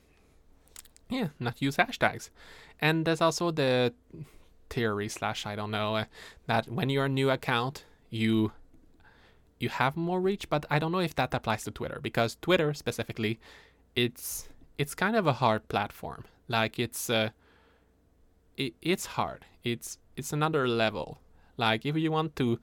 yeah, 1.10 1.30
not 1.40 1.62
use 1.62 1.78
hashtags. 1.78 2.30
And 2.82 3.06
there's 3.06 3.22
also 3.22 3.52
the 3.52 3.94
theory 4.70 5.08
slash 5.08 5.46
I 5.46 5.56
don't 5.56 5.72
know 5.72 5.96
uh, 5.96 6.06
that 6.48 6.68
when 6.70 6.90
you're 6.90 7.06
a 7.06 7.10
new 7.10 7.30
account, 7.30 7.86
you 8.10 8.52
you 9.60 9.70
have 9.70 9.96
more 9.96 10.20
reach, 10.20 10.50
but 10.50 10.66
I 10.70 10.80
don't 10.80 10.92
know 10.92 11.00
if 11.00 11.16
that 11.16 11.34
applies 11.34 11.64
to 11.64 11.72
Twitter 11.72 12.00
because 12.02 12.38
Twitter 12.42 12.74
specifically, 12.74 13.40
it's 13.96 14.50
it's 14.78 14.94
kind 14.96 15.16
of 15.16 15.28
a 15.28 15.34
hard 15.34 15.68
platform. 15.70 16.26
Like 16.48 16.78
it's 16.80 17.10
uh, 17.10 17.30
it, 18.58 18.74
it's 18.82 19.06
hard. 19.06 19.46
It's 19.64 19.98
it's 20.16 20.34
another 20.34 20.68
level. 20.68 21.20
Like 21.58 21.86
if 21.86 21.96
you 21.96 22.12
want 22.12 22.36
to, 22.38 22.60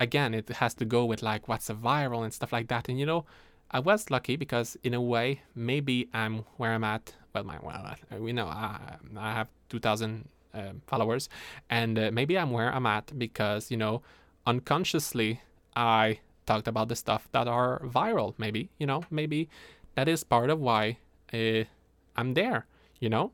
again, 0.00 0.34
it 0.34 0.48
has 0.48 0.74
to 0.74 0.84
go 0.84 1.04
with 1.04 1.22
like 1.22 1.48
what's 1.48 1.70
a 1.70 1.74
viral 1.74 2.24
and 2.24 2.32
stuff 2.32 2.52
like 2.52 2.68
that. 2.68 2.88
And 2.88 2.98
you 2.98 3.06
know, 3.06 3.24
I 3.70 3.80
was 3.80 4.10
lucky 4.10 4.36
because 4.36 4.76
in 4.82 4.94
a 4.94 5.00
way, 5.00 5.42
maybe 5.54 6.08
I'm 6.12 6.44
where 6.56 6.72
I'm 6.72 6.84
at. 6.84 7.14
Well, 7.34 7.44
my 7.44 7.58
well, 7.62 7.96
we 8.18 8.32
know 8.32 8.46
I, 8.46 8.96
I 9.16 9.32
have 9.32 9.48
2,000 9.68 10.28
uh, 10.54 10.72
followers, 10.86 11.28
and 11.68 11.98
uh, 11.98 12.10
maybe 12.12 12.38
I'm 12.38 12.50
where 12.50 12.72
I'm 12.72 12.86
at 12.86 13.18
because 13.18 13.70
you 13.70 13.76
know, 13.76 14.02
unconsciously 14.46 15.40
I 15.74 16.20
talked 16.46 16.68
about 16.68 16.88
the 16.88 16.96
stuff 16.96 17.28
that 17.32 17.48
are 17.48 17.80
viral. 17.80 18.34
Maybe 18.38 18.70
you 18.78 18.86
know, 18.86 19.04
maybe 19.10 19.48
that 19.96 20.08
is 20.08 20.22
part 20.22 20.50
of 20.50 20.60
why 20.60 20.98
uh, 21.32 21.64
I'm 22.16 22.34
there. 22.34 22.66
You 23.00 23.08
know, 23.08 23.32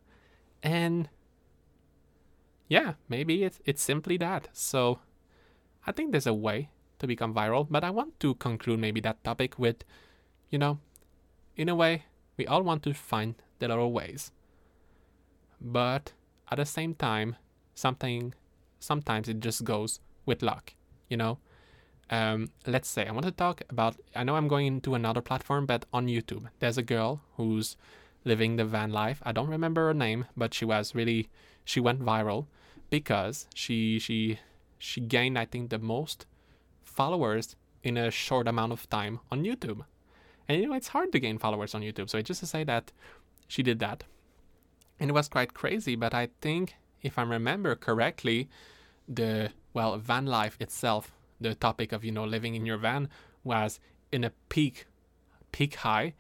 and 0.63 1.09
yeah, 2.69 2.95
maybe 3.09 3.45
it's 3.45 3.61
it's 3.67 3.83
simply 3.83 4.17
that. 4.19 4.49
So 4.53 5.01
I 5.87 5.93
think 5.93 6.13
there's 6.13 6.27
a 6.27 6.35
way 6.35 6.71
to 6.99 7.07
become 7.07 7.35
viral, 7.35 7.67
but 7.69 7.85
I 7.85 7.91
want 7.91 8.21
to 8.21 8.35
conclude 8.35 8.79
maybe 8.79 9.01
that 9.01 9.23
topic 9.25 9.59
with 9.59 9.85
you 10.51 10.59
know, 10.59 10.79
in 11.57 11.69
a 11.69 11.75
way, 11.75 12.05
we 12.37 12.47
all 12.47 12.63
want 12.63 12.83
to 12.83 12.93
find 12.93 13.37
the 13.61 13.69
little 13.69 13.93
ways. 13.93 14.33
But 15.61 16.13
at 16.51 16.57
the 16.57 16.67
same 16.67 16.95
time, 16.95 17.37
something 17.75 18.35
sometimes 18.81 19.29
it 19.29 19.41
just 19.41 19.65
goes 19.65 20.01
with 20.27 20.43
luck, 20.43 20.75
you 21.09 21.17
know? 21.17 21.39
Um, 22.09 22.51
let's 22.67 22.89
say 22.89 23.07
I 23.07 23.13
want 23.13 23.27
to 23.27 23.33
talk 23.33 23.63
about 23.71 23.97
I 24.17 24.25
know 24.25 24.35
I'm 24.35 24.49
going 24.49 24.67
into 24.67 24.95
another 24.95 25.21
platform, 25.21 25.67
but 25.67 25.87
on 25.93 26.09
YouTube, 26.09 26.49
there's 26.59 26.79
a 26.79 26.83
girl 26.83 27.23
who's 27.37 27.77
living 28.25 28.57
the 28.57 28.65
van 28.65 28.91
life. 28.91 29.23
I 29.25 29.33
don't 29.33 29.49
remember 29.49 29.87
her 29.87 29.95
name, 29.95 30.27
but 30.37 30.53
she 30.53 30.65
was 30.65 30.95
really 30.95 31.29
she 31.65 31.79
went 31.79 32.01
viral 32.01 32.47
because 32.91 33.47
she 33.55 34.01
she 34.01 34.41
she 34.81 35.01
gained 35.01 35.39
I 35.39 35.45
think 35.45 35.71
the 35.71 35.79
most 35.79 36.27
followers 36.83 37.55
in 37.83 37.97
a 37.97 38.11
short 38.11 38.49
amount 38.49 38.73
of 38.73 38.89
time 38.91 39.21
on 39.31 39.45
YouTube. 39.45 39.85
And 40.49 40.61
you 40.61 40.67
know, 40.67 40.75
it's 40.75 40.89
hard 40.89 41.13
to 41.13 41.21
gain 41.21 41.39
followers 41.39 41.75
on 41.75 41.83
YouTube. 41.83 42.11
So 42.11 42.21
just 42.21 42.41
to 42.41 42.47
say 42.47 42.65
that 42.65 42.91
she 43.47 43.63
did 43.63 43.79
that. 43.79 44.05
And 44.99 45.09
it 45.09 45.13
was 45.13 45.29
quite 45.29 45.55
crazy, 45.55 45.95
but 45.95 46.13
I 46.13 46.31
think 46.41 46.75
if 47.03 47.19
I 47.19 47.23
remember 47.23 47.75
correctly, 47.75 48.49
the 49.09 49.53
well, 49.73 49.97
van 49.99 50.27
life 50.27 50.57
itself, 50.61 51.13
the 51.41 51.55
topic 51.55 51.93
of, 51.93 52.05
you 52.05 52.13
know, 52.13 52.25
living 52.25 52.55
in 52.55 52.67
your 52.67 52.77
van 52.77 53.09
was 53.45 53.81
in 54.11 54.25
a 54.25 54.33
peak 54.49 54.87
peak 55.53 55.77
high. 55.77 56.15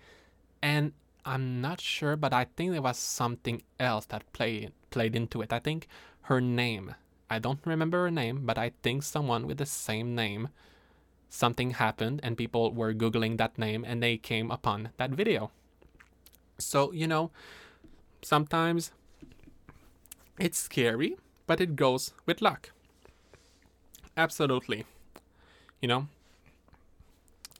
And 0.62 0.92
I'm 1.24 1.60
not 1.60 1.80
sure, 1.80 2.16
but 2.16 2.32
I 2.32 2.46
think 2.56 2.72
there 2.72 2.82
was 2.82 2.98
something 2.98 3.62
else 3.78 4.06
that 4.06 4.32
played 4.32 4.72
played 4.90 5.14
into 5.14 5.42
it. 5.42 5.52
I 5.52 5.58
think 5.58 5.88
her 6.22 6.40
name. 6.40 6.94
I 7.30 7.38
don't 7.38 7.64
remember 7.64 8.02
her 8.02 8.10
name, 8.10 8.42
but 8.44 8.58
I 8.58 8.72
think 8.82 9.04
someone 9.04 9.46
with 9.46 9.58
the 9.58 9.66
same 9.66 10.14
name 10.14 10.48
something 11.28 11.70
happened 11.70 12.20
and 12.24 12.36
people 12.36 12.74
were 12.74 12.92
Googling 12.92 13.38
that 13.38 13.56
name 13.56 13.84
and 13.86 14.02
they 14.02 14.16
came 14.16 14.50
upon 14.50 14.90
that 14.96 15.10
video. 15.10 15.52
So, 16.58 16.92
you 16.92 17.06
know, 17.06 17.30
sometimes 18.20 18.90
it's 20.38 20.58
scary, 20.58 21.16
but 21.46 21.60
it 21.60 21.76
goes 21.76 22.12
with 22.26 22.42
luck. 22.42 22.70
Absolutely. 24.16 24.84
You 25.80 25.88
know? 25.88 26.08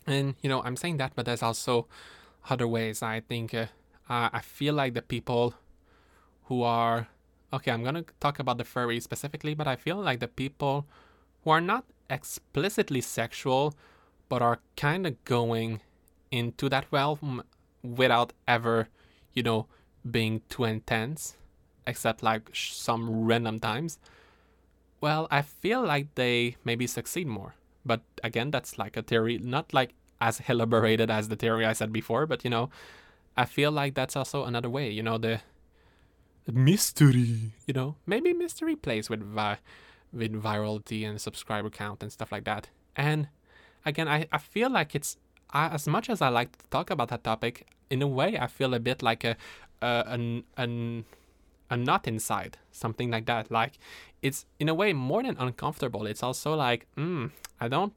And, 0.07 0.35
you 0.43 0.49
know, 0.49 0.63
I'm 0.63 0.77
saying 0.77 0.97
that, 0.97 1.13
but 1.15 1.27
there's 1.27 1.43
also 1.43 1.87
other 2.49 2.67
ways. 2.67 3.03
I 3.03 3.21
think 3.21 3.55
uh, 3.55 3.67
I 4.09 4.41
feel 4.41 4.75
like 4.75 4.95
the 4.95 5.03
people 5.03 5.55
who 6.47 6.63
are. 6.65 7.07
Okay, 7.53 7.73
I'm 7.73 7.83
to 7.85 8.05
talk 8.21 8.39
about 8.39 8.59
the 8.59 8.65
furry 8.65 9.01
specifically, 9.01 9.55
but 9.55 9.67
I 9.67 9.77
feel 9.77 9.97
like 9.97 10.21
the 10.21 10.29
people 10.29 10.87
who 11.43 11.51
are 11.51 11.61
not 11.61 11.85
explicitly 12.09 13.01
sexual, 13.01 13.75
but 14.29 14.41
are 14.41 14.61
kind 14.77 15.07
of 15.07 15.23
going 15.25 15.81
into 16.31 16.69
that 16.69 16.87
realm 16.91 17.43
without 17.83 18.33
ever, 18.47 18.89
you 19.33 19.43
know, 19.43 19.67
being 20.09 20.43
too 20.49 20.65
intense, 20.65 21.37
except 21.87 22.23
like 22.23 22.51
some 22.55 23.25
random 23.25 23.59
times. 23.59 23.99
Well, 25.01 25.27
I 25.31 25.43
feel 25.43 25.83
like 25.83 26.15
they 26.15 26.57
maybe 26.65 26.87
succeed 26.87 27.27
more. 27.27 27.55
But 27.85 28.03
again, 28.23 28.51
that's 28.51 28.79
like 28.79 28.97
a 28.97 29.03
theory, 29.03 29.39
not 29.39 29.73
like 29.73 29.95
as 30.21 30.41
elaborated 30.49 31.11
as 31.11 31.29
the 31.29 31.37
theory 31.37 31.65
I 31.65 31.73
said 31.73 31.93
before, 31.93 32.27
but 32.27 32.45
you 32.45 32.51
know, 32.51 32.71
I 33.37 33.45
feel 33.47 33.73
like 33.73 33.95
that's 33.95 34.17
also 34.17 34.45
another 34.45 34.69
way, 34.69 34.91
you 34.91 35.03
know, 35.03 35.19
the 35.19 35.41
mystery, 36.47 37.53
you 37.67 37.75
know, 37.75 37.97
maybe 38.07 38.33
mystery 38.33 38.77
plays 38.77 39.09
with 39.11 39.23
vi- 39.23 39.59
with 40.13 40.33
virality 40.33 41.09
and 41.09 41.21
subscriber 41.21 41.71
count 41.71 42.03
and 42.03 42.13
stuff 42.13 42.33
like 42.33 42.45
that. 42.45 42.69
And 42.97 43.29
again, 43.85 44.09
I, 44.09 44.27
I 44.33 44.39
feel 44.39 44.71
like 44.71 44.95
it's 44.95 45.17
uh, 45.53 45.71
as 45.73 45.87
much 45.87 46.09
as 46.09 46.21
I 46.21 46.29
like 46.29 46.57
to 46.59 46.65
talk 46.71 46.91
about 46.91 47.09
that 47.09 47.25
topic, 47.25 47.67
in 47.89 48.03
a 48.03 48.07
way, 48.07 48.39
I 48.39 48.47
feel 48.47 48.75
a 48.75 48.81
bit 48.81 49.03
like 49.03 49.25
a 49.25 49.37
a 49.83 50.05
an, 50.07 50.45
an 50.57 51.05
a 51.71 51.77
knot 51.77 52.07
inside, 52.09 52.59
something 52.73 53.11
like 53.11 53.27
that. 53.27 53.51
Like 53.51 53.79
it's 54.23 54.47
in 54.59 54.69
a 54.69 54.75
way 54.75 54.93
more 54.93 55.23
than 55.23 55.37
uncomfortable. 55.39 56.07
It's 56.07 56.23
also 56.23 56.55
like, 56.55 56.87
mm, 56.97 57.31
I 57.61 57.69
don't 57.69 57.97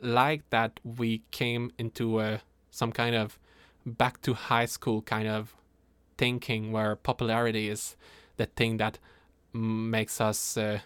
like 0.00 0.48
that 0.50 0.80
we 0.84 1.22
came 1.30 1.72
into 1.78 2.20
a 2.20 2.40
some 2.70 2.92
kind 2.92 3.16
of 3.16 3.38
back 3.84 4.20
to 4.22 4.34
high 4.34 4.66
school 4.66 5.02
kind 5.02 5.26
of 5.26 5.56
thinking 6.18 6.72
where 6.72 6.96
popularity 6.96 7.68
is 7.68 7.96
the 8.36 8.46
thing 8.46 8.76
that 8.76 8.98
makes 9.52 10.20
us 10.20 10.56
uh, 10.56 10.80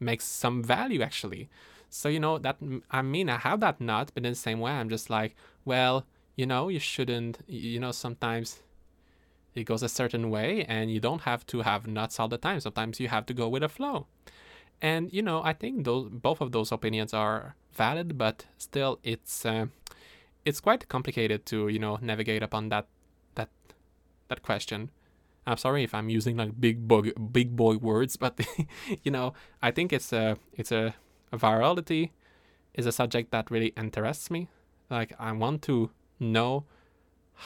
makes 0.00 0.24
some 0.24 0.62
value 0.62 1.02
actually. 1.02 1.48
So 1.88 2.08
you 2.08 2.18
know 2.18 2.38
that 2.38 2.56
I 2.90 3.02
mean 3.02 3.28
I 3.28 3.38
have 3.38 3.60
that 3.60 3.80
nut, 3.80 4.10
but 4.14 4.24
in 4.24 4.32
the 4.32 4.36
same 4.36 4.60
way 4.60 4.72
I'm 4.72 4.88
just 4.88 5.10
like, 5.10 5.36
well, 5.64 6.06
you 6.36 6.46
know, 6.46 6.68
you 6.68 6.78
shouldn't. 6.78 7.40
You 7.46 7.80
know, 7.80 7.92
sometimes 7.92 8.62
it 9.54 9.64
goes 9.64 9.82
a 9.82 9.88
certain 9.88 10.30
way, 10.30 10.64
and 10.64 10.90
you 10.90 11.00
don't 11.00 11.22
have 11.22 11.46
to 11.48 11.60
have 11.60 11.86
nuts 11.86 12.18
all 12.18 12.28
the 12.28 12.38
time. 12.38 12.60
Sometimes 12.60 12.98
you 12.98 13.08
have 13.08 13.26
to 13.26 13.34
go 13.34 13.48
with 13.48 13.62
a 13.62 13.68
flow. 13.68 14.06
And 14.80 15.12
you 15.12 15.22
know, 15.22 15.42
I 15.44 15.52
think 15.52 15.84
those 15.84 16.08
both 16.10 16.40
of 16.40 16.52
those 16.52 16.72
opinions 16.72 17.14
are 17.14 17.54
valid, 17.72 18.18
but 18.18 18.46
still, 18.58 18.98
it's 19.04 19.44
uh, 19.46 19.66
it's 20.44 20.60
quite 20.60 20.88
complicated 20.88 21.46
to 21.46 21.68
you 21.68 21.78
know 21.78 21.98
navigate 22.00 22.42
upon 22.42 22.70
that 22.70 22.86
that 24.32 24.42
question. 24.42 24.90
I'm 25.46 25.58
sorry 25.58 25.82
if 25.82 25.92
I'm 25.94 26.08
using 26.08 26.36
like 26.36 26.52
big 26.58 26.88
boy 26.88 27.10
big 27.38 27.54
boy 27.56 27.76
words, 27.76 28.16
but 28.16 28.34
you 29.04 29.10
know, 29.10 29.34
I 29.60 29.70
think 29.70 29.92
it's 29.92 30.12
a 30.12 30.38
it's 30.54 30.72
a, 30.72 30.94
a 31.32 31.38
virality 31.38 32.10
is 32.74 32.86
a 32.86 32.92
subject 32.92 33.30
that 33.32 33.50
really 33.50 33.72
interests 33.76 34.30
me. 34.30 34.48
Like 34.88 35.12
I 35.18 35.32
want 35.32 35.62
to 35.62 35.90
know 36.18 36.64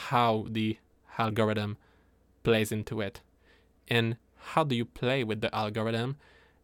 how 0.09 0.45
the 0.49 0.77
algorithm 1.17 1.77
plays 2.43 2.71
into 2.71 3.01
it 3.01 3.21
and 3.87 4.15
how 4.53 4.63
do 4.63 4.75
you 4.75 4.85
play 4.85 5.23
with 5.23 5.41
the 5.41 5.53
algorithm 5.53 6.15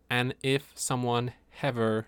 and 0.10 0.36
if 0.44 0.72
someone 0.76 1.34
ever 1.62 2.06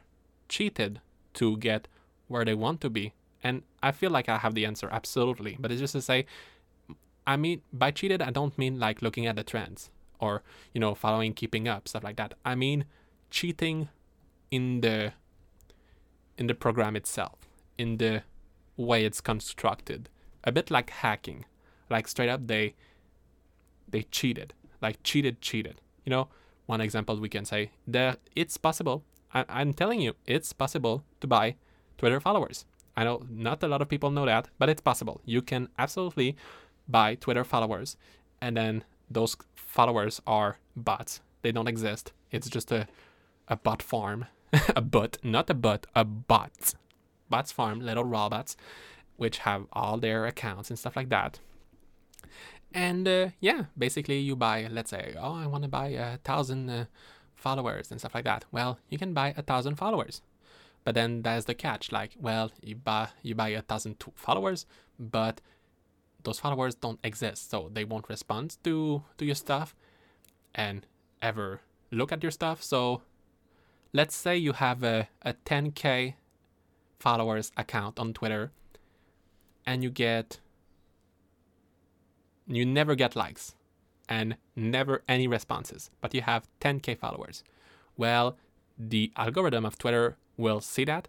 cheated 0.47 1.01
to 1.33 1.57
get 1.57 1.87
where 2.27 2.45
they 2.45 2.53
want 2.53 2.79
to 2.79 2.89
be 2.89 3.13
and 3.43 3.63
i 3.81 3.91
feel 3.91 4.11
like 4.11 4.29
i 4.29 4.37
have 4.37 4.53
the 4.53 4.65
answer 4.65 4.87
absolutely 4.91 5.57
but 5.59 5.71
it's 5.71 5.81
just 5.81 5.93
to 5.93 6.01
say 6.01 6.25
I 7.27 7.37
mean, 7.37 7.61
by 7.73 7.91
cheated, 7.91 8.21
I 8.21 8.31
don't 8.31 8.57
mean 8.57 8.79
like 8.79 9.01
looking 9.01 9.25
at 9.25 9.35
the 9.35 9.43
trends 9.43 9.89
or, 10.19 10.43
you 10.73 10.79
know, 10.79 10.95
following, 10.95 11.33
keeping 11.33 11.67
up, 11.67 11.87
stuff 11.87 12.03
like 12.03 12.17
that. 12.17 12.33
I 12.45 12.55
mean, 12.55 12.85
cheating 13.29 13.89
in 14.51 14.81
the 14.81 15.13
in 16.37 16.47
the 16.47 16.53
program 16.53 16.95
itself, 16.95 17.39
in 17.77 17.97
the 17.97 18.23
way 18.77 19.05
it's 19.05 19.21
constructed. 19.21 20.09
A 20.43 20.51
bit 20.51 20.69
like 20.69 20.89
hacking. 20.89 21.45
Like 21.89 22.07
straight 22.07 22.29
up, 22.29 22.47
they 22.47 22.75
they 23.87 24.03
cheated, 24.03 24.53
like 24.81 25.01
cheated, 25.03 25.41
cheated. 25.41 25.81
You 26.03 26.11
know, 26.11 26.27
one 26.65 26.81
example 26.81 27.19
we 27.19 27.29
can 27.29 27.45
say 27.45 27.71
that 27.87 28.19
it's 28.35 28.57
possible. 28.57 29.03
I, 29.33 29.45
I'm 29.49 29.73
telling 29.73 30.01
you, 30.01 30.13
it's 30.25 30.53
possible 30.53 31.03
to 31.21 31.27
buy 31.27 31.55
Twitter 31.97 32.19
followers. 32.19 32.65
I 32.97 33.03
know 33.03 33.23
not 33.29 33.63
a 33.63 33.67
lot 33.67 33.81
of 33.81 33.89
people 33.89 34.11
know 34.11 34.25
that, 34.25 34.47
but 34.57 34.69
it's 34.69 34.81
possible. 34.81 35.21
You 35.25 35.41
can 35.41 35.69
absolutely 35.77 36.35
buy 36.87 37.15
Twitter 37.15 37.43
followers, 37.43 37.97
and 38.41 38.57
then 38.57 38.83
those 39.09 39.35
followers 39.55 40.21
are 40.25 40.57
bots. 40.75 41.21
They 41.41 41.51
don't 41.51 41.67
exist. 41.67 42.11
It's 42.31 42.49
just 42.49 42.71
a 42.71 42.87
a 43.47 43.55
bot 43.55 43.81
farm, 43.81 44.25
a 44.75 44.81
bot, 44.81 45.17
not 45.23 45.49
a 45.49 45.53
bot, 45.53 45.85
a 45.95 46.03
bot. 46.03 46.73
Bots 47.29 47.51
farm, 47.51 47.79
little 47.79 48.03
robots, 48.03 48.55
which 49.17 49.39
have 49.39 49.65
all 49.73 49.97
their 49.97 50.25
accounts 50.25 50.69
and 50.69 50.77
stuff 50.77 50.95
like 50.95 51.09
that. 51.09 51.39
And 52.73 53.07
uh, 53.07 53.29
yeah, 53.39 53.65
basically 53.77 54.19
you 54.19 54.35
buy, 54.35 54.67
let's 54.69 54.89
say, 54.89 55.15
oh, 55.17 55.35
I 55.35 55.47
want 55.47 55.63
to 55.63 55.69
buy 55.69 55.87
a 55.87 56.17
thousand 56.17 56.69
uh, 56.69 56.85
followers 57.33 57.89
and 57.89 57.99
stuff 57.99 58.13
like 58.13 58.25
that. 58.25 58.45
Well, 58.51 58.79
you 58.89 58.97
can 58.97 59.13
buy 59.13 59.33
a 59.37 59.41
thousand 59.41 59.75
followers, 59.75 60.21
but 60.83 60.93
then 60.93 61.21
there's 61.21 61.45
the 61.45 61.53
catch. 61.53 61.91
Like, 61.91 62.11
well, 62.19 62.51
you 62.61 62.75
buy 62.75 63.09
you 63.21 63.33
buy 63.33 63.49
a 63.49 63.61
thousand 63.61 64.03
followers, 64.15 64.65
but 64.99 65.41
those 66.25 66.39
followers 66.39 66.75
don't 66.75 66.99
exist, 67.03 67.49
so 67.49 67.69
they 67.71 67.85
won't 67.85 68.09
respond 68.09 68.57
to 68.63 69.03
to 69.17 69.25
your 69.25 69.35
stuff, 69.35 69.75
and 70.53 70.85
ever 71.21 71.61
look 71.91 72.11
at 72.11 72.23
your 72.23 72.31
stuff. 72.31 72.61
So, 72.61 73.01
let's 73.93 74.15
say 74.15 74.37
you 74.37 74.53
have 74.53 74.83
a 74.83 75.07
a 75.21 75.33
10k 75.33 76.15
followers 76.99 77.51
account 77.57 77.99
on 77.99 78.13
Twitter, 78.13 78.51
and 79.65 79.83
you 79.83 79.89
get 79.89 80.39
you 82.47 82.65
never 82.65 82.95
get 82.95 83.15
likes 83.15 83.55
and 84.07 84.37
never 84.55 85.03
any 85.07 85.27
responses, 85.27 85.89
but 86.01 86.13
you 86.13 86.21
have 86.21 86.47
10k 86.61 86.97
followers. 86.97 87.43
Well, 87.97 88.37
the 88.77 89.11
algorithm 89.15 89.65
of 89.65 89.77
Twitter 89.77 90.17
will 90.37 90.61
see 90.61 90.85
that 90.85 91.07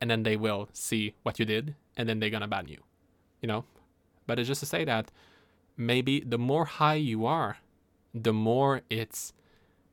and 0.00 0.10
then 0.10 0.22
they 0.22 0.36
will 0.36 0.68
see 0.72 1.14
what 1.22 1.38
you 1.38 1.44
did 1.44 1.74
and 1.96 2.08
then 2.08 2.20
they're 2.20 2.30
gonna 2.30 2.48
ban 2.48 2.68
you. 2.68 2.82
You 3.42 3.48
know? 3.48 3.64
But 4.30 4.38
it's 4.38 4.46
just 4.46 4.60
to 4.60 4.66
say 4.66 4.84
that 4.84 5.10
maybe 5.76 6.20
the 6.20 6.38
more 6.38 6.64
high 6.64 6.94
you 6.94 7.26
are, 7.26 7.56
the 8.14 8.32
more 8.32 8.82
it's 8.88 9.32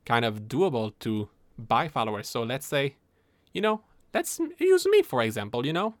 kind 0.04 0.24
of 0.24 0.42
doable 0.42 0.92
to 1.00 1.28
buy 1.58 1.88
followers. 1.88 2.28
So 2.28 2.44
let's 2.44 2.64
say, 2.64 2.94
you 3.52 3.60
know, 3.60 3.80
let's 4.14 4.38
use 4.60 4.86
me 4.86 5.02
for 5.02 5.22
example, 5.22 5.66
you 5.66 5.72
know? 5.72 5.94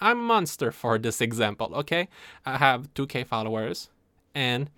I'm 0.00 0.18
a 0.18 0.22
monster 0.34 0.72
for 0.72 0.98
this 0.98 1.20
example, 1.20 1.70
okay? 1.76 2.08
I 2.44 2.56
have 2.56 2.92
2k 2.94 3.24
followers 3.28 3.88
and 4.34 4.68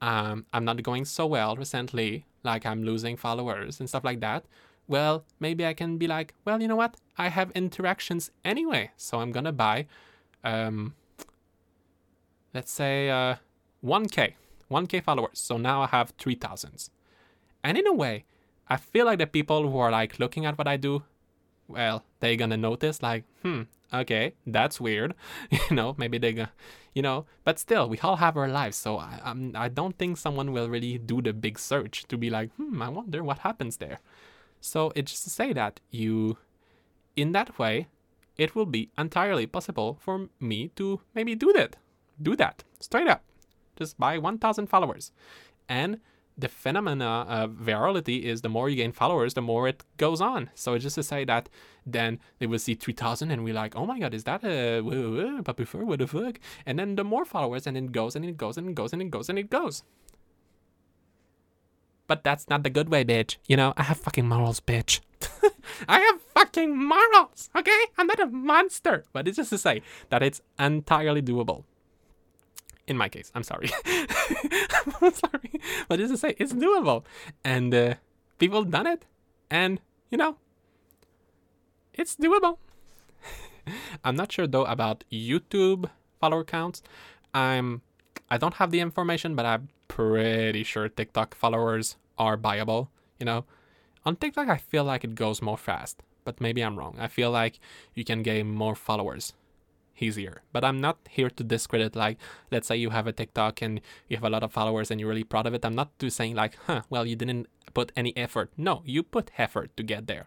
um, 0.00 0.46
I'm 0.52 0.64
not 0.64 0.80
going 0.84 1.04
so 1.04 1.26
well 1.26 1.56
recently, 1.56 2.26
like 2.44 2.64
I'm 2.64 2.84
losing 2.84 3.16
followers 3.16 3.80
and 3.80 3.88
stuff 3.88 4.04
like 4.04 4.20
that. 4.20 4.44
Well, 4.86 5.24
maybe 5.40 5.66
I 5.66 5.74
can 5.74 5.98
be 5.98 6.06
like, 6.06 6.32
well, 6.44 6.62
you 6.62 6.68
know 6.68 6.76
what? 6.76 6.94
I 7.18 7.26
have 7.26 7.50
interactions 7.56 8.30
anyway, 8.44 8.92
so 8.96 9.18
I'm 9.18 9.32
gonna 9.32 9.52
buy, 9.52 9.86
um, 10.44 10.94
let's 12.54 12.72
say, 12.72 13.10
uh, 13.10 13.36
1k, 13.84 14.34
1k 14.70 15.02
followers. 15.02 15.38
So 15.38 15.56
now 15.56 15.82
I 15.82 15.86
have 15.86 16.12
3,000. 16.18 16.90
And 17.62 17.78
in 17.78 17.86
a 17.86 17.92
way, 17.92 18.24
I 18.68 18.76
feel 18.76 19.06
like 19.06 19.18
the 19.18 19.26
people 19.26 19.68
who 19.70 19.78
are 19.78 19.90
like 19.90 20.18
looking 20.18 20.46
at 20.46 20.56
what 20.56 20.68
I 20.68 20.76
do, 20.76 21.02
well, 21.68 22.04
they're 22.20 22.36
gonna 22.36 22.56
notice 22.56 23.02
like, 23.02 23.24
hmm, 23.42 23.62
okay, 23.92 24.34
that's 24.46 24.80
weird. 24.80 25.14
you 25.50 25.76
know, 25.76 25.94
maybe 25.98 26.18
they, 26.18 26.32
go, 26.32 26.46
you 26.94 27.02
know, 27.02 27.26
but 27.44 27.58
still, 27.58 27.88
we 27.88 27.98
all 27.98 28.16
have 28.16 28.36
our 28.36 28.48
lives. 28.48 28.76
So 28.76 28.98
I, 28.98 29.20
I'm, 29.24 29.52
I 29.54 29.68
don't 29.68 29.98
think 29.98 30.16
someone 30.16 30.52
will 30.52 30.68
really 30.68 30.98
do 30.98 31.20
the 31.20 31.32
big 31.32 31.58
search 31.58 32.04
to 32.08 32.16
be 32.16 32.30
like, 32.30 32.50
hmm, 32.54 32.80
I 32.80 32.88
wonder 32.88 33.22
what 33.22 33.38
happens 33.38 33.76
there. 33.78 34.00
So 34.60 34.92
it's 34.94 35.12
just 35.12 35.24
to 35.24 35.30
say 35.30 35.52
that 35.52 35.80
you, 35.90 36.36
in 37.16 37.32
that 37.32 37.58
way, 37.58 37.88
it 38.36 38.54
will 38.54 38.66
be 38.66 38.90
entirely 38.96 39.46
possible 39.46 39.98
for 40.00 40.28
me 40.38 40.68
to 40.76 41.00
maybe 41.14 41.34
do 41.34 41.52
that, 41.54 41.76
do 42.22 42.36
that 42.36 42.64
straight 42.80 43.08
up, 43.08 43.24
just 43.76 43.98
buy 43.98 44.18
1,000 44.18 44.66
followers, 44.66 45.12
and 45.68 46.00
the 46.40 46.48
phenomena 46.48 47.26
of 47.28 47.50
virality 47.52 48.22
is 48.22 48.40
the 48.40 48.48
more 48.48 48.68
you 48.68 48.76
gain 48.76 48.92
followers, 48.92 49.34
the 49.34 49.42
more 49.42 49.68
it 49.68 49.84
goes 49.98 50.20
on. 50.20 50.50
So 50.54 50.78
just 50.78 50.94
to 50.94 51.02
say 51.02 51.24
that 51.24 51.48
then 51.84 52.18
they 52.38 52.46
will 52.46 52.58
see 52.58 52.74
3000 52.74 53.30
and 53.30 53.44
we're 53.44 53.54
like, 53.54 53.76
oh 53.76 53.86
my 53.86 53.98
god, 53.98 54.14
is 54.14 54.24
that 54.24 54.42
a 54.44 54.82
Papi 55.42 55.66
Fur? 55.66 55.84
What 55.84 55.98
the 55.98 56.06
fuck? 56.06 56.40
And 56.66 56.78
then 56.78 56.96
the 56.96 57.04
more 57.04 57.24
followers 57.24 57.66
and 57.66 57.76
it 57.76 57.92
goes 57.92 58.16
and 58.16 58.24
it 58.24 58.36
goes 58.36 58.56
and 58.56 58.70
it 58.70 58.74
goes 58.74 58.92
and 58.92 59.02
it 59.02 59.10
goes 59.10 59.28
and 59.28 59.38
it 59.38 59.50
goes. 59.50 59.82
But 62.06 62.24
that's 62.24 62.48
not 62.48 62.64
the 62.64 62.70
good 62.70 62.88
way, 62.88 63.04
bitch. 63.04 63.36
You 63.46 63.56
know, 63.56 63.72
I 63.76 63.84
have 63.84 63.98
fucking 63.98 64.28
morals, 64.28 64.60
bitch. 64.60 65.00
I 65.88 66.00
have 66.00 66.20
fucking 66.34 66.76
morals, 66.76 67.50
okay? 67.54 67.84
I'm 67.98 68.08
not 68.08 68.18
a 68.18 68.26
monster. 68.26 69.04
But 69.12 69.28
it's 69.28 69.36
just 69.36 69.50
to 69.50 69.58
say 69.58 69.82
that 70.08 70.22
it's 70.22 70.40
entirely 70.58 71.22
doable 71.22 71.64
in 72.90 72.98
my 72.98 73.08
case. 73.08 73.30
I'm 73.36 73.44
sorry. 73.44 73.70
I'm 75.00 75.14
sorry. 75.14 75.52
But 75.88 76.00
just 76.00 76.12
to 76.12 76.18
say, 76.18 76.34
it's 76.38 76.52
doable. 76.52 77.04
And 77.44 77.72
uh, 77.72 77.94
people 78.38 78.64
done 78.64 78.88
it. 78.88 79.06
And, 79.48 79.80
you 80.10 80.18
know, 80.18 80.36
it's 81.94 82.16
doable. 82.16 82.58
I'm 84.04 84.16
not 84.16 84.32
sure 84.32 84.48
though 84.48 84.64
about 84.64 85.04
YouTube 85.10 85.88
follower 86.20 86.44
counts. 86.44 86.82
I'm 87.32 87.82
I 88.28 88.38
don't 88.38 88.54
have 88.54 88.72
the 88.72 88.80
information, 88.80 89.36
but 89.36 89.46
I'm 89.46 89.68
pretty 89.86 90.64
sure 90.64 90.88
TikTok 90.88 91.34
followers 91.34 91.96
are 92.18 92.36
buyable, 92.36 92.88
you 93.18 93.26
know. 93.26 93.44
On 94.04 94.16
TikTok 94.16 94.48
I 94.48 94.56
feel 94.56 94.82
like 94.84 95.04
it 95.04 95.14
goes 95.14 95.40
more 95.42 95.58
fast, 95.58 96.02
but 96.24 96.40
maybe 96.40 96.62
I'm 96.62 96.76
wrong. 96.78 96.96
I 96.98 97.06
feel 97.06 97.30
like 97.30 97.60
you 97.94 98.04
can 98.04 98.22
gain 98.22 98.50
more 98.50 98.74
followers 98.74 99.34
easier. 100.00 100.42
But 100.52 100.64
I'm 100.64 100.80
not 100.80 100.98
here 101.08 101.30
to 101.30 101.44
discredit 101.44 101.96
like 101.96 102.18
let's 102.50 102.68
say 102.68 102.76
you 102.76 102.90
have 102.90 103.06
a 103.06 103.12
TikTok 103.12 103.62
and 103.62 103.80
you 104.08 104.16
have 104.16 104.24
a 104.24 104.30
lot 104.30 104.42
of 104.42 104.52
followers 104.52 104.90
and 104.90 105.00
you're 105.00 105.08
really 105.08 105.24
proud 105.24 105.46
of 105.46 105.54
it. 105.54 105.64
I'm 105.64 105.74
not 105.74 105.98
to 105.98 106.10
saying 106.10 106.34
like, 106.34 106.56
huh, 106.66 106.82
well 106.90 107.06
you 107.06 107.16
didn't 107.16 107.46
put 107.74 107.92
any 107.96 108.16
effort. 108.16 108.50
No, 108.56 108.82
you 108.84 109.02
put 109.02 109.30
effort 109.38 109.76
to 109.76 109.82
get 109.82 110.06
there. 110.06 110.26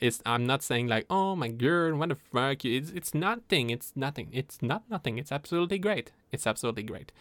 It's 0.00 0.20
I'm 0.26 0.46
not 0.46 0.62
saying 0.62 0.88
like, 0.88 1.06
oh 1.08 1.36
my 1.36 1.48
god, 1.48 1.94
what 1.94 2.08
the 2.08 2.16
fuck? 2.16 2.64
It's 2.64 2.90
it's 2.90 3.14
nothing. 3.14 3.70
It's 3.70 3.92
nothing. 3.94 4.28
It's 4.32 4.60
not 4.62 4.82
nothing. 4.90 5.18
It's 5.18 5.32
absolutely 5.32 5.78
great. 5.78 6.12
It's 6.32 6.46
absolutely 6.46 6.82
great. 6.82 7.12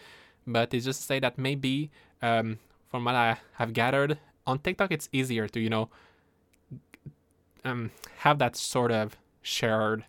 But 0.47 0.73
it's 0.73 0.85
just 0.85 1.01
to 1.01 1.05
say 1.05 1.19
that 1.19 1.37
maybe 1.37 1.91
um, 2.21 2.59
from 2.89 3.05
what 3.05 3.15
I 3.15 3.37
have 3.53 3.73
gathered 3.73 4.19
on 4.47 4.59
TikTok, 4.59 4.91
it's 4.91 5.09
easier 5.11 5.47
to 5.47 5.59
you 5.59 5.69
know 5.69 5.89
um, 7.63 7.91
have 8.19 8.39
that 8.39 8.55
sort 8.55 8.91
of 8.91 9.17
shared 9.41 10.05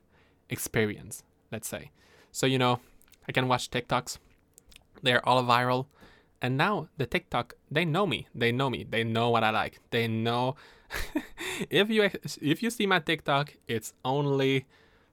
experience 0.48 1.22
let's 1.50 1.68
say. 1.68 1.90
So, 2.32 2.46
you 2.46 2.58
know, 2.58 2.80
I 3.28 3.32
can 3.32 3.48
watch 3.48 3.70
TikToks. 3.70 4.18
They're 5.02 5.26
all 5.26 5.42
viral. 5.44 5.86
And 6.40 6.56
now 6.56 6.88
the 6.96 7.06
TikTok, 7.06 7.54
they 7.70 7.84
know 7.84 8.06
me. 8.06 8.28
They 8.34 8.52
know 8.52 8.70
me. 8.70 8.84
They 8.88 9.04
know 9.04 9.30
what 9.30 9.42
I 9.42 9.50
like. 9.50 9.80
They 9.90 10.06
know 10.06 10.56
if 11.70 11.90
you 11.90 12.10
if 12.40 12.62
you 12.62 12.70
see 12.70 12.86
my 12.86 12.98
TikTok, 12.98 13.54
it's 13.66 13.92
only 14.04 14.66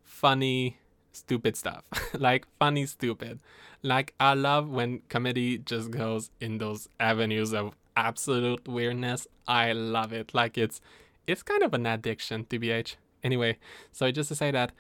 funny 0.04 0.78
stupid 1.12 1.56
stuff. 1.56 1.84
like 2.14 2.46
funny 2.60 2.86
stupid. 2.86 3.40
Like 3.82 4.14
I 4.20 4.34
love 4.34 4.70
when 4.70 5.02
comedy 5.10 5.58
just 5.58 5.92
goes 5.92 6.30
in 6.40 6.58
those 6.58 6.90
avenues 7.00 7.54
of 7.54 7.74
absolute 7.96 8.68
weirdness. 8.68 9.28
I 9.48 9.72
love 9.72 10.14
it. 10.14 10.34
Like 10.34 10.58
it's 10.58 10.82
it's 11.26 11.44
kind 11.44 11.64
of 11.64 11.74
an 11.74 11.86
addiction, 11.86 12.46
TBH. 12.46 12.96
Anyway, 13.24 13.58
so 13.92 14.12
just 14.12 14.30
to 14.30 14.36
say 14.36 14.52
that 14.52 14.72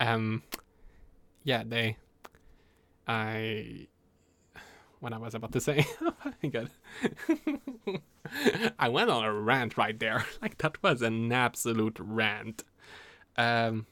um 0.00 0.42
yeah, 1.44 1.62
they. 1.66 1.96
I. 3.06 3.88
What 5.00 5.12
I 5.12 5.18
was 5.18 5.34
about 5.34 5.52
to 5.52 5.60
say. 5.60 5.84
oh. 6.00 6.14
I 8.78 8.88
went 8.88 9.10
on 9.10 9.24
a 9.24 9.32
rant 9.32 9.76
right 9.76 9.98
there. 9.98 10.24
Like, 10.42 10.58
that 10.58 10.82
was 10.82 11.02
an 11.02 11.32
absolute 11.32 11.98
rant. 12.00 12.64
Um. 13.36 13.86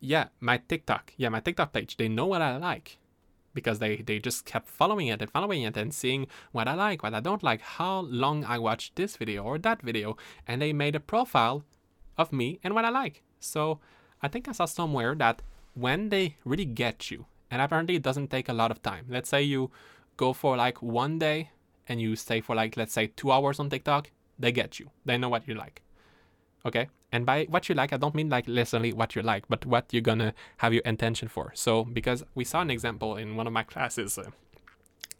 Yeah, 0.00 0.28
my 0.40 0.58
TikTok. 0.58 1.12
Yeah, 1.16 1.28
my 1.28 1.40
TikTok 1.40 1.72
page. 1.72 1.96
They 1.96 2.08
know 2.08 2.26
what 2.26 2.42
I 2.42 2.56
like 2.56 2.98
because 3.54 3.80
they, 3.80 3.96
they 3.96 4.20
just 4.20 4.44
kept 4.44 4.68
following 4.68 5.08
it 5.08 5.20
and 5.20 5.30
following 5.30 5.62
it 5.62 5.76
and 5.76 5.92
seeing 5.92 6.28
what 6.52 6.68
I 6.68 6.74
like, 6.74 7.02
what 7.02 7.12
I 7.12 7.18
don't 7.18 7.42
like, 7.42 7.60
how 7.60 8.00
long 8.02 8.44
I 8.44 8.56
watched 8.58 8.94
this 8.94 9.16
video 9.16 9.42
or 9.42 9.58
that 9.58 9.82
video, 9.82 10.16
and 10.46 10.62
they 10.62 10.72
made 10.72 10.94
a 10.94 11.00
profile 11.00 11.64
of 12.16 12.32
me 12.32 12.60
and 12.62 12.72
what 12.72 12.84
I 12.84 12.90
like. 12.90 13.24
So 13.40 13.80
I 14.22 14.28
think 14.28 14.46
I 14.46 14.52
saw 14.52 14.66
somewhere 14.66 15.14
that 15.16 15.42
when 15.78 16.08
they 16.08 16.36
really 16.44 16.64
get 16.64 17.10
you, 17.10 17.26
and 17.50 17.62
apparently 17.62 17.96
it 17.96 18.02
doesn't 18.02 18.28
take 18.28 18.48
a 18.48 18.52
lot 18.52 18.70
of 18.70 18.82
time. 18.82 19.06
Let's 19.08 19.28
say 19.28 19.42
you 19.42 19.70
go 20.16 20.32
for 20.32 20.56
like 20.56 20.82
one 20.82 21.18
day 21.18 21.50
and 21.88 22.00
you 22.00 22.16
stay 22.16 22.40
for 22.40 22.54
like 22.54 22.76
let's 22.76 22.92
say 22.92 23.06
two 23.06 23.32
hours 23.32 23.58
on 23.58 23.70
TikTok, 23.70 24.10
they 24.38 24.52
get 24.52 24.78
you. 24.78 24.90
They 25.04 25.18
know 25.18 25.28
what 25.28 25.48
you 25.48 25.54
like. 25.54 25.82
Okay? 26.66 26.88
And 27.10 27.24
by 27.24 27.46
what 27.48 27.68
you 27.68 27.74
like, 27.74 27.92
I 27.92 27.96
don't 27.96 28.14
mean 28.14 28.28
like 28.28 28.46
literally 28.46 28.92
what 28.92 29.16
you 29.16 29.22
like, 29.22 29.44
but 29.48 29.64
what 29.64 29.86
you're 29.92 30.02
gonna 30.02 30.34
have 30.58 30.74
your 30.74 30.82
intention 30.84 31.28
for. 31.28 31.52
So, 31.54 31.84
because 31.84 32.22
we 32.34 32.44
saw 32.44 32.60
an 32.60 32.70
example 32.70 33.16
in 33.16 33.36
one 33.36 33.46
of 33.46 33.52
my 33.52 33.62
classes, 33.62 34.18
uh, 34.18 34.30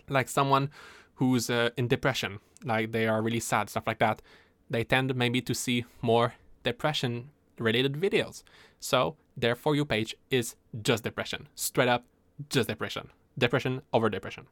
like 0.09 0.29
someone 0.29 0.71
who's 1.15 1.49
uh, 1.49 1.71
in 1.77 1.89
depression, 1.89 2.41
like 2.65 2.93
they 2.93 3.07
are 3.07 3.23
really 3.23 3.41
sad, 3.41 3.71
stuff 3.71 3.87
like 3.87 3.99
that, 4.01 4.21
they 4.69 4.85
tend 4.85 5.15
maybe 5.15 5.41
to 5.41 5.55
see 5.55 5.87
more 6.03 6.35
depression 6.63 7.31
related 7.59 7.95
videos. 7.95 8.43
So, 8.81 9.17
their 9.41 9.55
For 9.55 9.75
You 9.75 9.85
page 9.85 10.17
is 10.31 10.57
just 10.83 11.05
depression, 11.05 11.49
straight 11.55 11.89
up, 11.89 12.05
just 12.49 12.69
depression, 12.69 13.11
depression 13.37 13.83
over 13.93 14.11
depression. 14.11 14.47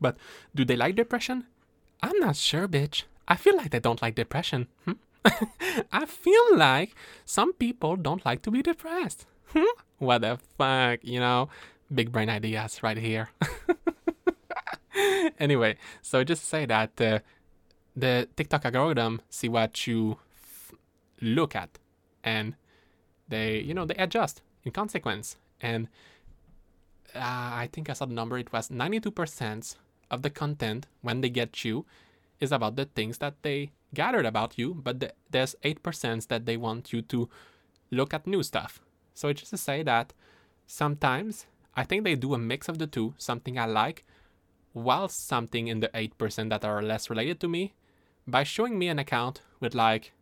But 0.00 0.16
do 0.54 0.64
they 0.64 0.76
like 0.76 0.94
depression? 0.94 1.46
I'm 2.02 2.18
not 2.20 2.36
sure, 2.36 2.68
bitch. 2.68 3.02
I 3.26 3.36
feel 3.36 3.56
like 3.56 3.70
they 3.70 3.80
don't 3.80 4.00
like 4.00 4.14
depression. 4.14 4.68
Hmm? 4.84 4.92
I 5.92 6.06
feel 6.06 6.56
like 6.56 6.94
some 7.24 7.52
people 7.52 7.96
don't 7.96 8.24
like 8.24 8.42
to 8.42 8.50
be 8.50 8.62
depressed. 8.62 9.26
Hmm? 9.52 9.64
what 9.98 10.20
the 10.20 10.38
fuck, 10.56 11.00
you 11.02 11.18
know? 11.18 11.48
Big 11.92 12.12
brain 12.12 12.28
ideas 12.28 12.82
right 12.82 12.96
here. 12.96 13.30
anyway, 15.38 15.76
so 16.02 16.22
just 16.22 16.44
say 16.44 16.66
that 16.66 17.00
uh, 17.00 17.18
the 17.96 18.28
TikTok 18.36 18.64
algorithm 18.64 19.20
see 19.30 19.48
what 19.48 19.86
you 19.86 20.18
f- 20.42 20.74
look 21.20 21.56
at, 21.56 21.78
and 22.22 22.54
they, 23.28 23.60
you 23.60 23.74
know, 23.74 23.84
they 23.84 23.94
adjust 23.94 24.42
in 24.64 24.72
consequence. 24.72 25.36
And 25.60 25.88
uh, 27.14 27.20
I 27.20 27.68
think 27.72 27.90
I 27.90 27.92
saw 27.92 28.06
the 28.06 28.14
number. 28.14 28.38
It 28.38 28.52
was 28.52 28.70
ninety-two 28.70 29.10
percent 29.10 29.76
of 30.10 30.22
the 30.22 30.30
content 30.30 30.86
when 31.02 31.20
they 31.20 31.30
get 31.30 31.64
you 31.64 31.84
is 32.40 32.52
about 32.52 32.76
the 32.76 32.84
things 32.84 33.18
that 33.18 33.34
they 33.42 33.72
gathered 33.94 34.26
about 34.26 34.58
you, 34.58 34.74
but 34.74 35.00
the, 35.00 35.12
there's 35.30 35.54
8% 35.64 36.28
that 36.28 36.46
they 36.46 36.56
want 36.56 36.92
you 36.92 37.02
to 37.02 37.28
look 37.90 38.14
at 38.14 38.26
new 38.26 38.42
stuff. 38.42 38.80
So 39.14 39.28
it's 39.28 39.40
just 39.40 39.50
to 39.50 39.56
say 39.56 39.82
that 39.82 40.12
sometimes 40.66 41.46
I 41.74 41.84
think 41.84 42.04
they 42.04 42.14
do 42.14 42.34
a 42.34 42.38
mix 42.38 42.68
of 42.68 42.78
the 42.78 42.86
two, 42.86 43.14
something 43.18 43.58
I 43.58 43.66
like, 43.66 44.04
while 44.72 45.08
something 45.08 45.68
in 45.68 45.80
the 45.80 45.88
8% 45.88 46.50
that 46.50 46.64
are 46.64 46.82
less 46.82 47.10
related 47.10 47.40
to 47.40 47.48
me, 47.48 47.74
by 48.26 48.44
showing 48.44 48.78
me 48.78 48.88
an 48.88 48.98
account 48.98 49.42
with 49.60 49.74
like, 49.74 50.12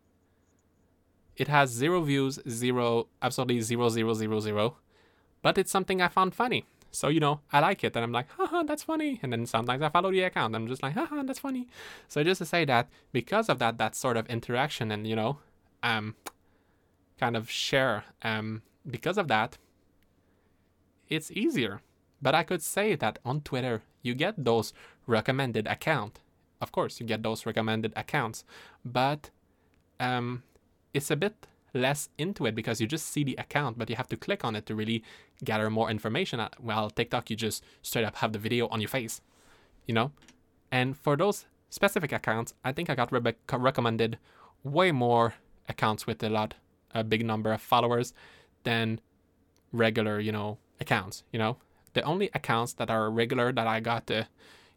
it 1.37 1.47
has 1.47 1.69
zero 1.69 2.01
views, 2.01 2.39
zero, 2.49 3.07
absolutely 3.21 3.61
zero, 3.61 3.89
zero, 3.89 4.13
zero, 4.13 4.39
zero, 4.39 4.77
but 5.41 5.57
it's 5.57 5.71
something 5.71 6.01
I 6.01 6.07
found 6.07 6.33
funny. 6.33 6.65
So, 6.91 7.09
you 7.09 7.19
know, 7.19 7.41
I 7.53 7.59
like 7.59 7.83
it 7.83 7.95
and 7.95 8.03
I'm 8.03 8.11
like, 8.11 8.29
haha, 8.31 8.63
that's 8.63 8.83
funny. 8.83 9.19
And 9.21 9.31
then 9.31 9.45
sometimes 9.45 9.81
I 9.83 9.89
follow 9.89 10.09
the 10.09 10.21
account. 10.21 10.55
I'm 10.55 10.67
just 10.67 10.81
like, 10.81 10.93
haha, 10.93 11.21
that's 11.23 11.39
funny. 11.39 11.67
So 12.07 12.23
just 12.23 12.39
to 12.39 12.45
say 12.45 12.65
that 12.65 12.87
because 13.11 13.49
of 13.49 13.59
that, 13.59 13.77
that 13.77 13.95
sort 13.95 14.17
of 14.17 14.25
interaction 14.27 14.91
and, 14.91 15.05
you 15.05 15.15
know, 15.15 15.37
um, 15.83 16.15
kind 17.19 17.37
of 17.37 17.51
share, 17.51 18.05
um, 18.23 18.63
because 18.89 19.17
of 19.17 19.27
that, 19.27 19.57
it's 21.07 21.29
easier. 21.29 21.81
But 22.21 22.33
I 22.33 22.43
could 22.43 22.63
say 22.63 22.95
that 22.95 23.19
on 23.23 23.41
Twitter, 23.41 23.83
you 24.01 24.15
get 24.15 24.43
those 24.43 24.73
recommended 25.05 25.67
account. 25.67 26.19
Of 26.61 26.71
course, 26.71 26.99
you 26.99 27.05
get 27.05 27.21
those 27.21 27.45
recommended 27.45 27.93
accounts, 27.95 28.43
but 28.83 29.29
um, 29.99 30.41
it's 30.93 31.11
a 31.11 31.15
bit 31.15 31.47
less 31.73 32.09
into 32.17 32.45
it 32.45 32.55
because 32.55 32.81
you 32.81 32.87
just 32.87 33.07
see 33.07 33.23
the 33.23 33.35
account, 33.35 33.77
but 33.77 33.89
you 33.89 33.95
have 33.95 34.07
to 34.09 34.17
click 34.17 34.43
on 34.43 34.55
it 34.55 34.65
to 34.65 34.75
really 34.75 35.03
gather 35.43 35.69
more 35.69 35.89
information. 35.89 36.41
While 36.59 36.89
TikTok, 36.89 37.29
you 37.29 37.35
just 37.35 37.63
straight 37.81 38.05
up 38.05 38.17
have 38.17 38.33
the 38.33 38.39
video 38.39 38.67
on 38.67 38.81
your 38.81 38.89
face, 38.89 39.21
you 39.85 39.93
know? 39.93 40.11
And 40.71 40.97
for 40.97 41.15
those 41.15 41.45
specific 41.69 42.11
accounts, 42.11 42.53
I 42.63 42.71
think 42.71 42.89
I 42.89 42.95
got 42.95 43.11
re- 43.11 43.35
recommended 43.53 44.17
way 44.63 44.91
more 44.91 45.35
accounts 45.69 46.07
with 46.07 46.23
a 46.23 46.29
lot, 46.29 46.55
a 46.93 47.03
big 47.03 47.25
number 47.25 47.53
of 47.53 47.61
followers 47.61 48.13
than 48.63 48.99
regular, 49.71 50.19
you 50.19 50.31
know, 50.31 50.57
accounts, 50.79 51.23
you 51.31 51.39
know? 51.39 51.57
The 51.93 52.01
only 52.03 52.29
accounts 52.33 52.73
that 52.73 52.89
are 52.89 53.09
regular 53.09 53.51
that 53.51 53.67
I 53.67 53.79
got, 53.79 54.09
uh, 54.11 54.23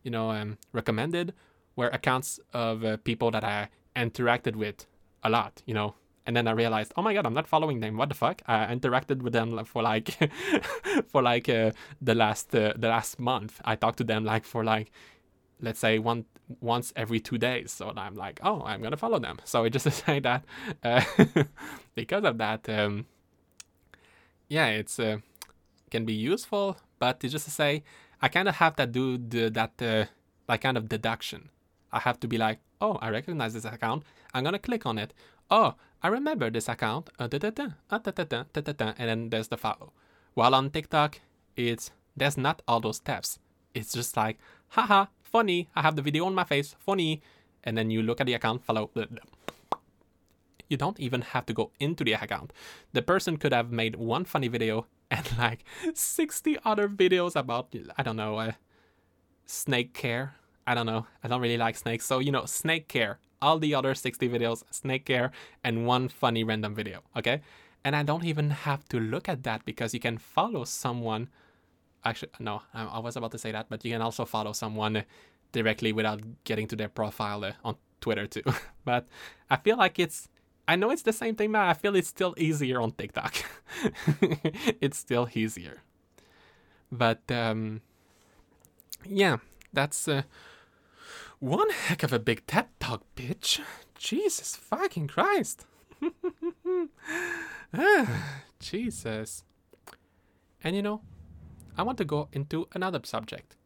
you 0.02 0.10
know, 0.10 0.30
um, 0.30 0.58
recommended 0.72 1.34
were 1.76 1.88
accounts 1.88 2.40
of 2.52 2.84
uh, 2.84 2.96
people 2.98 3.30
that 3.30 3.44
I 3.44 3.68
interacted 3.94 4.56
with 4.56 4.86
a 5.22 5.30
lot, 5.30 5.62
you 5.66 5.74
know, 5.74 5.94
and 6.26 6.36
then 6.36 6.46
I 6.46 6.52
realized, 6.52 6.92
oh 6.96 7.02
my 7.02 7.14
god, 7.14 7.26
I'm 7.26 7.34
not 7.34 7.46
following 7.46 7.80
them. 7.80 7.96
What 7.96 8.08
the 8.08 8.14
fuck? 8.14 8.42
I 8.46 8.66
interacted 8.66 9.22
with 9.22 9.32
them 9.32 9.64
for 9.64 9.82
like, 9.82 10.16
for 11.08 11.22
like 11.22 11.48
uh, 11.48 11.72
the 12.00 12.14
last 12.14 12.54
uh, 12.54 12.74
the 12.76 12.88
last 12.88 13.18
month. 13.18 13.60
I 13.64 13.74
talked 13.76 13.98
to 13.98 14.04
them 14.04 14.24
like 14.24 14.44
for 14.44 14.62
like, 14.62 14.92
let's 15.60 15.80
say 15.80 15.98
one 15.98 16.26
once 16.60 16.92
every 16.94 17.20
two 17.20 17.38
days. 17.38 17.72
So 17.72 17.92
I'm 17.96 18.14
like, 18.14 18.40
oh, 18.42 18.62
I'm 18.64 18.82
gonna 18.82 18.96
follow 18.96 19.18
them. 19.18 19.38
So 19.44 19.64
I 19.64 19.70
just 19.70 19.84
to 19.88 19.90
say 19.90 20.20
that, 20.20 20.44
uh, 20.84 21.02
because 21.94 22.24
of 22.24 22.38
that, 22.38 22.68
um, 22.68 23.06
yeah, 24.48 24.66
it's 24.66 24.98
uh, 24.98 25.18
can 25.90 26.04
be 26.04 26.14
useful, 26.14 26.76
but 26.98 27.20
just 27.20 27.44
to 27.46 27.50
say, 27.50 27.82
I 28.22 28.28
kind 28.28 28.48
of 28.48 28.56
have 28.56 28.76
to 28.76 28.86
do 28.86 29.18
the, 29.18 29.50
that 29.50 29.82
uh, 29.82 30.04
like 30.48 30.60
kind 30.60 30.76
of 30.76 30.88
deduction. 30.88 31.48
I 31.92 32.00
have 32.00 32.20
to 32.20 32.28
be 32.28 32.38
like, 32.38 32.60
oh, 32.80 32.98
I 33.00 33.10
recognize 33.10 33.54
this 33.54 33.64
account. 33.64 34.04
I'm 34.32 34.44
gonna 34.44 34.58
click 34.58 34.86
on 34.86 34.98
it. 34.98 35.12
Oh, 35.50 35.74
I 36.02 36.08
remember 36.08 36.50
this 36.50 36.68
account, 36.68 37.10
and 37.18 37.30
then 37.30 39.30
there's 39.30 39.48
the 39.48 39.56
follow. 39.56 39.92
While 40.34 40.54
on 40.54 40.70
TikTok, 40.70 41.20
it's 41.56 41.90
there's 42.16 42.36
not 42.36 42.62
all 42.68 42.80
those 42.80 42.96
steps. 42.96 43.38
It's 43.74 43.92
just 43.92 44.16
like, 44.16 44.38
haha, 44.68 45.06
funny. 45.22 45.68
I 45.74 45.82
have 45.82 45.96
the 45.96 46.02
video 46.02 46.26
on 46.26 46.34
my 46.34 46.44
face, 46.44 46.74
funny. 46.78 47.22
And 47.62 47.76
then 47.76 47.90
you 47.90 48.02
look 48.02 48.20
at 48.20 48.26
the 48.26 48.34
account, 48.34 48.64
follow. 48.64 48.90
You 50.68 50.76
don't 50.76 51.00
even 51.00 51.20
have 51.20 51.46
to 51.46 51.52
go 51.52 51.72
into 51.80 52.04
the 52.04 52.12
account. 52.12 52.52
The 52.92 53.02
person 53.02 53.36
could 53.36 53.52
have 53.52 53.72
made 53.72 53.96
one 53.96 54.24
funny 54.24 54.48
video 54.48 54.86
and 55.10 55.28
like 55.38 55.64
60 55.94 56.58
other 56.64 56.88
videos 56.88 57.34
about, 57.34 57.74
I 57.98 58.02
don't 58.02 58.16
know, 58.16 58.38
uh, 58.38 58.52
snake 59.46 59.94
care. 59.94 60.36
I 60.70 60.74
don't 60.74 60.86
know. 60.86 61.06
I 61.24 61.26
don't 61.28 61.40
really 61.40 61.56
like 61.56 61.76
snakes. 61.76 62.06
So, 62.06 62.20
you 62.20 62.30
know, 62.30 62.44
snake 62.44 62.86
care 62.86 63.18
all 63.42 63.58
the 63.58 63.74
other 63.74 63.94
60 63.94 64.28
videos, 64.28 64.62
snake 64.70 65.04
care, 65.04 65.32
and 65.64 65.86
one 65.86 66.08
funny 66.08 66.44
random 66.44 66.74
video, 66.74 67.02
okay? 67.16 67.40
And 67.84 67.96
I 67.96 68.02
don't 68.02 68.24
even 68.24 68.50
have 68.50 68.86
to 68.90 69.00
look 69.00 69.28
at 69.28 69.42
that 69.44 69.64
because 69.64 69.94
you 69.94 70.00
can 70.00 70.18
follow 70.18 70.64
someone. 70.64 71.28
Actually, 72.04 72.32
no, 72.38 72.62
I 72.74 72.98
was 72.98 73.16
about 73.16 73.32
to 73.32 73.38
say 73.38 73.52
that, 73.52 73.66
but 73.68 73.84
you 73.84 73.92
can 73.92 74.02
also 74.02 74.24
follow 74.24 74.52
someone 74.52 75.04
directly 75.52 75.92
without 75.92 76.20
getting 76.44 76.68
to 76.68 76.76
their 76.76 76.88
profile 76.88 77.44
uh, 77.44 77.52
on 77.64 77.76
Twitter 78.00 78.26
too. 78.26 78.42
but 78.84 79.06
I 79.48 79.56
feel 79.56 79.76
like 79.76 79.98
it's, 79.98 80.28
I 80.68 80.76
know 80.76 80.90
it's 80.90 81.02
the 81.02 81.12
same 81.12 81.34
thing, 81.34 81.52
but 81.52 81.62
I 81.62 81.74
feel 81.74 81.96
it's 81.96 82.08
still 82.08 82.34
easier 82.36 82.80
on 82.80 82.92
TikTok. 82.92 83.34
it's 84.80 84.98
still 84.98 85.28
easier. 85.34 85.82
But 86.92 87.22
um, 87.30 87.80
yeah, 89.06 89.38
that's. 89.72 90.06
Uh, 90.06 90.22
one 91.40 91.70
heck 91.70 92.02
of 92.02 92.12
a 92.12 92.18
big 92.18 92.46
TED 92.46 92.68
talk, 92.78 93.02
bitch. 93.16 93.60
Jesus 93.96 94.56
fucking 94.56 95.08
Christ. 95.08 95.66
ah, 97.74 98.26
Jesus. 98.60 99.44
And 100.62 100.76
you 100.76 100.82
know, 100.82 101.00
I 101.76 101.82
want 101.82 101.98
to 101.98 102.04
go 102.04 102.28
into 102.32 102.68
another 102.74 103.00
subject. 103.04 103.56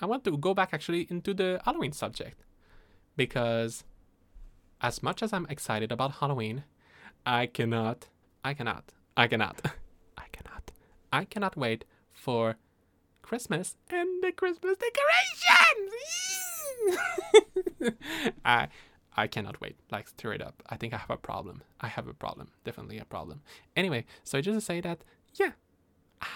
I 0.00 0.06
want 0.06 0.24
to 0.24 0.36
go 0.36 0.54
back 0.54 0.70
actually 0.72 1.06
into 1.08 1.32
the 1.32 1.60
Halloween 1.64 1.92
subject. 1.92 2.42
Because 3.16 3.84
as 4.80 5.02
much 5.02 5.22
as 5.22 5.32
I'm 5.32 5.46
excited 5.48 5.92
about 5.92 6.16
Halloween, 6.16 6.64
I 7.24 7.46
cannot, 7.46 8.08
I 8.44 8.54
cannot, 8.54 8.92
I 9.16 9.28
cannot, 9.28 9.60
I 10.18 10.24
cannot, 10.32 10.70
I 11.12 11.24
cannot 11.24 11.56
wait 11.56 11.84
for 12.12 12.56
Christmas 13.30 13.76
and 13.90 14.24
the 14.24 14.32
Christmas 14.32 14.76
decorations. 14.76 15.92
I 18.44 18.66
I 19.16 19.28
cannot 19.28 19.60
wait. 19.60 19.76
Like 19.88 20.08
straight 20.08 20.42
up. 20.42 20.64
I 20.68 20.76
think 20.76 20.92
I 20.92 20.96
have 20.96 21.10
a 21.10 21.16
problem. 21.16 21.62
I 21.80 21.86
have 21.86 22.08
a 22.08 22.12
problem. 22.12 22.48
Definitely 22.64 22.98
a 22.98 23.04
problem. 23.04 23.42
Anyway, 23.76 24.04
so 24.24 24.40
just 24.40 24.56
to 24.56 24.60
say 24.60 24.80
that, 24.80 25.04
yeah. 25.34 25.52
Ah, 26.20 26.26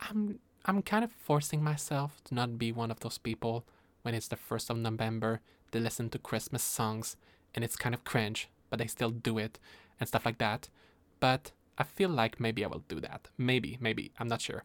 I'm 0.00 0.40
I'm 0.64 0.82
kind 0.82 1.04
of 1.04 1.12
forcing 1.12 1.62
myself 1.62 2.20
to 2.24 2.34
not 2.34 2.58
be 2.58 2.72
one 2.72 2.90
of 2.90 2.98
those 2.98 3.18
people 3.18 3.64
when 4.02 4.16
it's 4.16 4.26
the 4.26 4.34
first 4.48 4.68
of 4.68 4.76
November, 4.78 5.40
they 5.70 5.78
listen 5.78 6.10
to 6.10 6.18
Christmas 6.18 6.64
songs 6.64 7.16
and 7.54 7.62
it's 7.62 7.76
kind 7.76 7.94
of 7.94 8.02
cringe, 8.02 8.48
but 8.68 8.80
they 8.80 8.88
still 8.88 9.10
do 9.10 9.38
it 9.38 9.60
and 10.00 10.08
stuff 10.08 10.26
like 10.26 10.38
that. 10.38 10.68
But 11.20 11.52
I 11.78 11.84
feel 11.84 12.08
like 12.08 12.40
maybe 12.40 12.64
I 12.64 12.68
will 12.68 12.82
do 12.88 12.98
that. 12.98 13.28
Maybe, 13.38 13.78
maybe. 13.80 14.10
I'm 14.18 14.26
not 14.26 14.40
sure. 14.40 14.64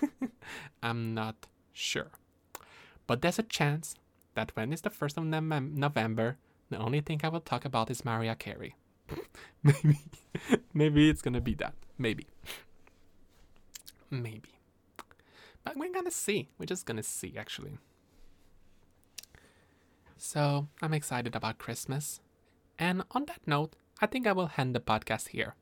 I'm 0.82 1.14
not 1.14 1.46
sure. 1.72 2.10
But 3.06 3.22
there's 3.22 3.38
a 3.38 3.42
chance 3.42 3.94
that 4.34 4.52
when 4.54 4.72
it's 4.72 4.82
the 4.82 4.90
1st 4.90 5.18
of 5.18 5.24
November, 5.76 6.36
the 6.70 6.78
only 6.78 7.00
thing 7.00 7.20
I 7.22 7.28
will 7.28 7.40
talk 7.40 7.64
about 7.64 7.90
is 7.90 8.04
Mariah 8.04 8.34
Carey. 8.34 8.74
maybe. 9.62 9.98
maybe 10.74 11.08
it's 11.08 11.22
gonna 11.22 11.40
be 11.40 11.54
that. 11.54 11.74
Maybe. 11.98 12.26
Maybe. 14.10 14.60
But 15.64 15.76
we're 15.76 15.92
gonna 15.92 16.10
see. 16.10 16.48
We're 16.58 16.66
just 16.66 16.86
gonna 16.86 17.02
see, 17.02 17.34
actually. 17.36 17.78
So, 20.16 20.68
I'm 20.82 20.94
excited 20.94 21.36
about 21.36 21.58
Christmas. 21.58 22.20
And 22.78 23.04
on 23.12 23.26
that 23.26 23.40
note, 23.46 23.76
I 24.00 24.06
think 24.06 24.26
I 24.26 24.32
will 24.32 24.50
end 24.56 24.74
the 24.74 24.80
podcast 24.80 25.28
here. 25.28 25.54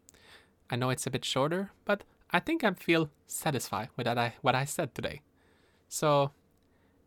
I 0.70 0.76
know 0.76 0.91
it's 0.91 1.07
a 1.07 1.11
bit 1.11 1.24
shorter, 1.24 1.70
but 1.85 2.05
I 2.35 2.41
think 2.41 2.64
I 2.64 2.72
feel 2.72 3.11
satisfied 3.28 3.91
with 3.97 4.07
that 4.07 4.18
I, 4.18 4.35
what 4.43 4.57
I 4.57 4.64
said 4.64 4.93
today. 4.93 5.22
So, 5.89 6.32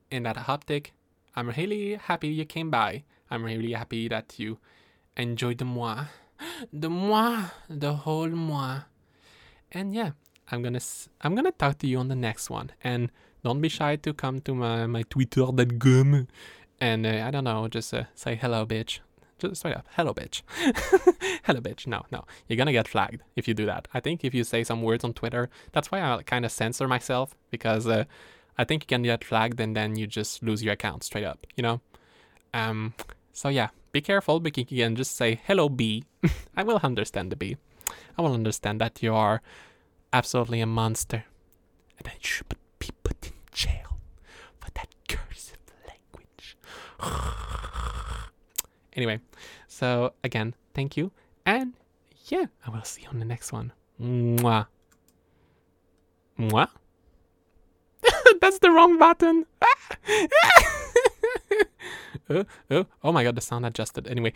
in 0.10 0.24
that 0.24 0.48
optic, 0.48 0.94
I'm 1.36 1.50
really 1.50 1.96
happy 1.96 2.30
you 2.30 2.46
came 2.46 2.72
by. 2.72 3.04
I'm 3.30 3.44
really 3.44 3.74
happy 3.74 4.08
that 4.08 4.40
you 4.40 4.58
enjoyed 5.18 5.58
the 5.58 5.66
moi, 5.66 6.06
the 6.72 6.90
moi, 6.90 7.50
the 7.70 7.94
whole 7.94 8.30
moi. 8.30 8.84
And 9.74 9.94
yeah, 9.94 10.12
I'm 10.50 10.64
gonna 10.64 10.80
I'm 11.20 11.36
gonna 11.36 11.52
talk 11.52 11.80
to 11.80 11.88
you 11.88 11.98
on 11.98 12.08
the 12.08 12.16
next 12.16 12.50
one. 12.50 12.72
And 12.82 13.12
don't 13.44 13.60
be 13.60 13.68
shy 13.68 13.98
to 13.98 14.14
come 14.14 14.40
to 14.42 14.56
my 14.56 14.88
my 14.88 15.04
Twitter 15.04 15.52
that 15.52 15.78
gum, 15.78 16.30
and 16.80 17.06
uh, 17.06 17.26
I 17.28 17.32
don't 17.32 17.44
know, 17.44 17.68
just 17.68 17.94
uh, 17.94 18.06
say 18.16 18.36
hello, 18.36 18.66
bitch. 18.66 19.00
Just 19.40 19.58
straight 19.58 19.76
up, 19.76 19.86
hello, 19.92 20.16
bitch. 20.16 20.42
hello, 21.44 21.62
bitch. 21.62 21.86
No, 21.86 22.06
no, 22.12 22.26
you're 22.48 22.58
gonna 22.58 22.72
get 22.72 22.88
flagged 22.88 23.22
if 23.36 23.48
you 23.48 23.54
do 23.54 23.68
that. 23.68 23.88
I 23.94 24.00
think 24.00 24.26
if 24.26 24.34
you 24.34 24.44
say 24.44 24.64
some 24.64 24.82
words 24.82 25.04
on 25.04 25.14
Twitter, 25.14 25.50
that's 25.74 25.92
why 25.92 26.02
I 26.02 26.24
kind 26.24 26.44
of 26.44 26.52
censor 26.52 26.88
myself 26.88 27.36
because 27.52 27.86
uh, 27.86 28.06
I 28.58 28.64
think 28.64 28.84
you 28.84 28.88
can 28.88 29.04
get 29.04 29.24
flagged 29.24 29.60
and 29.60 29.76
then 29.76 29.96
you 29.96 30.08
just 30.08 30.42
lose 30.42 30.64
your 30.64 30.74
account 30.74 31.04
straight 31.04 31.24
up. 31.24 31.46
You 31.56 31.62
know. 31.62 31.82
Um. 32.52 32.96
So 33.32 33.50
yeah, 33.50 33.70
be 33.92 34.02
careful 34.02 34.40
because 34.40 34.72
you 34.72 34.84
can 34.84 34.96
just 34.96 35.16
say 35.16 35.40
hello, 35.46 35.70
B. 35.70 36.06
I 36.58 36.64
will 36.64 36.80
understand 36.82 37.32
the 37.32 37.36
B. 37.36 37.58
I 38.18 38.24
will 38.24 38.34
understand 38.34 38.82
that 38.82 39.04
you 39.04 39.14
are 39.14 39.44
absolutely 40.12 40.62
a 40.62 40.66
monster 40.66 41.26
and 42.00 42.06
that 42.08 42.16
you 42.24 42.28
should 42.28 42.56
be 42.80 42.90
put 43.04 43.18
in 43.28 43.34
jail 43.52 44.00
for 44.60 44.72
that 44.74 44.88
cursive 45.08 45.60
language. 45.88 46.58
anyway, 48.98 49.20
so 49.68 50.14
again, 50.24 50.56
thank 50.74 50.98
you. 50.98 51.12
And 51.46 51.74
yeah, 52.26 52.46
I 52.66 52.70
will 52.70 52.84
see 52.84 53.04
you 53.04 53.08
on 53.10 53.20
the 53.20 53.26
next 53.26 53.54
one. 53.54 53.72
Mwah. 54.02 54.68
Mwah? 56.38 56.68
That's 58.42 58.60
the 58.60 58.72
wrong 58.72 58.98
button. 58.98 59.46
oh, 62.30 62.46
oh, 63.04 63.12
my 63.12 63.24
god, 63.24 63.36
the 63.36 63.42
sound 63.42 63.66
adjusted. 63.66 64.08
Anyway. 64.08 64.34